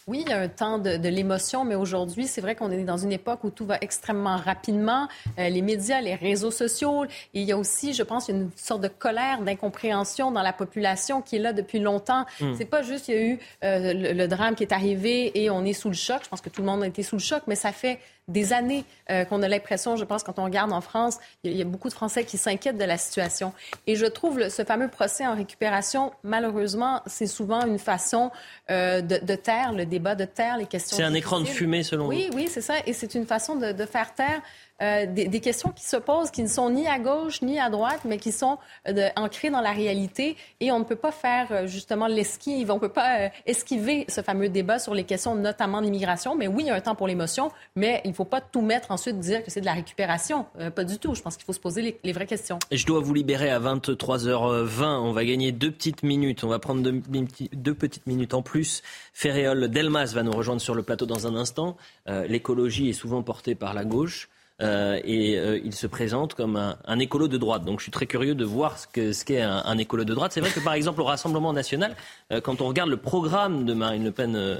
[0.08, 2.96] oui, il y a un temps de, l'émotion, mais aujourd'hui, c'est vrai qu'on est dans
[2.96, 5.06] une époque où tout va extrêmement rapidement.
[5.38, 7.04] Euh, les médias, les réseaux sociaux.
[7.04, 11.20] Et il y a aussi, je pense, une sorte de colère, d'incompréhension dans la population
[11.20, 12.24] qui est là depuis longtemps.
[12.40, 12.54] Hmm.
[12.56, 15.62] C'est pas juste, il y a eu euh, le, drame qui est arrivé et on
[15.66, 16.22] est sous le choc.
[16.24, 17.98] Je pense que tout le monde a été sous le choc, mais ça fait
[18.28, 21.62] des années euh, qu'on a l'impression, je pense, quand on regarde en France, il y,
[21.62, 23.52] a beaucoup de Français qui s'inquiètent de la situation.
[23.86, 28.30] Et je trouve ce fameux procès en récupération, malheureusement, c'est souvent une façon
[28.70, 30.96] euh, de, taire le débat, de taire les questions.
[30.96, 32.10] C'est un écran de fumée, selon vous.
[32.10, 32.74] Oui, oui, c'est ça.
[32.86, 34.42] Et c'est une façon de, de faire taire
[34.80, 38.00] euh, des, questions qui se posent, qui ne sont ni à gauche ni à droite,
[38.04, 40.36] mais qui sont euh, ancrées dans la réalité.
[40.60, 44.20] Et on ne peut pas faire euh, justement l'esquive, on ne peut pas esquiver ce
[44.20, 46.36] fameux débat sur les questions notamment d'immigration.
[46.36, 48.60] Mais oui, il y a un temps pour l'émotion, mais il ne faut pas tout
[48.60, 50.46] mettre ensuite dire que c'est de la récupération.
[50.74, 51.14] pas du tout.
[51.14, 52.58] Je pense qu'il faut se poser les, vraies questions.
[52.70, 54.84] Je dois vous libérer à 23h20.
[54.84, 56.44] On va gagner deux petites minutes.
[56.44, 58.82] On va prendre deux, petites minutes en plus.
[59.12, 61.76] Ferréol Delmas va nous rejoindre sur le plateau dans un instant.
[62.06, 64.28] L'écologie est souvent portée par la gauche.
[64.60, 67.64] Euh, et euh, il se présente comme un, écolo de droite.
[67.64, 70.32] Donc je suis très curieux de voir ce qu'est ce qu'est un, écolo de droite.
[70.32, 71.94] C'est vrai que par exemple au Rassemblement national,
[72.32, 74.58] euh, quand on regarde le programme de Marine Le Pen,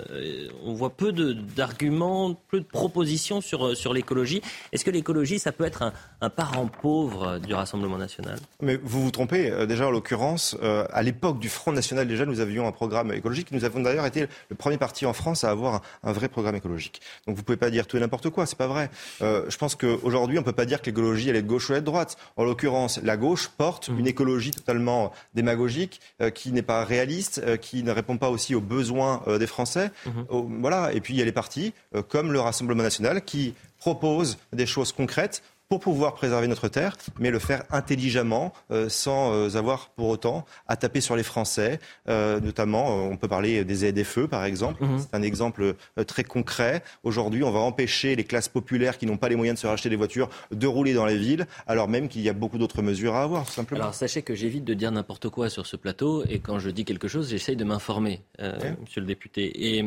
[0.64, 4.40] on voit peu d'arguments, peu de propositions sur, sur l'écologie.
[4.72, 8.38] Est-ce que l'écologie, ça peut être un, un, parent pauvre du Rassemblement national?
[8.60, 9.66] Mais vous vous trompez.
[9.66, 13.50] Déjà en l'occurrence, à l'époque du Front national déjà, nous avions un programme écologique.
[13.50, 17.00] Nous avons d'ailleurs été le premier parti en France à avoir un, vrai programme écologique.
[17.26, 18.46] Donc vous pouvez pas dire tout et n'importe quoi.
[18.46, 18.90] C'est pas vrai.
[19.20, 21.68] je pense que Aujourd'hui, on ne peut pas dire que l'écologie, elle est de gauche
[21.68, 22.16] ou elle est de droite.
[22.36, 23.98] En l'occurrence, la gauche porte mmh.
[23.98, 28.54] une écologie totalement démagogique, euh, qui n'est pas réaliste, euh, qui ne répond pas aussi
[28.54, 29.90] aux besoins euh, des Français.
[30.06, 30.60] Mmh.
[30.60, 30.92] voilà.
[30.92, 31.72] Et puis, il y a les partis,
[32.08, 37.30] comme le Rassemblement national, qui proposent des choses concrètes pour pouvoir préserver notre terre, mais
[37.30, 41.78] le faire intelligemment, euh, sans euh, avoir pour autant à taper sur les Français.
[42.08, 44.82] Euh, notamment, on peut parler des aides-feux, par exemple.
[44.82, 44.98] Mhm.
[44.98, 45.74] C'est un exemple
[46.06, 46.82] très concret.
[47.02, 49.90] Aujourd'hui, on va empêcher les classes populaires qui n'ont pas les moyens de se racheter
[49.90, 53.14] des voitures de rouler dans les villes, alors même qu'il y a beaucoup d'autres mesures
[53.14, 53.82] à avoir, tout simplement.
[53.82, 56.86] Alors, sachez que j'évite de dire n'importe quoi sur ce plateau, et quand je dis
[56.86, 59.76] quelque chose, j'essaye de m'informer, monsieur le député.
[59.76, 59.84] Et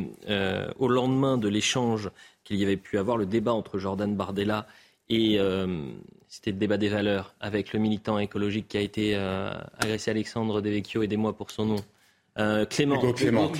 [0.77, 2.11] au lendemain de l'échange
[2.43, 4.67] qu'il y avait pu avoir, le débat entre Jordan Bardella
[5.11, 5.67] et euh,
[6.29, 10.61] c'était le débat des valeurs avec le militant écologique qui a été euh, agressé Alexandre
[10.61, 11.75] Devecchio, aidez-moi pour son nom.
[12.39, 13.51] Euh, Clément, Hugo Clément.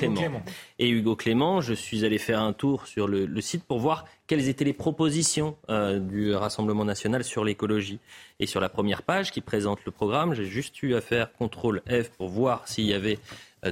[0.79, 4.47] Et Hugo Clément, je suis allé faire un tour sur le, site pour voir quelles
[4.47, 7.99] étaient les propositions du Rassemblement national sur l'écologie.
[8.39, 11.81] Et sur la première page qui présente le programme, j'ai juste eu à faire contrôle
[11.89, 13.19] F pour voir s'il y avait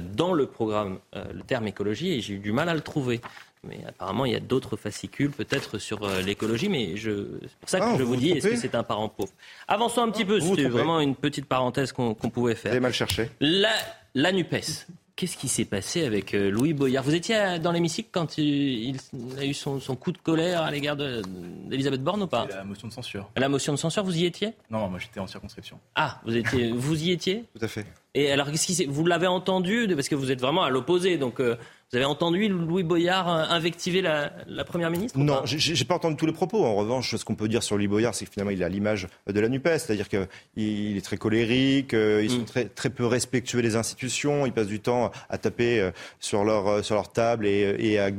[0.02, 3.22] dans le programme le terme écologie et j'ai eu du mal à le trouver.
[3.66, 7.26] Mais apparemment, il y a d'autres fascicules, peut-être sur euh, l'écologie, mais je...
[7.42, 9.32] c'est pour ça que ah, je vous, dis, est-ce que c'est un parent pauvre?
[9.68, 12.70] Avançons un petit peu, c'était vraiment une petite parenthèse qu'on pouvait faire.
[12.70, 13.30] Vous avez mal cherché.
[13.40, 13.72] La,
[14.14, 17.04] la NUPES, qu'est-ce qui s'est passé avec euh, Louis Boyard?
[17.04, 18.96] Vous étiez dans l'hémicycle quand il,
[19.38, 22.46] a eu son, coup de colère à l'égard d'Elisabeth Borne ou pas?
[22.48, 23.30] La motion de censure.
[23.36, 24.54] La motion de censure, vous y étiez?
[24.70, 25.78] Non, moi j'étais en circonscription.
[25.94, 27.44] Ah, vous, étiez, vous y étiez?
[27.54, 27.84] Tout à fait.
[28.14, 31.40] Et alors, qu'est-ce qui vous l'avez entendu Parce que vous êtes vraiment à l'opposé, donc
[31.40, 31.56] euh,
[31.90, 34.30] vous avez entendu Louis Boyard euh, invectiver la,
[34.64, 36.64] première ministre Non, j'ai pas entendu tous les propos.
[36.64, 39.08] En revanche, ce qu'on peut dire sur Louis Boyard, c'est que finalement, il a l'image
[39.26, 42.44] de la Nupes, c'est-à-dire qu'il est très colérique, ils sont mm.
[42.44, 46.84] très, très peu respectueux des institutions, ils passent du temps à taper euh, sur leur
[46.84, 48.10] sur leur table et, et à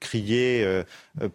[0.00, 0.82] crier euh,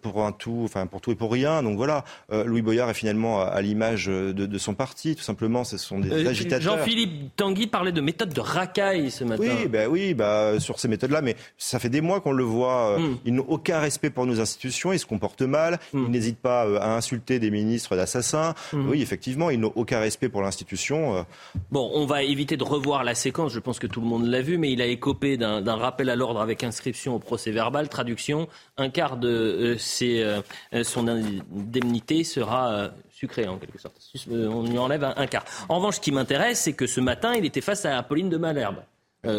[0.01, 1.63] pour un tout, enfin pour tout et pour rien.
[1.63, 5.63] Donc voilà, euh, Louis Boyard est finalement à, l'image de, son parti, tout simplement.
[5.63, 6.77] Ce sont des euh, agitateurs.
[6.77, 9.43] Jean-Philippe Tanguy parlait de méthode de racaille ce matin.
[9.43, 12.99] Oui, bah oui, bah sur ces méthodes-là, mais ça fait des mois qu'on le voit.
[12.99, 13.17] Hmm.
[13.25, 16.05] Ils n'ont aucun respect pour nos institutions, ils se comportent mal, hmm.
[16.05, 18.53] ils n'hésitent pas à insulter des ministres d'assassins.
[18.73, 18.89] Hmm.
[18.89, 21.25] Oui, effectivement, ils n'ont aucun respect pour l'institution.
[21.71, 23.53] Bon, on va éviter de revoir la séquence.
[23.53, 26.15] Je pense que tout le monde l'a vu, mais il a écopé d'un rappel à
[26.15, 28.47] l'ordre avec inscription au procès verbal, traduction
[28.77, 29.70] un quart de
[30.01, 30.41] euh,
[30.73, 33.95] euh, son indemnité sera euh, sucré en quelque sorte.
[34.29, 35.45] On lui enlève un, quart.
[35.69, 38.37] En revanche, ce qui m'intéresse, c'est que ce matin, il était face à Apolline de
[38.37, 38.83] Malherbe.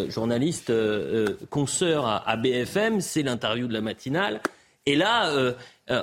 [0.08, 0.72] journaliste
[1.50, 4.40] consoeur à, BFM, c'est l'interview de la matinale.
[4.86, 5.54] Et là, euh,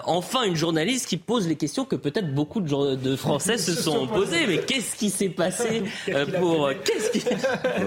[0.06, 4.48] enfin une journaliste qui pose les questions que peut-être beaucoup de, Français se sont posées.
[4.48, 7.24] Mais qu'est-ce qui s'est passé euh, pour Qu'est-ce qui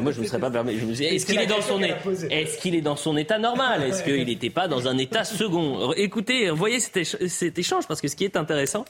[0.01, 0.73] Moi, je ne me serais pas permis.
[0.73, 3.83] Est-ce qu'il est dans son Est-ce qu'il est dans son état normal?
[3.85, 5.93] Est-ce qu'il n'était pas dans un état second?
[5.93, 8.85] Écoutez, voyez cet, échange parce que ce qui est intéressant,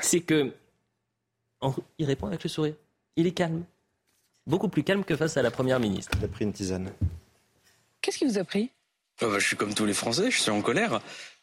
[0.00, 0.52] c'est que
[1.98, 2.74] il répond avec le sourire.
[3.16, 3.64] Il est calme,
[4.46, 6.16] beaucoup plus calme que face à la première ministre.
[6.20, 6.92] Il a pris une tisane.
[8.00, 8.70] Qu'est-ce qui vous a pris?
[9.22, 11.00] Oh, bah, Je suis comme tous les Français, je suis en colère.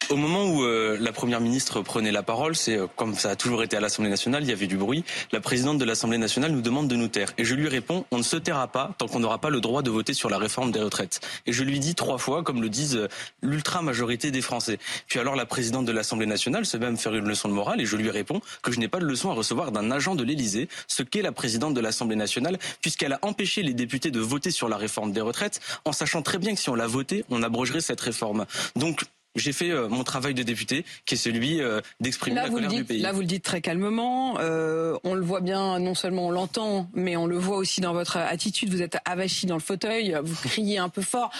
[0.08, 3.36] Au moment où euh, la première ministre prenait la parole, c'est euh, comme ça a
[3.36, 5.02] toujours été à l'Assemblée nationale, il y avait du bruit.
[5.32, 7.32] La présidente de l'Assemblée nationale nous demande de nous taire.
[7.38, 9.82] Et je lui réponds, on ne se taira pas tant qu'on n'aura pas le droit
[9.82, 11.20] de voter sur la réforme des retraites.
[11.46, 13.08] Et je lui dis trois fois, comme le disent euh,
[13.42, 14.78] l'ultra-majorité des Français.
[15.08, 17.54] Puis alors la présidente de l'Assemblée nationale se met à me faire une leçon de
[17.54, 20.14] morale et je lui réponds que je n'ai pas de leçon à recevoir d'un agent
[20.14, 24.20] de l'Élysée, ce qu'est la présidente de l'Assemblée nationale, puisqu'elle a empêché les députés de
[24.20, 27.24] voter sur la réforme des retraites, en sachant très bien que si on la votait,
[27.28, 27.42] on
[27.80, 28.46] cette réforme.
[28.74, 29.04] Donc
[29.36, 32.84] j'ai fait euh, mon travail de député, qui est celui euh, d'exprimer la colère du
[32.84, 33.00] pays.
[33.00, 34.38] Là, vous le dites très calmement.
[34.40, 37.92] Euh, on le voit bien, non seulement on l'entend, mais on le voit aussi dans
[37.92, 38.70] votre attitude.
[38.70, 41.30] Vous êtes avachi dans le fauteuil, vous criez un peu fort.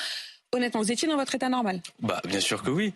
[0.53, 2.93] Honnêtement, vous étiez dans votre état normal Bah, bien sûr que oui.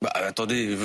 [0.00, 0.76] Bah attendez,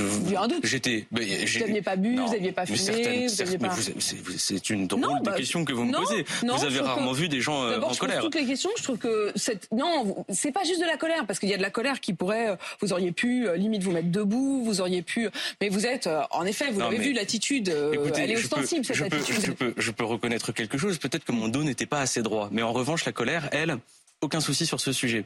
[0.64, 1.06] j'étais.
[1.12, 5.74] Vous n'aviez pas bu, vous n'aviez pas fumé, C'est une drôle de bah, question que
[5.74, 6.26] vous me posez.
[6.42, 8.22] vous avez rarement vu des gens euh, en colère.
[8.22, 9.72] Toutes les questions, je trouve que cette...
[9.72, 12.14] non, c'est pas juste de la colère, parce qu'il y a de la colère qui
[12.14, 15.30] pourrait, euh, vous auriez pu euh, limite vous mettre debout, vous auriez pu,
[15.62, 19.46] mais vous êtes, en effet, vous l'avez vu, l'attitude, elle est ostensible cette attitude.
[19.46, 20.98] je, peux, je peux reconnaître quelque chose.
[20.98, 23.78] Peut-être que mon dos n'était pas assez droit, mais en revanche, la colère, elle,
[24.22, 25.24] aucun souci sur ce sujet.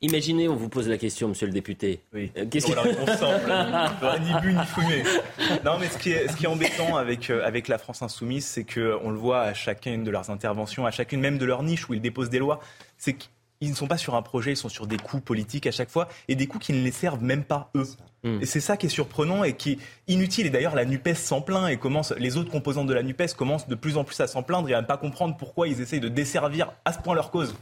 [0.00, 2.00] Imaginez, on vous pose la question, monsieur le député.
[2.12, 2.30] Oui.
[2.36, 2.74] Euh, qu'est-ce que...
[2.74, 3.52] la réponse simple.
[4.22, 5.02] ni bu ni fumé.
[5.64, 8.46] Non, mais ce qui est, ce qui est embêtant avec, euh, avec la France insoumise,
[8.46, 11.88] c'est qu'on le voit à chacune de leurs interventions, à chacune même de leur niche
[11.88, 12.60] où ils déposent des lois,
[12.98, 15.72] c'est qu'ils ne sont pas sur un projet, ils sont sur des coups politiques à
[15.72, 17.86] chaque fois, et des coups qui ne les servent même pas eux.
[18.24, 18.38] Hmm.
[18.40, 19.78] Et c'est ça qui est surprenant et qui est
[20.08, 20.46] inutile.
[20.46, 23.68] Et d'ailleurs, la NUPES s'en plaint et commence, les autres composantes de la NUPES commencent
[23.68, 26.00] de plus en plus à s'en plaindre et à ne pas comprendre pourquoi ils essayent
[26.00, 27.54] de desservir à ce point leur cause.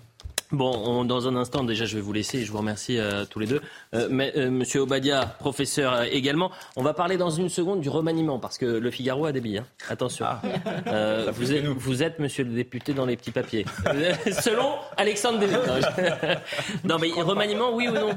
[0.52, 2.44] Bon, dans un instant, déjà, je vais vous laisser.
[2.44, 3.60] Je vous remercie euh, tous les deux.
[3.94, 6.50] Euh, mais, euh, Monsieur Obadia, professeur euh, également.
[6.76, 9.58] On va parler dans une seconde du remaniement, parce que le Figaro a des billes.
[9.58, 9.66] Hein.
[9.88, 10.26] Attention.
[10.26, 10.42] Ah.
[11.32, 13.64] vous, êtes, vous, êtes, Monsieur le député, dans les petits papiers.
[14.42, 15.40] Selon Alexandre
[16.84, 18.10] non, mais remaniement, oui ou non?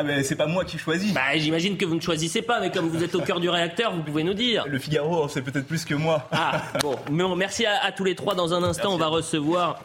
[0.00, 1.12] Ah mais c'est pas moi qui choisis.
[1.12, 3.92] Bah j'imagine que vous ne choisissez pas, mais comme vous êtes au cœur du réacteur,
[3.92, 4.64] vous pouvez nous dire.
[4.68, 6.28] Le Figaro, c'est peut-être plus que moi.
[6.30, 8.36] Ah bon, merci à, tous les trois.
[8.36, 9.82] Dans un instant, on va recevoir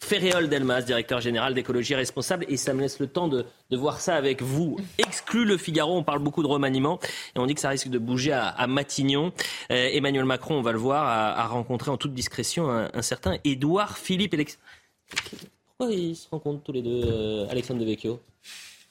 [0.00, 4.14] Ferréol Delmas, directeur général d'écologie responsable, et ça me laisse le temps de, voir ça
[4.14, 4.76] avec vous.
[4.98, 7.00] Exclu le Figaro, on parle beaucoup de remaniement,
[7.34, 9.32] et on dit que ça risque de bouger à, Matignon.
[9.70, 13.98] Euh, Emmanuel Macron, on va le voir, a, rencontré en toute discrétion un, certain Édouard
[13.98, 14.36] Philippe.
[15.78, 18.20] Pourquoi ils se rencontrent tous les deux, euh, Alexandre Devecchio?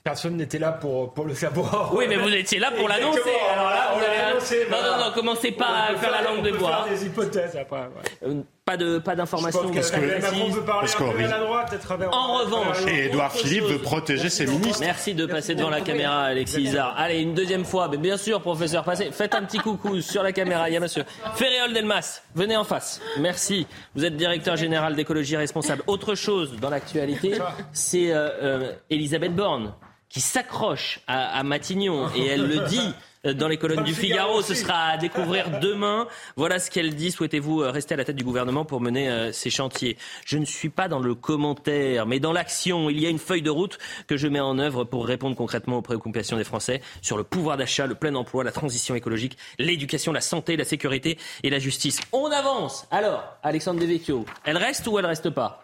[0.03, 1.91] Personne n'était là pour, pour le savoir.
[1.95, 3.21] Oui, mais vous étiez là pour l'annoncer.
[3.51, 4.69] Alors là, vous avez...
[4.69, 6.85] Non, non, non, commencez pas à faire la langue de bois.
[6.87, 7.89] des hypothèses après.
[8.23, 9.71] Euh, pas de pas d'informations.
[9.71, 12.13] Parce que Macron veut parler un peu à la droite, à travers.
[12.13, 14.79] En revanche, et Édouard Philippe veut protéger ses ministres.
[14.81, 16.95] Merci de passer devant la caméra, Alexis Isard.
[16.97, 17.87] Allez, une deuxième fois.
[17.87, 19.11] Mais bien sûr, professeur, passez.
[19.11, 20.67] Faites un petit coucou sur la caméra.
[20.67, 21.03] Il y a monsieur
[21.35, 22.23] Ferréol Delmas.
[22.33, 23.01] Venez en face.
[23.19, 23.67] Merci.
[23.95, 25.83] Vous êtes directeur général d'écologie responsable.
[25.85, 27.37] Autre chose dans l'actualité,
[27.71, 29.73] c'est euh, euh, Elisabeth Borne
[30.15, 32.93] qui s'accroche à, Matignon et elle le dit
[33.25, 34.41] euh, dans les colonnes du Figaro.
[34.41, 36.07] Ce sera à découvrir demain.
[36.37, 37.11] Voilà ce qu'elle dit.
[37.11, 39.97] Souhaitez-vous euh, rester à la tête du gouvernement pour mener euh, ces chantiers?
[40.25, 42.89] Je ne suis pas dans le commentaire, mais dans l'action.
[42.89, 43.77] Il y a une feuille de route
[44.07, 47.57] que je mets en œuvre pour répondre concrètement aux préoccupations des Français sur le pouvoir
[47.57, 51.99] d'achat, le plein emploi, la transition écologique, l'éducation, la santé, la sécurité et la justice.
[52.13, 52.87] On avance.
[52.89, 55.61] Alors, Alexandre Devecchio, elle reste ou elle reste pas?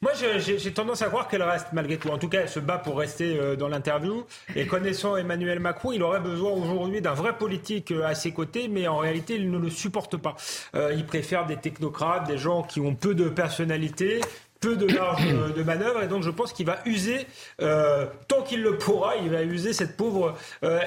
[0.00, 2.10] Moi, j'ai tendance à croire qu'elle reste malgré tout.
[2.10, 4.24] En tout cas, elle se bat pour rester euh, dans l'interview.
[4.54, 8.68] Et connaissant Emmanuel Macron, il aurait besoin aujourd'hui d'un vrai politique euh, à ses côtés,
[8.68, 10.36] mais en réalité, il ne le supporte pas.
[10.76, 14.20] Euh, il préfère des technocrates, des gens qui ont peu de personnalité,
[14.60, 17.26] peu de marge de manœuvre et donc je pense qu'il va user
[17.58, 20.36] tant qu'il le pourra, il va user cette pauvre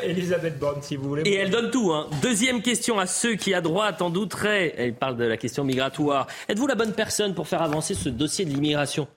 [0.03, 1.23] Elisabeth Borne si vous voulez.
[1.23, 1.91] Et elle donne tout.
[1.91, 2.07] Hein.
[2.21, 4.73] Deuxième question à ceux qui à droite en douteraient.
[4.77, 6.27] Elle parle de la question migratoire.
[6.49, 9.07] Êtes-vous la bonne personne pour faire avancer ce dossier de l'immigration?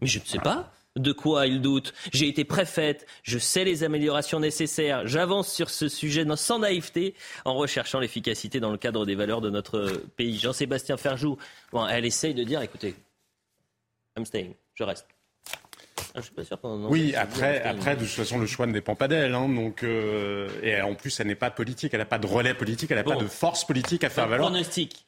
[0.00, 1.92] Mais je ne sais pas de quoi il doute?
[2.12, 7.14] J'ai été préfète, je sais les améliorations nécessaires, j'avance sur ce sujet sans naïveté
[7.44, 10.38] en recherchant l'efficacité dans le cadre des valeurs de notre pays.
[10.38, 11.36] Jean-Sébastien Ferjou,
[11.72, 12.94] bon, elle essaye de dire, écoutez,
[14.16, 15.06] I'm staying, je reste.
[16.16, 18.94] Ah, je suis pas sûr oui, après, après, de toute façon, le choix ne dépend
[18.94, 19.34] pas d'elle.
[19.34, 22.54] Hein, donc, euh, et en plus, elle n'est pas politique, elle n'a pas de relais
[22.54, 24.50] politique, elle n'a pas de force politique à faire valoir.
[24.50, 25.06] Pronostic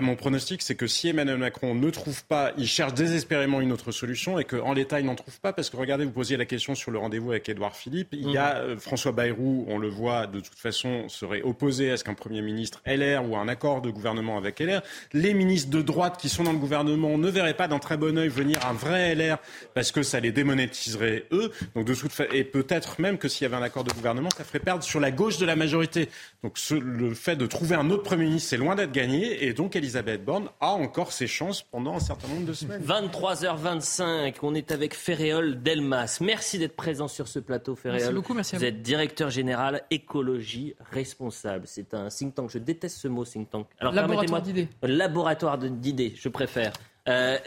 [0.00, 3.92] mon pronostic, c'est que si Emmanuel Macron ne trouve pas, il cherche désespérément une autre
[3.92, 5.52] solution et qu'en l'état, il n'en trouve pas.
[5.52, 8.08] Parce que regardez, vous posiez la question sur le rendez-vous avec Édouard Philippe.
[8.12, 8.66] Il y a mm.
[8.66, 12.42] euh, François Bayrou, on le voit, de toute façon, serait opposé à ce qu'un Premier
[12.42, 14.82] ministre LR ou un accord de gouvernement avec LR.
[15.12, 18.16] Les ministres de droite qui sont dans le gouvernement ne verraient pas d'un très bon
[18.18, 19.38] oeil venir un vrai LR
[19.74, 21.52] parce que ça les démonétiserait eux.
[21.74, 24.44] Donc de toute et peut-être même que s'il y avait un accord de gouvernement, ça
[24.44, 26.08] ferait perdre sur la gauche de la majorité.
[26.42, 29.46] Donc le fait de trouver un autre Premier ministre, c'est loin d'être gagné.
[29.46, 32.82] Et donc Elisabeth Borne a encore ses chances pendant un certain nombre de semaines.
[32.82, 36.18] 23h25, on est avec Ferréol Delmas.
[36.20, 38.00] Merci d'être présent sur ce plateau, Ferréol.
[38.02, 38.64] Merci beaucoup, merci à vous.
[38.64, 41.66] Vous êtes directeur général écologie responsable.
[41.66, 42.50] C'est un think tank.
[42.50, 43.66] Je déteste ce mot think tank.
[43.78, 44.68] Alors, laboratoire d'idées.
[44.82, 46.74] Laboratoire d'idées, je préfère.
[47.08, 47.38] Euh,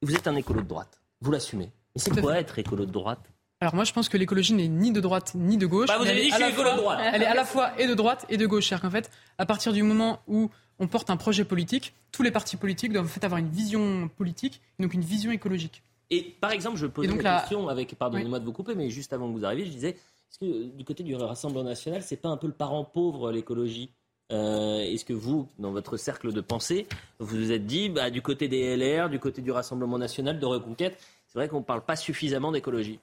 [0.00, 1.00] vous êtes un écolo de droite.
[1.20, 1.72] Vous l'assumez.
[1.96, 3.32] Mais c'est quoi être écolo de droite?
[3.60, 5.88] Alors moi je pense que l'écologie n'est ni de droite ni de gauche.
[5.88, 7.00] Bah vous avez dit que je suis écolo de droite.
[7.12, 8.68] Elle est à la fois et de droite et de gauche.
[8.68, 12.30] C'est-à-dire qu'en fait, à partir du moment où on porte un projet politique, tous les
[12.30, 15.82] partis politiques doivent en fait avoir une vision politique, donc une vision écologique.
[16.10, 19.28] Et par exemple, je pose une question avec, pardonnez-moi de vous couper, mais juste avant
[19.28, 22.36] que vous arriviez, je disais, est-ce que du côté du Rassemblement national, c'est pas un
[22.36, 23.90] peu le parent pauvre l'écologie?
[24.30, 26.86] Euh, Est-ce que vous, dans votre cercle de pensée,
[27.18, 30.44] vous vous êtes dit, bah, du côté des LR, du côté du Rassemblement national, de
[30.44, 33.00] Reconquête, c'est vrai qu'on ne parle pas suffisamment d'écologie?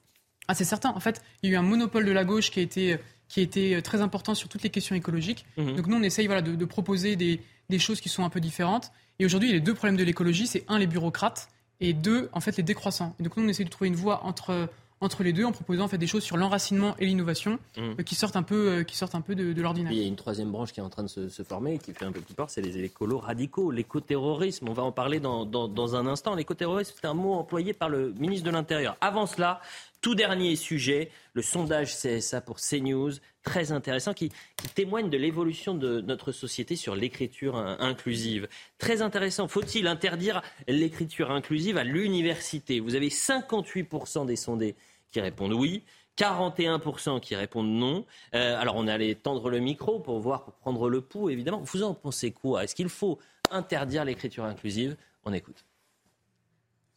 [0.47, 0.89] Ah, c'est certain.
[0.89, 2.97] En fait, il y a eu un monopole de la gauche qui a été,
[3.27, 5.45] qui a été très important sur toutes les questions écologiques.
[5.57, 5.75] Mhm.
[5.75, 8.91] Donc nous, on essaye voilà, de proposer des, des choses qui sont un peu différentes.
[9.19, 11.49] Et aujourd'hui, les deux problèmes de l'écologie, c'est un, les bureaucrates,
[11.81, 13.15] et deux, en fait, les décroissants.
[13.19, 14.69] Et donc nous, on essaie de trouver une voie entre
[15.01, 17.81] entre les deux en proposant en fait des choses sur l'enracinement et l'innovation mmh.
[17.99, 19.91] euh, qui sortent un peu euh, qui sortent un peu de, l'ordinaire.
[19.91, 21.93] Il y a une troisième branche qui est en train de se, former et qui
[21.93, 24.69] fait un peu plus peur, c'est les écolos radicaux, l'écoterrorisme.
[24.69, 26.33] On va en parler dans, dans, dans un instant.
[26.33, 28.95] L'écoterrorisme, c'est un mot employé par le ministre de l'Intérieur.
[29.01, 29.59] Avant cela,
[30.05, 34.31] tout dernier sujet, le sondage CSA pour CNews, très intéressant, qui,
[34.75, 38.47] témoigne de l'évolution de notre société sur l'écriture inclusive.
[38.77, 39.47] Très intéressant.
[39.47, 42.79] Faut-il interdire l'écriture inclusive à l'université?
[42.79, 44.75] Vous avez 58% des sondés
[45.09, 45.83] qui répondent oui.
[46.19, 48.05] 41% qui répondent non.
[48.35, 51.61] Euh, alors on allé tendre le micro pour voir, pour prendre le pouls, évidemment.
[51.61, 52.63] Vous en pensez quoi?
[52.63, 53.17] Est-ce qu'il faut
[53.49, 54.97] interdire l'écriture inclusive?
[55.23, 55.65] On écoute.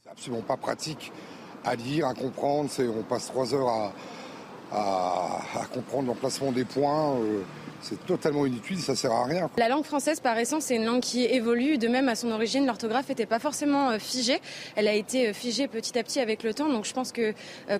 [0.03, 1.11] C'est absolument pas pratique
[1.65, 2.71] à lire, à comprendre.
[2.79, 3.93] On passe trois heures
[4.73, 7.15] à, comprendre l'emplacement des points.
[7.17, 7.43] Euh,
[7.81, 9.49] c'est totalement inutile, ça sert à rien.
[9.57, 11.79] La langue française, par essence, c'est une langue qui évolue.
[11.79, 14.41] De même, à son origine, l'orthographe n'était pas forcément euh, figée.
[14.75, 16.69] Elle a été euh, figée petit à petit avec le temps.
[16.69, 17.33] Donc, je pense que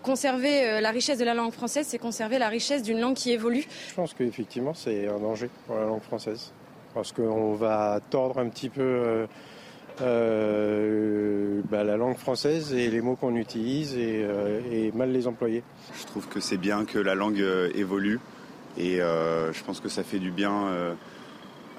[0.03, 3.67] conserver la richesse de la langue française, c'est conserver la richesse d'une langue qui évolue.
[3.89, 6.53] Je pense qu'effectivement, c'est un danger pour la langue française.
[6.95, 9.27] Parce qu'on va tordre un petit peu
[10.01, 15.63] euh, bah, la langue française et les mots qu'on utilise euh, et, mal les employer.
[15.99, 18.21] Je trouve que c'est bien que la langue euh, évolue
[18.77, 20.69] et je pense que ça fait du bien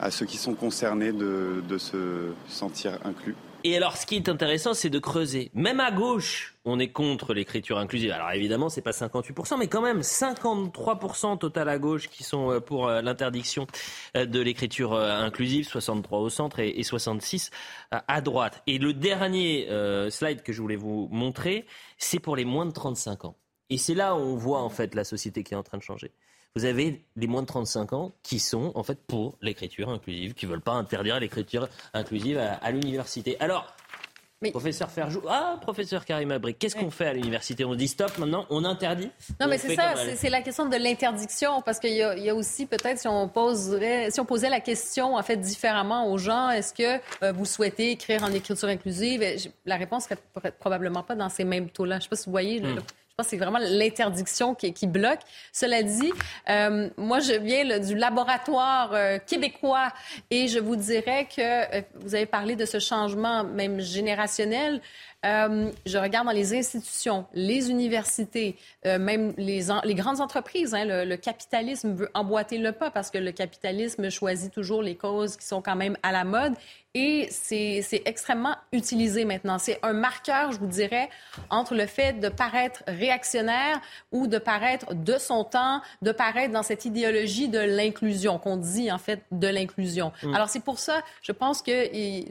[0.02, 3.36] à ceux qui sont concernés de se sentir inclus.
[3.66, 5.52] Et alors, ce qui est intéressant, c'est de creuser.
[5.54, 8.12] Même à gauche, on est contre l'écriture inclusive.
[8.12, 12.60] Alors évidemment, c'est pas 58%, mais quand même 53% total à gauche qui sont euh,
[12.62, 13.68] pour euh, l'interdiction
[14.16, 17.52] euh, de l'écriture inclusive, 63 au centre et 66
[17.92, 18.64] à droite.
[18.66, 19.68] Et le dernier
[20.10, 21.66] slide que je voulais vous montrer,
[21.98, 23.36] c'est pour les moins de 35 ans.
[23.70, 25.84] Et c'est là où on voit en fait la société qui est en train de
[25.84, 26.12] changer
[26.56, 30.46] vous avez les moins de 35 ans qui sont en fait pour l'écriture inclusive, qui
[30.46, 33.38] ne veulent pas interdire l'écriture inclusive à, l'université.
[33.40, 33.76] Alors,
[34.52, 35.22] Professeur Ferjou.
[35.28, 37.66] Ah, professeur Karim Abri, qu'est-ce qu'on fait à l'université?
[37.66, 39.12] On dit stop maintenant, on interdit?
[39.38, 43.00] Non, mais c'est ça, c'est la question de l'interdiction, parce qu'il y, a aussi peut-être,
[43.00, 47.02] si on poserait, si on posait la question en fait différemment aux gens, est-ce que
[47.22, 49.22] euh, vous souhaitez écrire en écriture inclusive?
[49.66, 51.96] La réponse serait probablement pas dans ces mêmes taux-là.
[51.96, 52.64] Je ne sais pas si vous voyez.
[53.24, 55.20] C'est vraiment l'interdiction qui, bloque.
[55.52, 56.12] Cela dit,
[56.50, 59.90] euh, moi, je viens du laboratoire euh, québécois
[60.30, 64.82] et je vous dirais que euh, vous avez parlé de ce changement même générationnel.
[65.24, 68.56] Je regarde dans les institutions, les universités,
[68.86, 70.74] même les, les, grandes entreprises.
[70.74, 74.96] Hein, le, le, capitalisme veut emboîter le pas parce que le capitalisme choisit toujours les
[74.96, 76.54] causes qui sont quand même à la mode.
[76.96, 79.60] Et c'est extrêmement utilisé maintenant.
[79.60, 81.08] C'est un marqueur, je vous dirais,
[81.52, 83.80] entre le fait de paraître réactionnaire
[84.12, 88.92] ou de paraître de son temps, de paraître dans cette idéologie de l'inclusion, qu'on dit
[88.92, 90.12] en fait de l'inclusion.
[90.24, 90.34] Mm.
[90.34, 91.72] Alors c'est pour ça, je pense que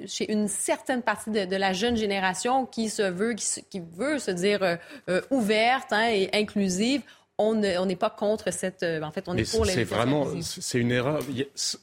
[0.09, 4.63] chez une certaine partie de, la jeune génération qui se veut, qui, veut se dire
[4.63, 4.77] euh,
[5.09, 7.03] euh, ouverte hein, et inclusive,
[7.39, 8.83] on n'est pas contre cette.
[8.83, 11.21] Euh, en fait, on est pour C'est vraiment, c'est une erreur.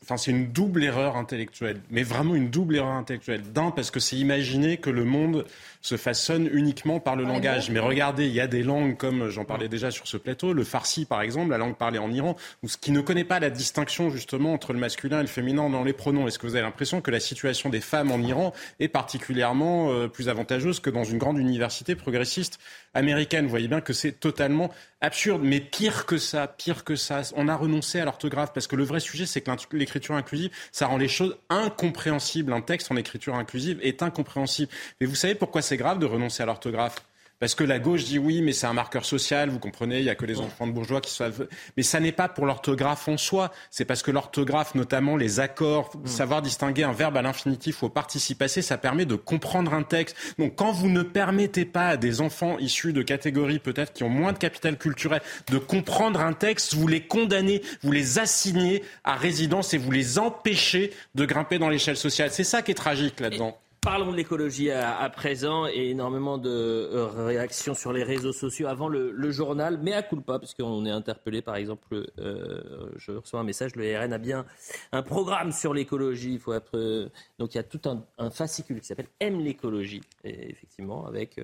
[0.03, 3.41] Enfin, c'est une double erreur intellectuelle, mais vraiment une double erreur intellectuelle.
[3.53, 5.45] D'un, parce que c'est imaginer que le monde
[5.85, 7.69] se façonne uniquement par le langage.
[7.69, 10.63] Mais regardez, il y a des langues comme j'en parlais déjà sur ce plateau, le
[10.63, 12.35] farsi par exemple, la langue parlée en Iran,
[12.81, 15.93] qui ne connaît pas la distinction justement entre le masculin et le féminin dans les
[15.93, 16.27] pronoms.
[16.27, 20.07] Est-ce que vous avez l'impression que la situation des femmes en Iran est particulièrement euh,
[20.07, 22.59] plus avantageuse que dans une grande université progressiste
[22.95, 23.45] américaine?
[23.45, 24.71] Vous voyez bien que c'est totalement
[25.05, 25.41] absurde.
[25.43, 28.83] Mais pire que ça, pire que ça, on a renoncé à l'orthographe parce que le
[28.83, 32.51] vrai sujet, c'est que l'écriture inclusive, ça rend les choses incompréhensibles.
[32.51, 34.71] Un texte en écriture inclusive est incompréhensible.
[34.99, 37.03] Mais vous savez pourquoi c'est grave de renoncer à l'orthographe
[37.39, 40.09] parce que la gauche dit oui, mais c'est un marqueur social, vous comprenez, il n'y
[40.09, 41.47] a que les enfants de bourgeois qui savent.
[41.75, 45.91] Mais ça n'est pas pour l'orthographe en soi, c'est parce que l'orthographe, notamment les accords,
[45.95, 46.07] mm.
[46.07, 49.83] savoir distinguer un verbe à l'infinitif ou au participe passé, ça permet de comprendre un
[49.83, 50.15] texte.
[50.39, 54.09] Donc quand vous ne permettez pas à des enfants issus de catégories peut-être qui ont
[54.09, 55.21] moins de capital culturel
[55.51, 60.19] de comprendre un texte, vous les condamnez, vous les assignez à résidence et vous les
[60.19, 62.31] empêchez de grimper dans l'échelle sociale.
[62.31, 63.57] C'est ça qui est tragique là-dedans.
[63.85, 68.87] Parlons de l'écologie à, présent et énormément de euh, réactions sur les réseaux sociaux avant
[68.87, 73.75] le, journal, mais à culpa, puisqu'on est interpellé par exemple, euh, je reçois un message,
[73.75, 74.43] le RN a bien
[74.91, 76.39] un programme sur l'écologie.
[76.39, 81.39] Faut être, donc il y a tout un, fascicule qui s'appelle Aime l'écologie, effectivement, avec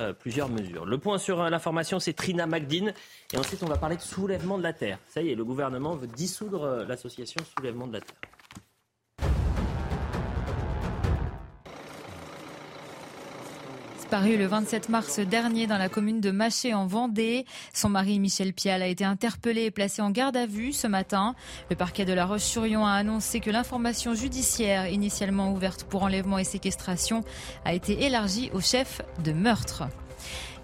[0.00, 0.86] euh, plusieurs mesures.
[0.86, 2.92] Le point sur l'information, c'est Trina Magdine,
[3.32, 4.98] et ensuite on va parler de soulèvement de la terre.
[5.06, 8.16] Ça y est, le gouvernement veut dissoudre l'association Soulèvement de la terre.
[14.14, 17.46] Paru le 27 mars dernier dans la commune de Maché en Vendée.
[17.72, 21.34] Son mari Michel Pial a été interpellé et placé en garde à vue ce matin.
[21.68, 26.44] Le parquet de la Roche-sur-Yon a annoncé que l'information judiciaire initialement ouverte pour enlèvement et
[26.44, 27.24] séquestration
[27.64, 29.82] a été élargie au chef de meurtre.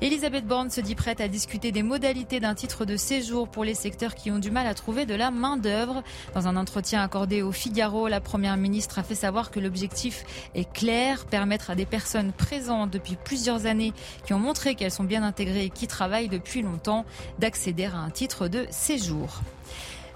[0.03, 3.75] Elisabeth Borne se dit prête à discuter des modalités d'un titre de séjour pour les
[3.75, 6.03] secteurs qui ont du mal à trouver de la main-d'œuvre.
[6.35, 10.25] Dans un entretien accordé au Figaro, la première ministre a fait savoir que l'objectif
[10.55, 13.93] est clair, permettre à des personnes présentes depuis plusieurs années
[14.25, 17.05] qui ont montré qu'elles sont bien intégrées et qui travaillent depuis longtemps
[17.39, 19.43] d'accéder à un titre de séjour.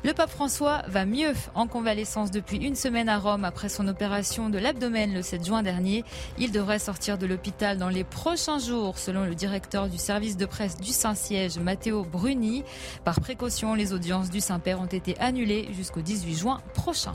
[0.04, 4.50] Le pape François va mieux en convalescence depuis une semaine à Rome après son opération
[4.50, 6.04] de l'abdomen le 7 juin dernier.
[6.38, 10.44] Il devrait sortir de l'hôpital dans les prochains jours, selon le directeur du service de
[10.44, 12.64] presse du Saint-Siège, Matteo Bruni.
[13.06, 17.14] Par précaution, les audiences du Saint-Père ont été annulées jusqu'au 18 juin prochain.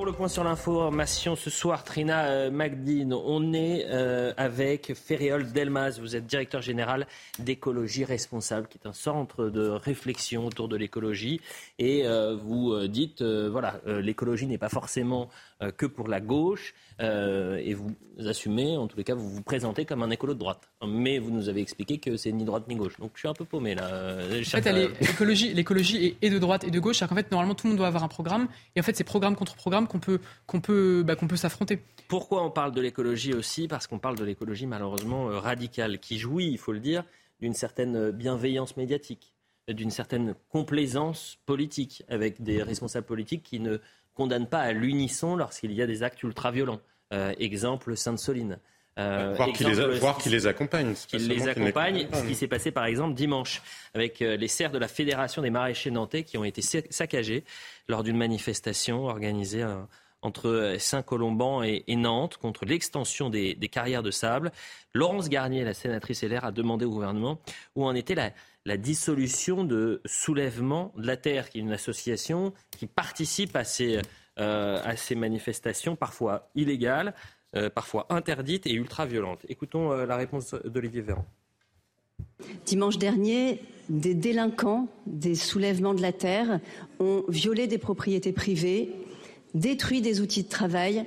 [0.00, 5.52] Pour le point sur l'information ce soir, Trina euh, Magdine, on est euh, avec Ferréol
[5.52, 5.98] Delmas.
[6.00, 7.06] Vous êtes directeur général
[7.38, 11.42] d'écologie responsable, qui est un centre de réflexion autour de l'écologie.
[11.78, 15.28] Et euh, vous dites, voilà, l'écologie n'est pas forcément
[15.76, 16.74] que pour la gauche.
[17.00, 20.38] Euh, et vous assumez, en tous les cas, vous vous présentez comme un écolo de
[20.38, 20.70] droite.
[20.86, 22.98] Mais vous nous avez expliqué que c'est ni droite ni gauche.
[22.98, 24.18] Donc je suis un peu paumé là.
[24.28, 27.02] En fait, l'écologie, l'écologie est de droite et de gauche.
[27.02, 28.48] En fait, normalement, tout le monde doit avoir un programme.
[28.76, 31.80] Et en fait, c'est programme contre programme qu'on peut, qu'on peut, bah, qu'on peut s'affronter.
[32.08, 33.68] Pourquoi on parle de l'écologie aussi?
[33.68, 37.04] Parce qu'on parle de l'écologie malheureusement euh, radicale, qui jouit, il faut le dire,
[37.40, 39.32] d'une certaine bienveillance médiatique,
[39.68, 43.78] d'une certaine complaisance politique, avec des responsables politiques qui ne
[44.20, 46.80] condamne pas à l'unisson lorsqu'il y a des actes ultra-violents.
[47.14, 48.58] Euh, exemple Sainte-Soline.
[48.98, 50.94] Euh, voir qui les, les, accompagne.
[51.08, 53.62] Qu'il les accompagne, ce qui s'est passé par exemple dimanche
[53.94, 57.44] avec euh, les serres de la Fédération des maraîchers nantais qui ont été saccagés
[57.88, 59.64] lors d'une manifestation organisée
[60.20, 64.52] entre Saint-Colomban et, Nantes contre l'extension des, carrières de sable.
[64.92, 67.40] Laurence Garnier, la sénatrice LR, a demandé au gouvernement
[67.74, 68.32] où en était la,
[68.66, 74.00] la dissolution de Soulèvement de la Terre, qui est une association qui participe à ces,
[74.38, 77.14] euh, à ces manifestations parfois illégales.
[77.74, 79.44] parfois interdites et ultra-violentes.
[79.48, 81.26] Écoutons la réponse d'Olivier Véran.
[82.64, 86.60] Dimanche dernier, des délinquants des soulèvements de la terre
[87.00, 88.92] ont violé des propriétés privées,
[89.54, 91.04] détruit des outils de travail,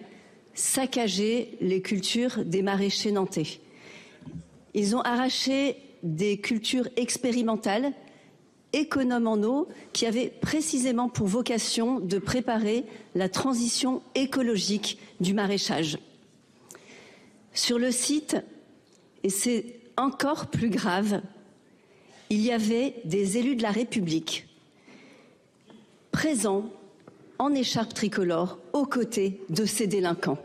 [0.54, 3.60] saccagé les cultures des maraîchers nantais.
[4.74, 7.94] Ils ont arraché des cultures expérimentales,
[8.74, 12.86] économes en eau, qui avaient précisément pour vocation de préparer
[13.16, 15.98] la transition écologique du maraîchage.
[17.54, 18.38] Sur le site,
[19.24, 21.22] et c'est encore plus grave,
[22.30, 24.48] il y avait des élus de la République
[26.12, 26.66] présents
[27.40, 30.38] en écharpe tricolore aux côtés de ces délinquants.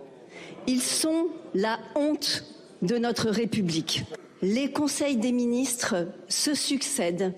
[0.67, 2.45] Ils sont la honte
[2.83, 4.05] de notre République.
[4.43, 5.97] Les conseils des ministres
[6.28, 7.35] se succèdent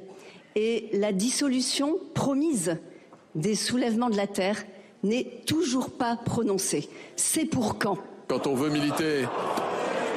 [0.55, 2.77] et la dissolution promise
[3.35, 4.64] des soulèvements de la terre
[5.02, 6.89] n'est toujours pas prononcée.
[7.16, 7.98] C'est pour quand?
[8.28, 9.24] Quand on veut militer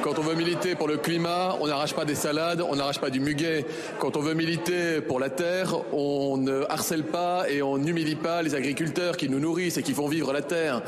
[0.02, 3.08] quand on veut militer pour le climat, on n'arrache pas des salades, on n'arrache pas
[3.08, 3.64] du muguet.
[3.98, 8.42] Quand on veut militer pour la terre, on ne harcèle pas et on n'humilie pas
[8.42, 10.82] les agriculteurs qui nous nourrissent et qui font vivre la terre.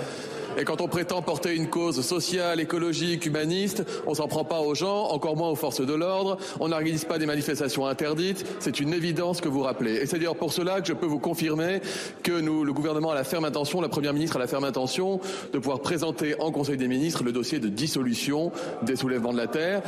[0.58, 4.74] Et quand on prétend porter une cause sociale, écologique, humaniste, on s'en prend pas aux
[4.74, 6.38] gens, encore moins aux forces de l'ordre.
[6.60, 8.46] On n'organise pas des manifestations interdites.
[8.58, 9.96] C'est une évidence que vous rappelez.
[9.96, 11.82] Et c'est d'ailleurs pour cela que je peux vous confirmer
[12.22, 15.20] que nous, le gouvernement a la ferme intention, la première ministre a la ferme intention
[15.52, 18.50] de pouvoir présenter en Conseil des ministres le dossier de dissolution
[18.82, 19.82] des soulèvements de la terre.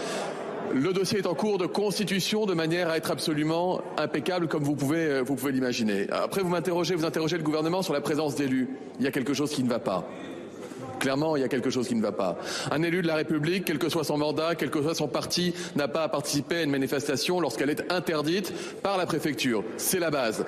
[0.75, 4.75] Le dossier est en cours de constitution de manière à être absolument impeccable comme vous
[4.75, 6.07] pouvez, vous pouvez l'imaginer.
[6.11, 8.69] Après, vous m'interrogez, vous interrogez le gouvernement sur la présence d'élus.
[8.99, 10.07] Il y a quelque chose qui ne va pas.
[10.99, 12.39] Clairement, il y a quelque chose qui ne va pas.
[12.71, 15.55] Un élu de la République, quel que soit son mandat, quel que soit son parti,
[15.77, 18.53] n'a pas à participer à une manifestation lorsqu'elle est interdite
[18.83, 19.65] par la préfecture.
[19.77, 20.45] C'est la base.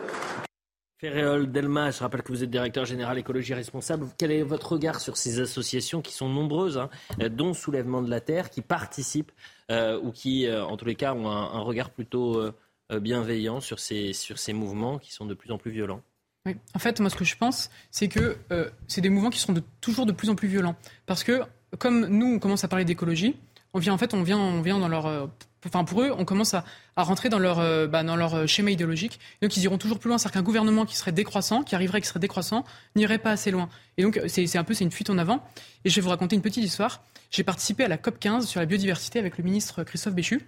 [1.00, 4.06] Ferréol Delmas, je rappelle que vous êtes directeur général écologie responsable.
[4.18, 6.90] Quel est votre regard sur ces associations qui sont nombreuses, hein,
[7.30, 9.32] dont Soulèvement de la Terre, qui participent
[9.70, 12.52] euh, ou qui, euh, en tous les cas, ont un, regard plutôt euh,
[13.00, 16.02] bienveillant sur ces, sur ces mouvements qui sont de plus en plus violents?
[16.46, 16.56] Oui.
[16.74, 19.52] En fait, moi, ce que je pense, c'est que euh, c'est des mouvements qui seront
[19.52, 20.74] de, toujours de plus en plus violents.
[21.04, 21.42] Parce que,
[21.78, 23.36] comme nous, on commence à parler d'écologie,
[23.74, 25.04] on vient, en fait, on vient, on vient dans leur.
[25.06, 25.26] Euh,
[25.66, 26.64] enfin, pour eux, on commence à,
[26.96, 29.20] à rentrer dans leur, euh, bah, dans leur schéma idéologique.
[29.42, 30.16] Donc, ils iront toujours plus loin.
[30.16, 32.64] C'est-à-dire qu'un gouvernement qui serait décroissant, qui arriverait, qui serait décroissant,
[32.96, 33.68] n'irait pas assez loin.
[33.98, 35.44] Et donc, c'est un peu, c'est une fuite en avant.
[35.84, 37.02] Et je vais vous raconter une petite histoire.
[37.30, 40.40] J'ai participé à la COP 15 sur la biodiversité avec le ministre Christophe Béchu.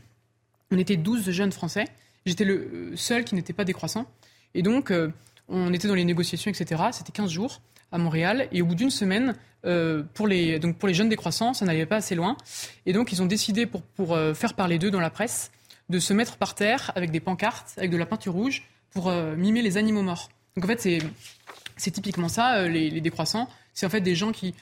[0.71, 1.85] On était 12 jeunes Français.
[2.25, 4.07] J'étais le seul qui n'était pas décroissant.
[4.55, 4.91] Et donc,
[5.53, 6.83] on était dans les négociations, etc.
[6.93, 7.61] C'était 15 jours
[7.93, 8.49] à Montréal.
[8.53, 9.35] Et au bout d'une semaine,
[9.65, 12.37] euh, pour, les, donc pour les jeunes décroissants, ça n'allait pas assez loin.
[12.87, 15.53] Et donc, ils ont décidé, pour, euh, faire parler d'eux dans la presse,
[15.89, 19.37] de se mettre par terre avec des pancartes, avec de la peinture rouge, pour euh,
[19.37, 20.31] mimer les animaux morts.
[20.57, 20.81] Donc, en fait,
[21.77, 23.49] c'est, typiquement ça, les, les décroissants.
[23.75, 24.55] C'est en fait des gens qui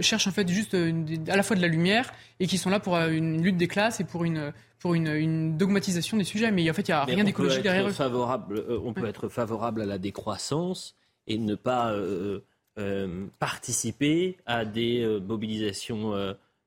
[0.00, 2.96] cherchent en fait juste à la fois de la lumière et qui sont là pour
[2.96, 6.50] une lutte des classes et pour une pour une, dogmatisation des sujets.
[6.50, 7.92] Mais en fait, il n'y a rien d'écologique derrière eux.
[7.92, 10.96] Favorable, euh, on peut être favorable à la décroissance
[11.26, 12.40] et ne pas euh,
[12.78, 16.14] euh, participer à des mobilisations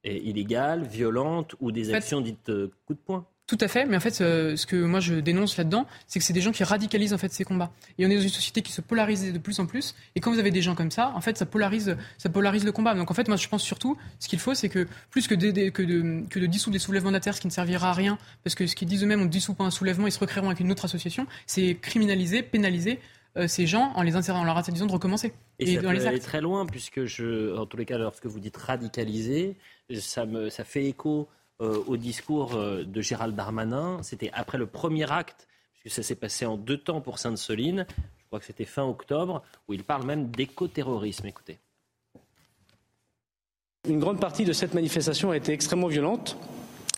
[0.04, 2.52] illégales, violentes ou des actions dites
[2.86, 3.26] coup de poing.
[3.52, 6.24] Tout à fait, mais en fait, euh, ce que moi je dénonce là-dedans, c'est que
[6.24, 7.70] c'est des gens qui radicalisent en fait ces combats.
[7.98, 9.94] Et on est dans une société qui se polarise de plus en plus.
[10.16, 12.72] Et quand vous avez des gens comme ça, en fait, ça polarise, ça polarise le
[12.72, 12.94] combat.
[12.94, 15.68] Donc en fait, moi je pense surtout, ce qu'il faut, c'est que plus que, de,
[15.68, 18.56] que, de, que de dissoudre des soulèvements d'affaires, ce qui ne servira à rien, parce
[18.56, 20.62] que ce qu'ils disent eux-mêmes, on ne dissout pas un soulèvement, ils se recréeront avec
[20.62, 23.02] une autre association, c'est criminaliser, pénaliser
[23.36, 25.34] euh, ces gens en les en leur interdisant de recommencer.
[25.60, 28.56] Et, ça peut aller très loin, puisque je, en tous les cas, lorsque vous dites
[28.56, 29.58] radicaliser,
[30.00, 31.28] ça, me, ça fait écho
[31.62, 34.02] au discours euh, de Gérald Darmanin.
[34.04, 37.86] C'était après le premier acte, puisque ça s'est passé en deux temps pour Sainte-Soline.
[38.18, 41.28] Je crois que c'était fin octobre, où il parle même d'écoterrorisme.
[41.28, 41.60] Écoutez.
[43.88, 46.38] Une grande partie de cette manifestation a été extrêmement violente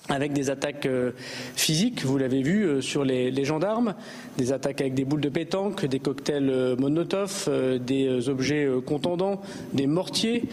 [0.10, 1.12] avec des attaques euh,
[1.56, 3.96] physiques, vous l'avez vu, euh, sur les, gendarmes,
[4.38, 7.50] des attaques avec des boules de pétanque, des cocktails euh, Molotov,
[7.80, 9.42] des objets contendants,
[9.74, 10.44] des mortiers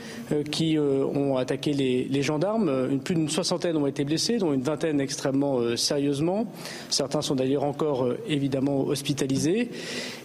[0.51, 2.99] qui ont attaqué les, gendarmes.
[3.01, 6.47] plus d'une soixantaine ont été blessés, dont une vingtaine extrêmement sérieusement.
[6.89, 9.71] Certains sont d'ailleurs encore évidemment hospitalisés.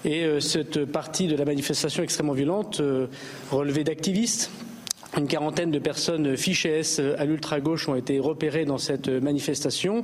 [0.03, 2.81] Et cette partie de la manifestation extrêmement violente
[3.52, 4.52] relevée d'activistes
[5.17, 10.03] une quarantaine de personnes fichées S à l'ultra-gauche ont été repérées dans cette manifestation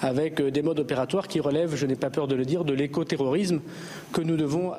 [0.00, 3.60] avec des modes opératoires qui relèvent, je n'ai pas peur de le dire, de l'écoterrorisme
[4.12, 4.72] que nous devons.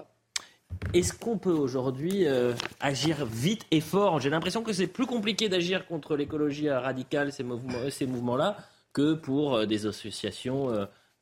[0.93, 4.19] Est-ce qu'on peut aujourd'hui euh, agir vite et fort?
[4.19, 8.55] J'ai l'impression que c'est plus compliqué d'agir contre l'écologie radicale, ces mouvements-là, ces mouvements
[8.91, 10.69] que pour euh, des associations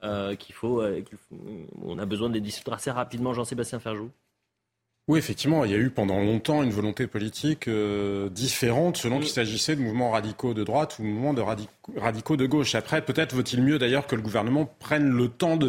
[0.03, 2.41] euh, qu'il faut, a besoin de les
[2.73, 3.33] assez rapidement.
[3.33, 4.09] Jean-Sébastien Ferjou.
[5.11, 9.27] Oui, effectivement, il y a eu pendant longtemps une volonté politique euh, différente selon qu'il
[9.27, 11.41] s'agissait de mouvements radicaux de droite ou de mouvements de
[11.97, 12.75] radicaux de gauche.
[12.75, 15.67] Après, peut-être vaut-il mieux d'ailleurs que le gouvernement prenne le temps de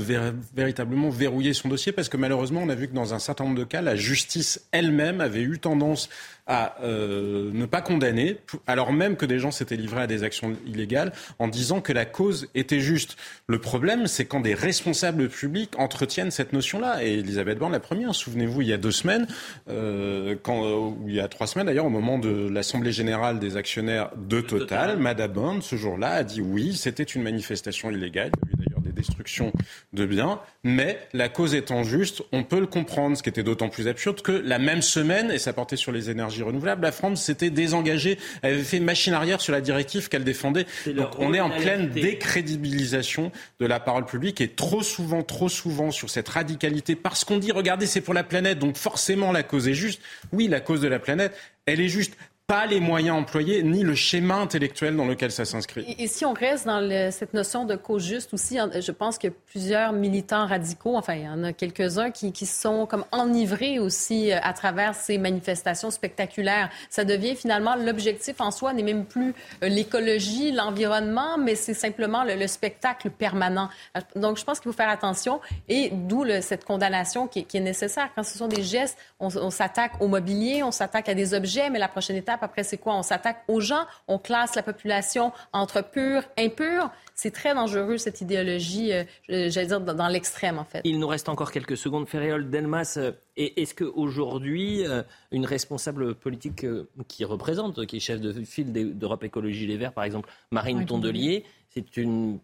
[0.55, 3.59] véritablement verrouiller son dossier parce que malheureusement, on a vu que dans un certain nombre
[3.59, 6.09] de cas, la justice elle-même avait eu tendance
[6.47, 10.57] à euh, ne pas condamner, alors même que des gens s'étaient livrés à des actions
[10.67, 13.17] illégales, en disant que la cause était juste.
[13.47, 17.05] Le problème, c'est quand des responsables publics entretiennent cette notion-là.
[17.05, 19.27] Et Elisabeth Borne, la première, souvenez-vous, il y a deux semaines,
[19.69, 23.39] euh, quand, euh, ou il y a trois semaines d'ailleurs, au moment de l'Assemblée générale
[23.39, 28.33] des actionnaires de Total, Madame Borne, ce jour-là, a dit oui, c'était une manifestation illégale.
[28.45, 29.53] Il y a eu d'ailleurs des destructions
[29.93, 33.69] de biens, mais la cause étant juste, on peut le comprendre, ce qui était d'autant
[33.69, 37.23] plus absurde que la même semaine, et ça portait sur les énergies renouvelables, la France
[37.23, 40.67] s'était désengagée, elle avait fait machine arrière sur la directive qu'elle défendait.
[40.87, 45.91] Donc on est en pleine décrédibilisation de la parole publique et trop souvent, trop souvent
[45.91, 49.69] sur cette radicalité parce qu'on dit regardez c'est pour la planète donc forcément la cause
[49.69, 50.01] est juste.
[50.33, 51.37] Oui, la cause de la planète,
[51.67, 52.17] elle est juste
[52.53, 55.97] pas les moyens employés ni le schéma intellectuel dans lequel ça s'inscrit.
[55.99, 59.95] Et, si on reste dans cette notion de cause juste aussi, je pense que plusieurs
[59.95, 64.39] militants radicaux, enfin il y en a quelques-uns qui, qui sont comme enivrés aussi euh,
[64.43, 66.69] à travers ces manifestations spectaculaires.
[66.91, 72.23] Ça devient finalement l'objectif en soi n'est même plus euh, l'écologie, l'environnement, mais c'est simplement
[72.23, 73.71] le, spectacle permanent.
[74.15, 78.11] Donc je pense qu'il faut faire attention et d'où cette condamnation qui, est nécessaire.
[78.15, 81.79] Quand ce sont des gestes, on s'attaque au mobilier, on s'attaque à des objets, mais
[81.79, 82.95] la prochaine étape après, c'est quoi?
[82.95, 86.91] On s'attaque aux gens, on classe la population entre pur, impur.
[87.15, 90.81] C'est très dangereux, cette idéologie, euh, j'allais dire, dans, l'extrême, en fait.
[90.85, 92.09] Il nous reste encore quelques secondes.
[92.09, 96.67] Ferréol Delmas, euh, est-ce qu'aujourd'hui, euh, une responsable politique
[97.09, 101.45] qui représente, qui est chef de file d'Europe Écologie Les Verts, par exemple, Marine Tondelier,
[101.71, 102.39] c'est une,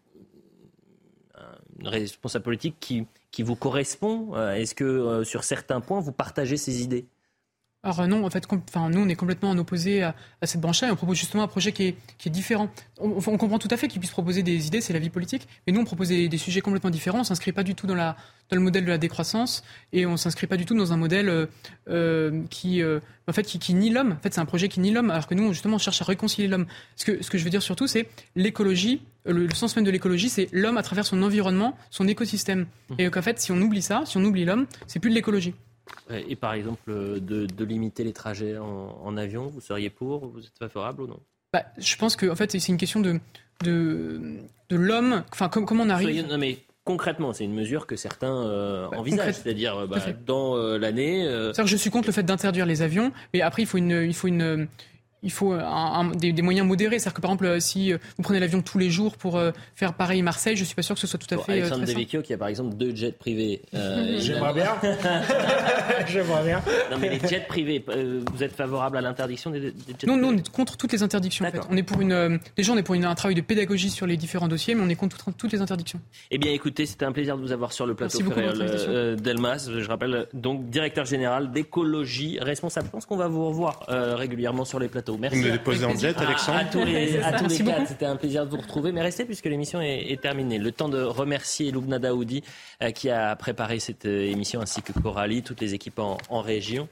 [1.84, 7.06] responsable politique qui, qui vous correspond Est-ce que sur certains points, vous partagez ses idées?
[7.88, 10.90] Alors non, en fait, enfin, nous, on est complètement en opposé à, cette branche-là et
[10.90, 12.68] on propose justement un projet qui est, qui est différent.
[13.00, 15.72] On, comprend tout à fait qu'ils puissent proposer des idées, c'est la vie politique, mais
[15.72, 17.20] nous, on propose des, sujets complètement différents.
[17.20, 18.16] On s'inscrit pas du tout dans, la,
[18.50, 19.62] dans le modèle de la décroissance
[19.92, 21.46] et on s'inscrit pas du tout dans un modèle euh,
[21.88, 24.12] euh, qui, euh, en fait, qui, nie l'homme.
[24.12, 26.04] En fait, c'est un projet qui nie l'homme, alors que nous, justement, on cherche à
[26.04, 26.66] réconcilier l'homme.
[26.96, 29.02] Ce que, ce que je veux dire surtout, c'est l'écologie.
[29.24, 32.66] Le, sens même de l'écologie, c'est l'homme à travers son environnement, son écosystème.
[32.88, 32.94] Mmh.
[32.98, 35.54] Et qu'en fait, si on oublie ça, si on oublie l'homme, c'est plus de l'écologie.
[36.10, 41.02] Et par exemple, de, limiter les trajets en, avion, vous seriez pour Vous êtes favorable
[41.02, 41.20] ou non?
[41.52, 43.20] Bah, Je pense que en fait, c'est une question de,
[43.62, 44.38] de,
[44.68, 45.24] de l'homme.
[45.32, 49.34] Enfin, comment on arrive Non, mais concrètement, c'est une mesure que certains euh, bah, envisagent,
[49.34, 51.26] c'est-à-dire bah, dans euh, l'année.
[51.26, 51.52] Euh...
[51.52, 54.28] je suis contre le fait d'interdire les avions, mais après, il faut une, il faut
[54.28, 54.68] une,
[55.22, 55.56] il faut
[56.14, 56.98] des, moyens modérés.
[56.98, 59.50] C'est-à-dire que par exemple, euh, si euh, vous prenez l'avion tous les jours pour euh,
[59.74, 61.52] faire pareil Marseille, je suis pas sûr que ce soit tout à fait.
[61.52, 63.62] Alexandre Devecchio qui a par exemple deux jets privés.
[63.72, 64.76] J'aimerais bien.
[66.06, 66.62] J'aimerais bien.
[66.90, 67.84] Non mais les jets privés,
[68.32, 71.44] vous êtes favorable à l'interdiction des, jets Non, non, on est contre toutes les interdictions.
[71.46, 71.60] En fait.
[71.68, 72.38] On est pour une.
[72.56, 74.94] déjà, on est pour un travail de pédagogie sur les différents dossiers, mais on est
[74.94, 76.00] contre toutes les interdictions.
[76.30, 78.18] Eh bien, écoutez, c'était un plaisir de vous avoir sur le plateau.
[79.16, 82.86] Delmas, je rappelle, donc directeur général d'écologie responsable.
[82.86, 85.07] Je pense qu'on va vous revoir régulièrement sur les plateaux.
[85.16, 85.38] Merci.
[85.38, 86.58] Vous me déposez en jet, Alexandre.
[86.58, 88.92] À, tous les, à tous les quatre, c'était un plaisir de vous retrouver.
[88.92, 90.58] Mais restez puisque l'émission est, terminée.
[90.58, 92.42] Le temps de remercier Loubna Daoudi
[92.82, 96.88] euh, qui a préparé cette euh, émission ainsi que Coralie, toutes les équipes en, région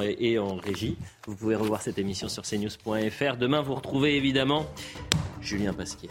[0.00, 0.96] et en régie.
[1.26, 3.36] Vous pouvez revoir cette émission sur cnews.fr.
[3.36, 4.66] Demain, vous retrouvez évidemment
[5.40, 6.08] Julien Pasquier.